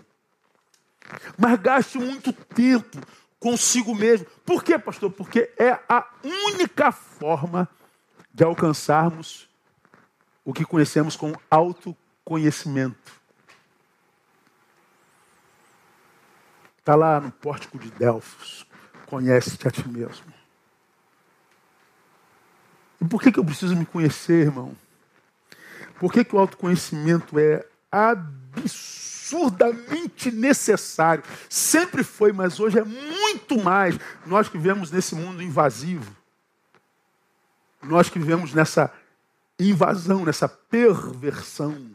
Mas 1.37 1.59
gaste 1.61 1.99
muito 1.99 2.33
tempo 2.33 2.99
consigo 3.39 3.95
mesmo. 3.95 4.27
Por 4.45 4.63
quê, 4.63 4.79
pastor? 4.79 5.11
Porque 5.11 5.53
é 5.59 5.79
a 5.89 6.07
única 6.53 6.93
forma 6.93 7.69
alcançarmos 8.43 9.49
o 10.45 10.53
que 10.53 10.65
conhecemos 10.65 11.15
como 11.15 11.41
autoconhecimento. 11.51 13.13
Está 16.79 16.97
lá 16.97 17.21
no 17.21 17.31
pórtico 17.31 17.79
de 17.79 17.91
Delfos. 17.93 18.67
Conhece-te 19.07 19.69
a 19.69 19.71
ti 19.71 19.89
mesmo. 19.89 20.35
E 23.01 23.05
por 23.07 23.23
que, 23.23 23.31
que 23.31 23.39
eu 23.39 23.45
preciso 23.45 23.77
me 23.77 23.87
conhecer, 23.87 24.47
irmão? 24.47 24.77
Por 25.99 26.13
que, 26.13 26.25
que 26.25 26.35
o 26.35 26.39
autoconhecimento 26.39 27.39
é 27.39 27.67
absurdamente 27.91 30.31
necessário? 30.31 31.25
Sempre 31.49 32.03
foi, 32.03 32.33
mas 32.33 32.61
hoje 32.61 32.79
é 32.79 32.85
muito 32.85 33.63
mais. 33.63 33.99
Nós 34.27 34.47
que 34.49 34.59
vivemos 34.59 34.91
nesse 34.91 35.15
mundo 35.15 35.43
invasivo. 35.43 36.15
Nós 37.85 38.09
que 38.09 38.19
vivemos 38.19 38.53
nessa 38.55 38.93
invasão, 39.59 40.25
nessa 40.25 40.49
perversão. 40.49 41.91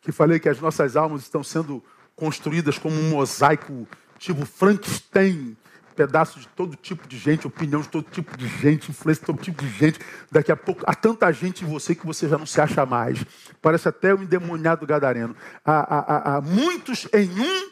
Que 0.00 0.12
falei 0.12 0.38
que 0.38 0.48
as 0.48 0.60
nossas 0.60 0.96
almas 0.96 1.22
estão 1.22 1.42
sendo 1.42 1.82
construídas 2.16 2.78
como 2.78 2.96
um 2.96 3.10
mosaico 3.10 3.86
tipo 4.18 4.44
Frankenstein, 4.44 5.56
pedaços 5.94 6.42
de 6.42 6.48
todo 6.48 6.76
tipo 6.76 7.06
de 7.08 7.18
gente, 7.18 7.46
opinião 7.46 7.80
de 7.80 7.88
todo 7.88 8.08
tipo 8.10 8.36
de 8.36 8.46
gente, 8.46 8.90
influência 8.90 9.20
de 9.20 9.26
todo 9.26 9.40
tipo 9.40 9.64
de 9.64 9.70
gente. 9.70 9.98
Daqui 10.30 10.52
a 10.52 10.56
pouco 10.56 10.82
há 10.86 10.94
tanta 10.94 11.30
gente 11.32 11.64
em 11.64 11.68
você 11.68 11.94
que 11.94 12.06
você 12.06 12.28
já 12.28 12.38
não 12.38 12.46
se 12.46 12.60
acha 12.60 12.84
mais. 12.86 13.24
Parece 13.60 13.88
até 13.88 14.14
o 14.14 14.18
um 14.18 14.22
endemoniado 14.22 14.86
gadareno. 14.86 15.36
Há, 15.64 15.96
há, 15.96 16.36
há 16.36 16.40
muitos 16.40 17.08
em 17.12 17.28
um 17.30 17.70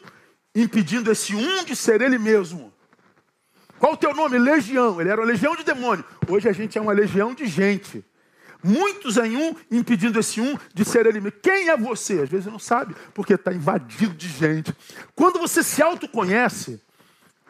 impedindo 0.55 1.11
esse 1.11 1.35
um 1.35 1.63
de 1.63 1.75
ser 1.75 2.01
ele 2.01 2.17
mesmo. 2.17 2.66
Qual 3.79 3.93
o 3.93 3.97
teu 3.97 4.13
nome? 4.13 4.37
Legião. 4.37 4.99
Ele 4.99 5.09
era 5.09 5.21
uma 5.21 5.27
legião 5.27 5.55
de 5.55 5.63
demônio. 5.63 6.03
Hoje 6.27 6.49
a 6.49 6.53
gente 6.53 6.77
é 6.77 6.81
uma 6.81 6.93
legião 6.93 7.33
de 7.33 7.45
gente. 7.45 8.03
Muitos 8.63 9.17
em 9.17 9.37
um, 9.37 9.55
impedindo 9.69 10.19
esse 10.19 10.41
um 10.41 10.57
de 10.73 10.83
ser 10.83 11.05
ele. 11.05 11.31
Quem 11.31 11.69
é 11.69 11.77
você? 11.77 12.21
Às 12.21 12.29
vezes 12.29 12.47
não 12.47 12.59
sabe, 12.59 12.95
porque 13.13 13.33
está 13.33 13.53
invadido 13.53 14.13
de 14.15 14.27
gente. 14.27 14.75
Quando 15.15 15.39
você 15.39 15.61
se 15.61 15.81
autoconhece, 15.81 16.81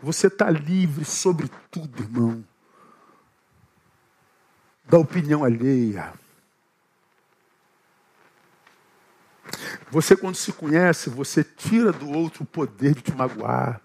você 0.01 0.27
está 0.27 0.49
livre 0.49 1.05
sobre 1.05 1.49
tudo, 1.71 2.03
irmão. 2.03 2.45
Da 4.85 4.97
opinião 4.97 5.43
alheia. 5.43 6.13
Você, 9.89 10.15
quando 10.15 10.35
se 10.35 10.51
conhece, 10.51 11.09
você 11.09 11.43
tira 11.43 11.91
do 11.91 12.11
outro 12.11 12.43
o 12.43 12.45
poder 12.45 12.93
de 12.93 13.01
te 13.01 13.13
magoar. 13.13 13.81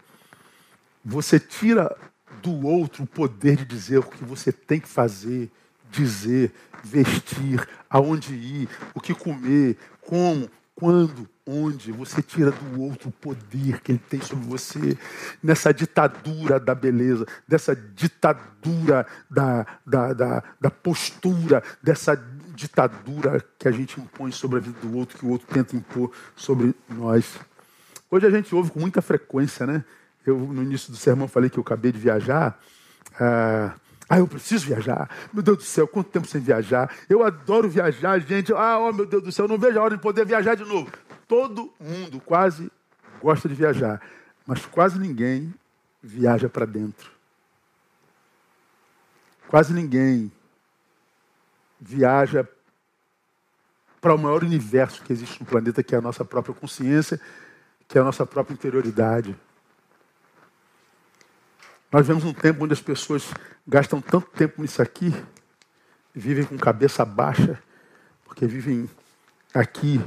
Você 1.04 1.38
tira 1.38 1.96
do 2.42 2.66
outro 2.66 3.04
o 3.04 3.06
poder 3.06 3.56
de 3.56 3.64
dizer 3.64 3.98
o 3.98 4.02
que 4.02 4.24
você 4.24 4.52
tem 4.52 4.80
que 4.80 4.88
fazer 4.88 5.50
dizer, 5.92 6.50
vestir, 6.82 7.68
aonde 7.88 8.34
ir, 8.34 8.68
o 8.94 9.00
que 9.00 9.14
comer, 9.14 9.76
como, 10.00 10.50
quando, 10.74 11.28
onde. 11.46 11.92
Você 11.92 12.22
tira 12.22 12.50
do 12.50 12.80
outro 12.80 13.10
o 13.10 13.12
poder 13.12 13.80
que 13.82 13.92
ele 13.92 14.02
tem 14.08 14.20
sobre 14.20 14.46
você, 14.46 14.96
nessa 15.42 15.72
ditadura 15.72 16.58
da 16.58 16.74
beleza, 16.74 17.26
dessa 17.46 17.76
ditadura 17.76 19.06
da, 19.30 19.66
da, 19.86 20.12
da, 20.14 20.42
da 20.60 20.70
postura, 20.70 21.62
dessa 21.82 22.16
ditadura 22.54 23.44
que 23.58 23.68
a 23.68 23.72
gente 23.72 24.00
impõe 24.00 24.32
sobre 24.32 24.58
a 24.58 24.60
vida 24.60 24.78
do 24.80 24.96
outro, 24.96 25.18
que 25.18 25.26
o 25.26 25.30
outro 25.30 25.46
tenta 25.52 25.76
impor 25.76 26.10
sobre 26.34 26.74
nós. 26.88 27.38
Hoje 28.10 28.26
a 28.26 28.30
gente 28.30 28.54
ouve 28.54 28.70
com 28.70 28.80
muita 28.80 29.00
frequência, 29.00 29.66
né? 29.66 29.84
Eu, 30.26 30.38
no 30.38 30.62
início 30.62 30.90
do 30.90 30.96
sermão, 30.96 31.26
falei 31.26 31.50
que 31.50 31.58
eu 31.58 31.62
acabei 31.62 31.92
de 31.92 31.98
viajar. 31.98 32.58
Ah, 33.18 33.74
ah, 34.08 34.18
eu 34.18 34.26
preciso 34.28 34.66
viajar. 34.66 35.08
Meu 35.32 35.42
Deus 35.42 35.58
do 35.58 35.64
céu, 35.64 35.88
quanto 35.88 36.10
tempo 36.10 36.26
sem 36.26 36.40
viajar? 36.40 36.94
Eu 37.08 37.22
adoro 37.22 37.68
viajar, 37.68 38.18
gente. 38.20 38.52
Ah, 38.52 38.78
oh, 38.78 38.92
meu 38.92 39.06
Deus 39.06 39.22
do 39.22 39.32
céu, 39.32 39.48
não 39.48 39.58
vejo 39.58 39.78
a 39.78 39.82
hora 39.82 39.96
de 39.96 40.02
poder 40.02 40.26
viajar 40.26 40.54
de 40.54 40.64
novo. 40.64 40.90
Todo 41.26 41.72
mundo 41.80 42.20
quase 42.20 42.70
gosta 43.22 43.48
de 43.48 43.54
viajar, 43.54 44.02
mas 44.46 44.66
quase 44.66 44.98
ninguém 44.98 45.54
viaja 46.02 46.48
para 46.48 46.66
dentro. 46.66 47.10
Quase 49.48 49.72
ninguém 49.72 50.30
viaja 51.80 52.46
para 54.00 54.14
o 54.14 54.18
maior 54.18 54.42
universo 54.42 55.02
que 55.02 55.12
existe 55.12 55.40
no 55.40 55.46
planeta, 55.46 55.82
que 55.82 55.94
é 55.94 55.98
a 55.98 56.02
nossa 56.02 56.24
própria 56.24 56.54
consciência, 56.54 57.20
que 57.86 57.96
é 57.96 58.00
a 58.00 58.04
nossa 58.04 58.26
própria 58.26 58.54
interioridade. 58.54 59.36
Nós 61.92 62.06
vemos 62.06 62.24
um 62.24 62.32
tempo 62.32 62.64
onde 62.64 62.72
as 62.72 62.80
pessoas 62.80 63.34
gastam 63.68 64.00
tanto 64.00 64.26
tempo 64.30 64.62
nisso 64.62 64.80
aqui, 64.80 65.14
vivem 66.14 66.42
com 66.42 66.56
cabeça 66.56 67.04
baixa, 67.04 67.62
porque 68.24 68.46
vivem 68.46 68.88
aqui 69.52 70.00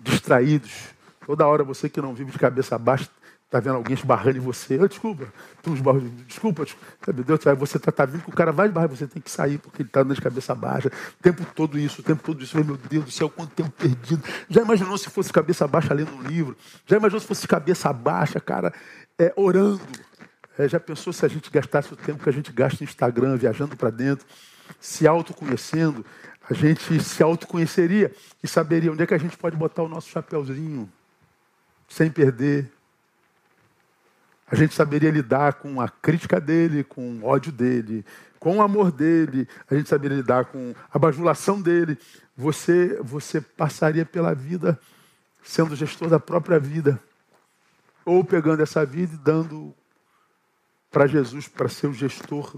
distraídos. 0.00 0.94
Toda 1.26 1.44
hora 1.44 1.64
você 1.64 1.88
que 1.88 2.00
não 2.00 2.14
vive 2.14 2.30
de 2.30 2.38
cabeça 2.38 2.78
baixa 2.78 3.10
está 3.46 3.58
vendo 3.58 3.74
alguém 3.74 3.94
esbarrando 3.94 4.36
em 4.36 4.40
você. 4.40 4.78
Oh, 4.80 4.86
desculpa, 4.86 5.26
tu 5.60 5.74
esbarro, 5.74 6.00
desculpa, 6.26 6.64
desculpa. 6.64 7.12
Deus, 7.12 7.40
você 7.58 7.78
está 7.78 7.90
tá 7.90 8.04
vindo 8.04 8.22
que 8.22 8.30
o 8.30 8.32
cara 8.32 8.52
vai 8.52 8.68
esbarrar, 8.68 8.88
você 8.88 9.06
tem 9.08 9.20
que 9.20 9.30
sair 9.30 9.58
porque 9.58 9.82
ele 9.82 9.88
está 9.88 10.02
andando 10.02 10.14
de 10.14 10.22
cabeça 10.22 10.54
baixa. 10.54 10.88
O 11.18 11.22
tempo 11.22 11.44
todo 11.52 11.76
isso, 11.76 12.00
o 12.00 12.04
tempo 12.04 12.22
todo 12.22 12.44
isso. 12.44 12.56
Meu 12.64 12.76
Deus 12.76 13.04
do 13.06 13.10
céu, 13.10 13.28
quanto 13.28 13.50
tempo 13.50 13.72
perdido. 13.72 14.22
Já 14.48 14.62
imaginou 14.62 14.96
se 14.96 15.10
fosse 15.10 15.32
cabeça 15.32 15.66
baixa 15.66 15.92
lendo 15.92 16.14
um 16.14 16.22
livro? 16.22 16.56
Já 16.86 16.96
imaginou 16.96 17.20
se 17.20 17.26
fosse 17.26 17.48
cabeça 17.48 17.92
baixa, 17.92 18.38
cara, 18.38 18.72
é, 19.18 19.32
orando? 19.36 19.80
É, 20.58 20.68
já 20.68 20.78
pensou 20.78 21.12
se 21.12 21.24
a 21.24 21.28
gente 21.28 21.50
gastasse 21.50 21.92
o 21.92 21.96
tempo 21.96 22.22
que 22.22 22.28
a 22.28 22.32
gente 22.32 22.52
gasta 22.52 22.84
no 22.84 22.88
Instagram, 22.88 23.36
viajando 23.36 23.76
para 23.76 23.90
dentro, 23.90 24.26
se 24.80 25.06
autoconhecendo, 25.06 26.04
a 26.48 26.54
gente 26.54 27.00
se 27.00 27.22
autoconheceria 27.22 28.14
e 28.42 28.46
saberia 28.46 28.92
onde 28.92 29.02
é 29.02 29.06
que 29.06 29.14
a 29.14 29.18
gente 29.18 29.36
pode 29.36 29.56
botar 29.56 29.82
o 29.82 29.88
nosso 29.88 30.08
chapéuzinho 30.08 30.90
sem 31.88 32.10
perder. 32.10 32.70
A 34.46 34.54
gente 34.54 34.74
saberia 34.74 35.10
lidar 35.10 35.54
com 35.54 35.80
a 35.80 35.88
crítica 35.88 36.40
dele, 36.40 36.84
com 36.84 37.18
o 37.18 37.24
ódio 37.24 37.50
dele, 37.50 38.04
com 38.38 38.58
o 38.58 38.62
amor 38.62 38.92
dele, 38.92 39.48
a 39.70 39.74
gente 39.74 39.88
saberia 39.88 40.18
lidar 40.18 40.44
com 40.44 40.74
a 40.92 40.98
bajulação 40.98 41.62
dele. 41.62 41.98
Você, 42.36 43.00
você 43.02 43.40
passaria 43.40 44.04
pela 44.04 44.34
vida 44.34 44.78
sendo 45.42 45.74
gestor 45.74 46.08
da 46.08 46.20
própria 46.20 46.58
vida, 46.58 47.00
ou 48.04 48.22
pegando 48.22 48.62
essa 48.62 48.84
vida 48.84 49.14
e 49.14 49.18
dando 49.18 49.74
para 50.94 51.08
Jesus, 51.08 51.48
para 51.48 51.68
ser 51.68 51.88
o 51.88 51.92
gestor 51.92 52.54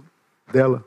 dela. 0.52 0.84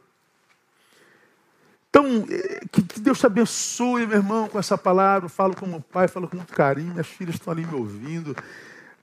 Então, 1.90 2.06
eh, 2.30 2.62
que, 2.72 2.82
Deus 3.00 3.20
te 3.20 3.26
abençoe, 3.26 4.06
meu 4.06 4.18
irmão, 4.18 4.48
com 4.48 4.60
essa 4.60 4.78
palavra. 4.78 5.28
Falo 5.28 5.56
como 5.56 5.82
pai, 5.82 6.08
falo 6.08 6.28
com 6.28 6.38
muito 6.38 6.54
carinho. 6.54 6.92
Minhas 6.92 7.08
filhas 7.08 7.36
estão 7.36 7.52
ali 7.52 7.66
me 7.66 7.74
ouvindo. 7.74 8.36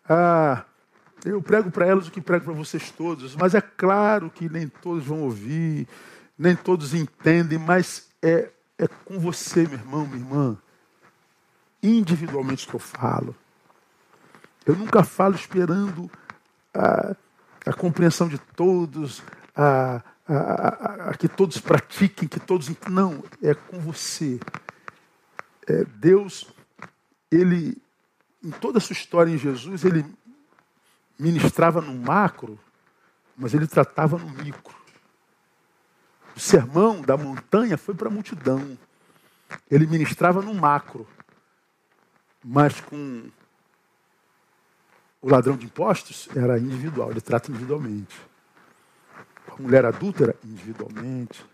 Ah, 0.09 0.65
eu 1.25 1.43
prego 1.43 1.73
para 1.73 1.87
elas 1.87 2.07
o 2.07 2.13
que 2.13 2.21
prego 2.21 2.45
para 2.45 2.55
vocês 2.55 2.93
todos. 2.93 3.35
Mas 3.35 3.57
é 3.57 3.61
claro 3.61 4.31
que 4.31 4.49
nem 4.49 4.69
todos 4.69 5.05
vão 5.05 5.23
ouvir, 5.23 5.89
nem 6.39 6.55
todos 6.55 6.95
entendem, 6.95 7.59
mas 7.59 8.09
é 8.23 8.51
é 8.79 8.87
com 8.87 9.19
você, 9.19 9.63
meu 9.63 9.79
irmão, 9.79 10.07
minha 10.07 10.19
irmã, 10.19 10.59
individualmente 11.83 12.67
que 12.67 12.75
eu 12.75 12.81
falo. 12.81 13.35
Eu 14.67 14.77
nunca 14.77 15.03
falo 15.03 15.35
esperando 15.35 16.11
a, 16.75 17.17
a 17.67 17.73
compreensão 17.73 18.29
de 18.29 18.39
todos, 18.39 19.23
a, 19.55 20.01
a, 20.27 20.35
a, 20.35 21.11
a, 21.11 21.14
que 21.14 21.29
todos 21.29 21.59
pratiquem, 21.59 22.29
que 22.29 22.39
todos. 22.39 22.71
Não, 22.89 23.25
é 23.43 23.55
com 23.55 23.81
você. 23.81 24.39
É, 25.67 25.85
Deus, 25.85 26.47
ele, 27.31 27.77
em 28.43 28.53
toda 28.53 28.79
a 28.79 28.81
sua 28.81 28.95
história 28.95 29.31
em 29.33 29.37
Jesus, 29.37 29.85
ele 29.85 30.07
ministrava 31.19 31.81
no 31.81 31.93
macro, 31.93 32.59
mas 33.37 33.53
ele 33.53 33.67
tratava 33.67 34.17
no 34.17 34.31
micro. 34.31 34.77
O 36.37 36.41
sermão 36.41 37.03
da 37.03 37.17
montanha 37.17 37.77
foi 37.77 37.95
para 37.95 38.09
a 38.09 38.11
multidão. 38.11 38.79
Ele 39.69 39.87
ministrava 39.87 40.41
no 40.41 40.55
macro, 40.55 41.07
mas 42.45 42.81
com 42.81 43.29
o 45.21 45.29
ladrão 45.29 45.57
de 45.57 45.67
impostos 45.67 46.29
era 46.37 46.59
individual, 46.59 47.11
ele 47.11 47.21
trata 47.21 47.51
individualmente. 47.51 48.17
A 49.49 49.61
mulher 49.61 49.85
adúltera, 49.85 50.37
individualmente. 50.45 51.45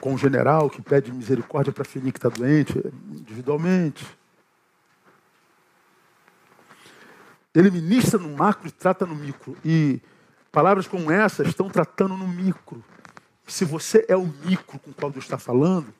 Com 0.00 0.14
o 0.14 0.18
general 0.18 0.68
que 0.68 0.82
pede 0.82 1.12
misericórdia 1.12 1.72
para 1.72 1.82
a 1.82 1.86
filhinha 1.86 2.12
que 2.12 2.18
está 2.18 2.28
doente, 2.28 2.74
individualmente. 3.10 4.04
Ele 7.54 7.70
ministra 7.70 8.18
no 8.18 8.36
macro 8.36 8.66
e 8.66 8.72
trata 8.72 9.06
no 9.06 9.14
micro. 9.14 9.56
E 9.64 10.02
palavras 10.50 10.88
como 10.88 11.10
essa 11.10 11.44
estão 11.44 11.70
tratando 11.70 12.16
no 12.16 12.26
micro. 12.26 12.84
Se 13.46 13.64
você 13.64 14.04
é 14.08 14.16
o 14.16 14.26
micro 14.26 14.78
com 14.80 14.90
o 14.90 14.94
qual 14.94 15.12
Deus 15.12 15.24
está 15.24 15.38
falando, 15.38 15.94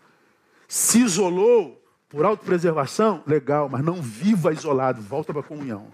se 0.66 1.00
isolou 1.00 1.84
por 2.14 2.24
autopreservação, 2.24 3.24
legal, 3.26 3.68
mas 3.68 3.84
não 3.84 4.00
viva 4.00 4.52
isolado, 4.52 5.02
volta 5.02 5.32
para 5.32 5.40
a 5.40 5.44
comunhão. 5.44 5.88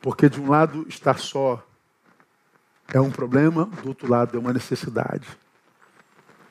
Porque 0.00 0.28
de 0.28 0.40
um 0.40 0.50
lado 0.50 0.84
estar 0.88 1.16
só 1.16 1.64
é 2.92 3.00
um 3.00 3.12
problema, 3.12 3.66
do 3.66 3.90
outro 3.90 4.10
lado 4.10 4.36
é 4.36 4.40
uma 4.40 4.52
necessidade. 4.52 5.28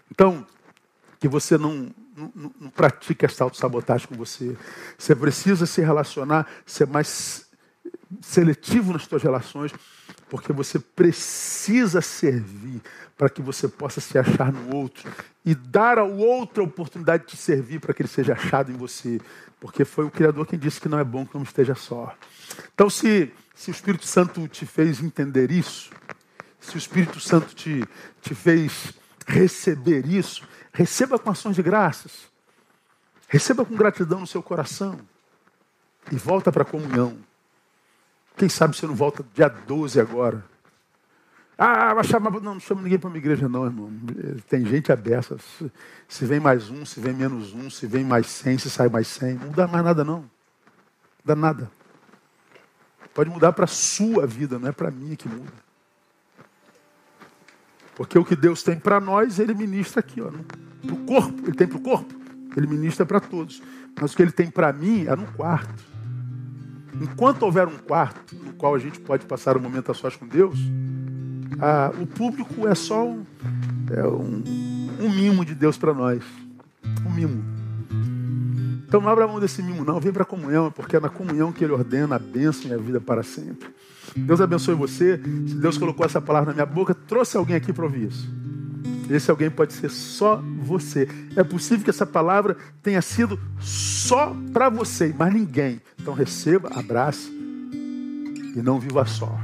Então, 0.10 0.48
que 1.20 1.28
você 1.28 1.58
não, 1.58 1.94
não, 2.16 2.54
não 2.62 2.70
pratique 2.70 3.26
essa 3.26 3.44
autossabotagem 3.44 4.08
com 4.08 4.16
você. 4.16 4.58
Você 4.98 5.14
precisa 5.14 5.66
se 5.66 5.82
relacionar, 5.82 6.48
ser 6.66 6.88
mais 6.88 7.52
seletivo 8.22 8.94
nas 8.94 9.04
suas 9.04 9.22
relações, 9.22 9.74
porque 10.34 10.52
você 10.52 10.80
precisa 10.80 12.02
servir 12.02 12.82
para 13.16 13.30
que 13.30 13.40
você 13.40 13.68
possa 13.68 14.02
se 14.02 14.18
achar 14.18 14.52
no 14.52 14.76
outro 14.76 15.08
e 15.46 15.54
dar 15.54 16.00
ao 16.00 16.12
outro 16.12 16.64
a 16.64 16.66
oportunidade 16.66 17.28
de 17.28 17.38
servir 17.38 17.80
para 17.80 17.94
que 17.94 18.02
ele 18.02 18.10
seja 18.10 18.34
achado 18.34 18.72
em 18.72 18.76
você, 18.76 19.22
porque 19.60 19.86
foi 19.86 20.06
o 20.06 20.10
Criador 20.10 20.48
quem 20.48 20.58
disse 20.58 20.82
que 20.82 20.90
não 20.90 20.98
é 20.98 21.04
bom 21.04 21.24
que 21.24 21.36
não 21.36 21.44
esteja 21.44 21.76
só. 21.76 22.16
Então, 22.74 22.90
se, 22.90 23.32
se 23.54 23.70
o 23.70 23.74
Espírito 23.74 24.08
Santo 24.08 24.48
te 24.48 24.66
fez 24.66 25.04
entender 25.04 25.52
isso, 25.52 25.92
se 26.60 26.74
o 26.74 26.80
Espírito 26.80 27.20
Santo 27.20 27.54
te, 27.54 27.88
te 28.20 28.34
fez 28.34 28.92
receber 29.28 30.08
isso, 30.08 30.48
receba 30.74 31.20
com 31.20 31.30
ações 31.30 31.56
de 31.56 31.62
graças, 31.62 32.24
receba 33.28 33.64
com 33.64 33.76
gratidão 33.76 34.22
no 34.22 34.26
seu 34.26 34.42
coração 34.42 35.00
e 36.12 36.16
volta 36.16 36.52
para 36.52 36.64
a 36.64 36.66
comunhão. 36.66 37.20
Quem 38.36 38.50
sabe 38.50 38.76
você 38.76 38.88
não 38.88 38.96
volta 38.96 39.26
dia 39.34 39.48
12 39.48 40.00
agora. 40.00 40.44
Ah, 41.58 41.94
vai 41.94 42.04
chamar. 42.04 42.32
Não, 42.32 42.40
não 42.40 42.60
chama 42.60 42.82
ninguém 42.82 42.98
para 42.98 43.08
uma 43.08 43.18
igreja, 43.18 43.48
não, 43.48 43.66
irmão. 43.66 43.92
Tem 44.50 44.66
gente 44.66 44.92
aberta. 44.92 45.38
Se 46.08 46.26
vem 46.26 46.40
mais 46.40 46.70
um, 46.70 46.86
se 46.86 47.00
vem 47.00 47.14
menos 47.14 47.54
um, 47.54 47.70
se 47.70 47.86
vem 47.86 48.04
mais 48.04 48.28
cem, 48.28 48.58
se 48.58 48.70
sai 48.70 48.90
mais 48.90 49.08
cem. 49.08 49.36
Não 49.36 49.48
muda 49.48 49.68
mais 49.68 49.84
nada, 49.84 50.04
não. 50.04 50.22
Não 50.22 50.30
dá 51.24 51.36
nada. 51.36 51.72
Pode 53.14 53.30
mudar 53.30 53.54
para 53.54 53.66
a 53.66 53.68
sua 53.68 54.26
vida, 54.26 54.58
não 54.58 54.68
é 54.68 54.72
para 54.72 54.90
mim 54.90 55.16
que 55.16 55.30
muda. 55.30 55.54
Porque 57.96 58.18
o 58.18 58.26
que 58.26 58.36
Deus 58.36 58.64
tem 58.64 58.80
para 58.80 59.00
nós, 59.00 59.38
Ele 59.38 59.54
ministra 59.54 60.00
aqui, 60.00 60.20
ó, 60.20 60.32
para 60.32 60.94
o 60.94 61.06
corpo. 61.06 61.44
Ele 61.44 61.56
tem 61.56 61.68
para 61.68 61.78
o 61.78 61.82
corpo, 61.82 62.16
Ele 62.58 62.66
ministra 62.66 63.06
para 63.06 63.20
todos. 63.20 63.62
Mas 64.02 64.14
o 64.14 64.16
que 64.16 64.24
Ele 64.24 64.32
tem 64.32 64.50
para 64.50 64.74
mim 64.74 65.06
é 65.06 65.16
no 65.16 65.32
quarto. 65.34 65.93
Enquanto 67.02 67.44
houver 67.44 67.68
um 67.68 67.78
quarto 67.78 68.36
no 68.36 68.54
qual 68.54 68.76
a 68.76 68.80
gente 68.80 69.00
pode 69.00 69.26
passar 69.26 69.58
um 69.58 69.60
momento 69.60 69.92
a 69.92 69.94
sós 69.94 70.16
com 70.16 70.28
Deus, 70.28 70.58
ah, 71.60 71.92
o 72.00 72.06
público 72.06 72.68
é 72.68 72.76
só 72.76 73.08
um, 73.08 73.26
é 73.92 74.06
um, 74.06 74.44
um 75.00 75.10
mimo 75.10 75.46
de 75.46 75.56
Deus 75.56 75.78
para 75.78 75.94
nós. 75.94 76.24
Um 77.06 77.12
mimo. 77.12 77.44
Então 78.88 79.02
não 79.02 79.10
abra 79.10 79.28
mão 79.28 79.40
desse 79.40 79.64
mimo, 79.64 79.84
não. 79.84 80.00
Vem 80.00 80.12
para 80.12 80.24
a 80.24 80.26
comunhão, 80.26 80.72
porque 80.72 80.96
é 80.96 81.00
na 81.00 81.10
comunhão 81.10 81.52
que 81.52 81.64
Ele 81.64 81.74
ordena 81.74 82.16
a 82.16 82.20
bênção 82.20 82.70
e 82.70 82.74
a 82.74 82.78
vida 82.78 83.02
para 83.02 83.24
sempre. 83.24 83.70
Deus 84.16 84.40
abençoe 84.40 84.76
você. 84.76 85.18
Se 85.18 85.56
Deus 85.56 85.78
colocou 85.78 86.06
essa 86.06 86.22
palavra 86.22 86.52
na 86.52 86.54
minha 86.54 86.66
boca, 86.66 86.94
trouxe 86.94 87.36
alguém 87.36 87.56
aqui 87.56 87.74
para 87.74 87.86
ouvir 87.86 88.10
isso. 88.10 88.43
Esse 89.10 89.30
alguém 89.30 89.50
pode 89.50 89.74
ser 89.74 89.90
só 89.90 90.42
você. 90.60 91.08
É 91.36 91.44
possível 91.44 91.84
que 91.84 91.90
essa 91.90 92.06
palavra 92.06 92.58
tenha 92.82 93.02
sido 93.02 93.40
só 93.60 94.36
para 94.52 94.70
você, 94.70 95.14
mas 95.18 95.34
ninguém. 95.34 95.82
Então 96.00 96.14
receba, 96.14 96.70
abrace 96.74 97.32
e 98.56 98.62
não 98.62 98.80
viva 98.80 99.06
só. 99.06 99.38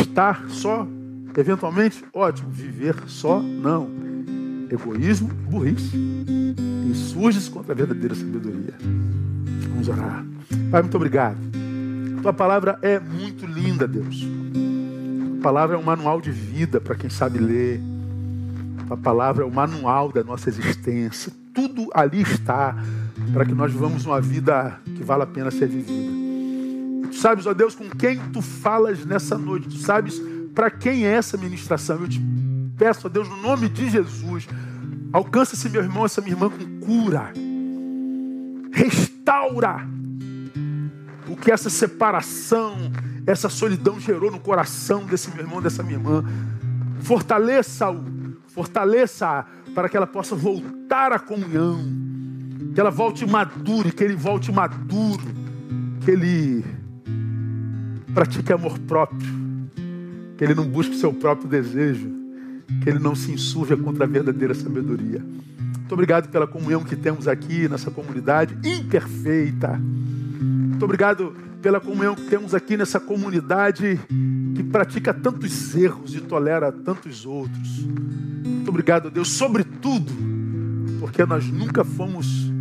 Estar 0.00 0.44
só, 0.48 0.86
eventualmente, 1.36 2.04
ótimo. 2.12 2.50
Viver 2.50 2.96
só, 3.06 3.40
não. 3.40 3.88
Egoísmo, 4.70 5.28
burrice. 5.28 5.96
Insurge-se 6.88 7.50
contra 7.50 7.72
a 7.72 7.76
verdadeira 7.76 8.14
sabedoria. 8.14 8.74
Vamos 9.70 9.88
orar. 9.88 10.24
Pai, 10.70 10.82
muito 10.82 10.96
obrigado. 10.96 11.38
Tua 12.22 12.32
palavra 12.32 12.78
é 12.82 12.98
muito 12.98 13.46
linda, 13.46 13.86
Deus. 13.86 14.26
A 15.38 15.42
palavra 15.42 15.76
é 15.76 15.78
um 15.78 15.82
manual 15.82 16.20
de 16.20 16.30
vida 16.30 16.80
para 16.80 16.94
quem 16.94 17.10
sabe 17.10 17.38
ler. 17.38 17.93
A 18.90 18.96
palavra 18.96 19.44
é 19.44 19.46
o 19.46 19.50
manual 19.50 20.12
da 20.12 20.22
nossa 20.22 20.48
existência. 20.48 21.32
Tudo 21.54 21.88
ali 21.94 22.20
está 22.20 22.76
para 23.32 23.44
que 23.44 23.54
nós 23.54 23.72
vivamos 23.72 24.04
uma 24.04 24.20
vida 24.20 24.78
que 24.84 25.02
vale 25.02 25.22
a 25.22 25.26
pena 25.26 25.50
ser 25.50 25.68
vivida. 25.68 27.08
Tu 27.08 27.16
sabes, 27.16 27.46
ó 27.46 27.54
Deus, 27.54 27.74
com 27.74 27.88
quem 27.88 28.18
tu 28.32 28.42
falas 28.42 29.04
nessa 29.04 29.38
noite. 29.38 29.68
Tu 29.68 29.78
sabes 29.78 30.20
para 30.54 30.70
quem 30.70 31.06
é 31.06 31.12
essa 31.12 31.36
ministração. 31.36 32.00
Eu 32.00 32.08
te 32.08 32.20
peço, 32.76 33.06
ó 33.06 33.10
Deus, 33.10 33.28
no 33.28 33.36
nome 33.36 33.68
de 33.68 33.88
Jesus, 33.88 34.46
alcança 35.12 35.54
esse 35.54 35.68
meu 35.68 35.82
irmão, 35.82 36.04
essa 36.04 36.20
minha 36.20 36.34
irmã 36.34 36.50
com 36.50 36.80
cura. 36.86 37.32
Restaura 38.72 39.88
o 41.28 41.36
que 41.36 41.50
essa 41.50 41.70
separação, 41.70 42.76
essa 43.26 43.48
solidão 43.48 43.98
gerou 43.98 44.30
no 44.30 44.40
coração 44.40 45.06
desse 45.06 45.30
meu 45.30 45.44
irmão, 45.44 45.62
dessa 45.62 45.82
minha 45.82 45.96
irmã. 45.96 46.24
Fortaleça-o 47.00 48.13
Fortaleça 48.54 49.44
para 49.74 49.88
que 49.88 49.96
ela 49.96 50.06
possa 50.06 50.36
voltar 50.36 51.12
à 51.12 51.18
comunhão. 51.18 51.80
Que 52.72 52.80
ela 52.80 52.90
volte 52.90 53.26
madura, 53.26 53.90
que 53.90 54.04
ele 54.04 54.14
volte 54.14 54.52
maduro. 54.52 55.24
Que 56.04 56.12
ele 56.12 56.64
pratique 58.14 58.52
amor 58.52 58.78
próprio. 58.78 59.28
Que 60.38 60.44
ele 60.44 60.54
não 60.54 60.64
busque 60.64 60.94
seu 60.94 61.12
próprio 61.12 61.48
desejo. 61.48 62.08
Que 62.80 62.90
ele 62.90 63.00
não 63.00 63.16
se 63.16 63.32
insurja 63.32 63.76
contra 63.76 64.04
a 64.04 64.06
verdadeira 64.06 64.54
sabedoria. 64.54 65.20
Muito 65.20 65.92
obrigado 65.92 66.30
pela 66.30 66.46
comunhão 66.46 66.84
que 66.84 66.94
temos 66.94 67.26
aqui 67.26 67.68
nessa 67.68 67.90
comunidade 67.90 68.56
imperfeita. 68.64 69.80
Muito 69.80 70.84
obrigado 70.84 71.34
pela 71.64 71.80
comunhão 71.80 72.14
que 72.14 72.26
temos 72.26 72.54
aqui 72.54 72.76
nessa 72.76 73.00
comunidade 73.00 73.98
que 74.54 74.62
pratica 74.62 75.14
tantos 75.14 75.74
erros 75.74 76.14
e 76.14 76.20
tolera 76.20 76.70
tantos 76.70 77.24
outros. 77.24 77.86
Muito 78.44 78.68
obrigado, 78.68 79.10
Deus, 79.10 79.30
sobretudo, 79.30 80.12
porque 81.00 81.24
nós 81.24 81.46
nunca 81.46 81.82
fomos 81.82 82.52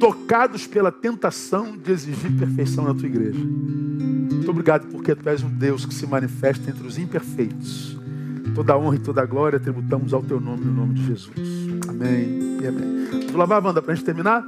tocados 0.00 0.66
pela 0.66 0.90
tentação 0.90 1.76
de 1.76 1.92
exigir 1.92 2.32
perfeição 2.38 2.84
na 2.84 2.94
tua 2.94 3.06
igreja. 3.06 3.38
Muito 3.38 4.50
obrigado 4.50 4.86
porque 4.86 5.14
tu 5.14 5.28
és 5.28 5.42
um 5.42 5.50
Deus 5.50 5.84
que 5.84 5.92
se 5.92 6.06
manifesta 6.06 6.70
entre 6.70 6.86
os 6.86 6.96
imperfeitos. 6.96 7.94
Toda 8.54 8.72
a 8.72 8.78
honra 8.78 8.96
e 8.96 9.00
toda 9.00 9.20
a 9.20 9.26
glória 9.26 9.60
tributamos 9.60 10.14
ao 10.14 10.22
teu 10.22 10.40
nome, 10.40 10.64
no 10.64 10.72
nome 10.72 10.94
de 10.94 11.04
Jesus. 11.08 11.36
Amém 11.86 12.58
e 12.62 12.66
amém. 12.66 13.06
Vamos 13.10 13.34
lavar 13.34 13.62
Wanda 13.62 13.82
para 13.82 13.92
a 13.92 13.94
gente 13.94 14.06
terminar? 14.06 14.42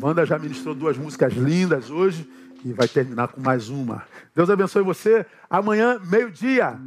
Wanda 0.00 0.24
já 0.24 0.38
ministrou 0.38 0.76
duas 0.76 0.96
músicas 0.96 1.32
lindas 1.32 1.90
hoje 1.90 2.24
e 2.64 2.72
vai 2.72 2.88
terminar 2.88 3.28
com 3.28 3.40
mais 3.40 3.68
uma. 3.68 4.02
Deus 4.34 4.50
abençoe 4.50 4.82
você. 4.82 5.24
Amanhã, 5.48 6.00
meio-dia, 6.10 6.78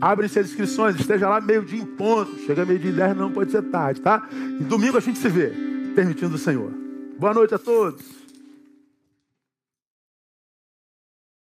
abrem-se 0.00 0.38
as 0.38 0.46
inscrições. 0.48 0.98
Esteja 0.98 1.28
lá 1.28 1.40
meio-dia 1.40 1.80
em 1.80 1.86
ponto. 1.86 2.36
Chega 2.46 2.64
meio-dia 2.64 2.90
e 2.90 2.94
dez, 2.94 3.16
não 3.16 3.32
pode 3.32 3.50
ser 3.50 3.62
tarde, 3.62 4.00
tá? 4.00 4.28
E 4.32 4.64
domingo 4.64 4.96
a 4.96 5.00
gente 5.00 5.18
se 5.18 5.28
vê, 5.28 5.52
permitindo 5.94 6.34
o 6.34 6.38
Senhor. 6.38 6.70
Boa 7.18 7.34
noite 7.34 7.54
a 7.54 7.58
todos. 7.58 8.21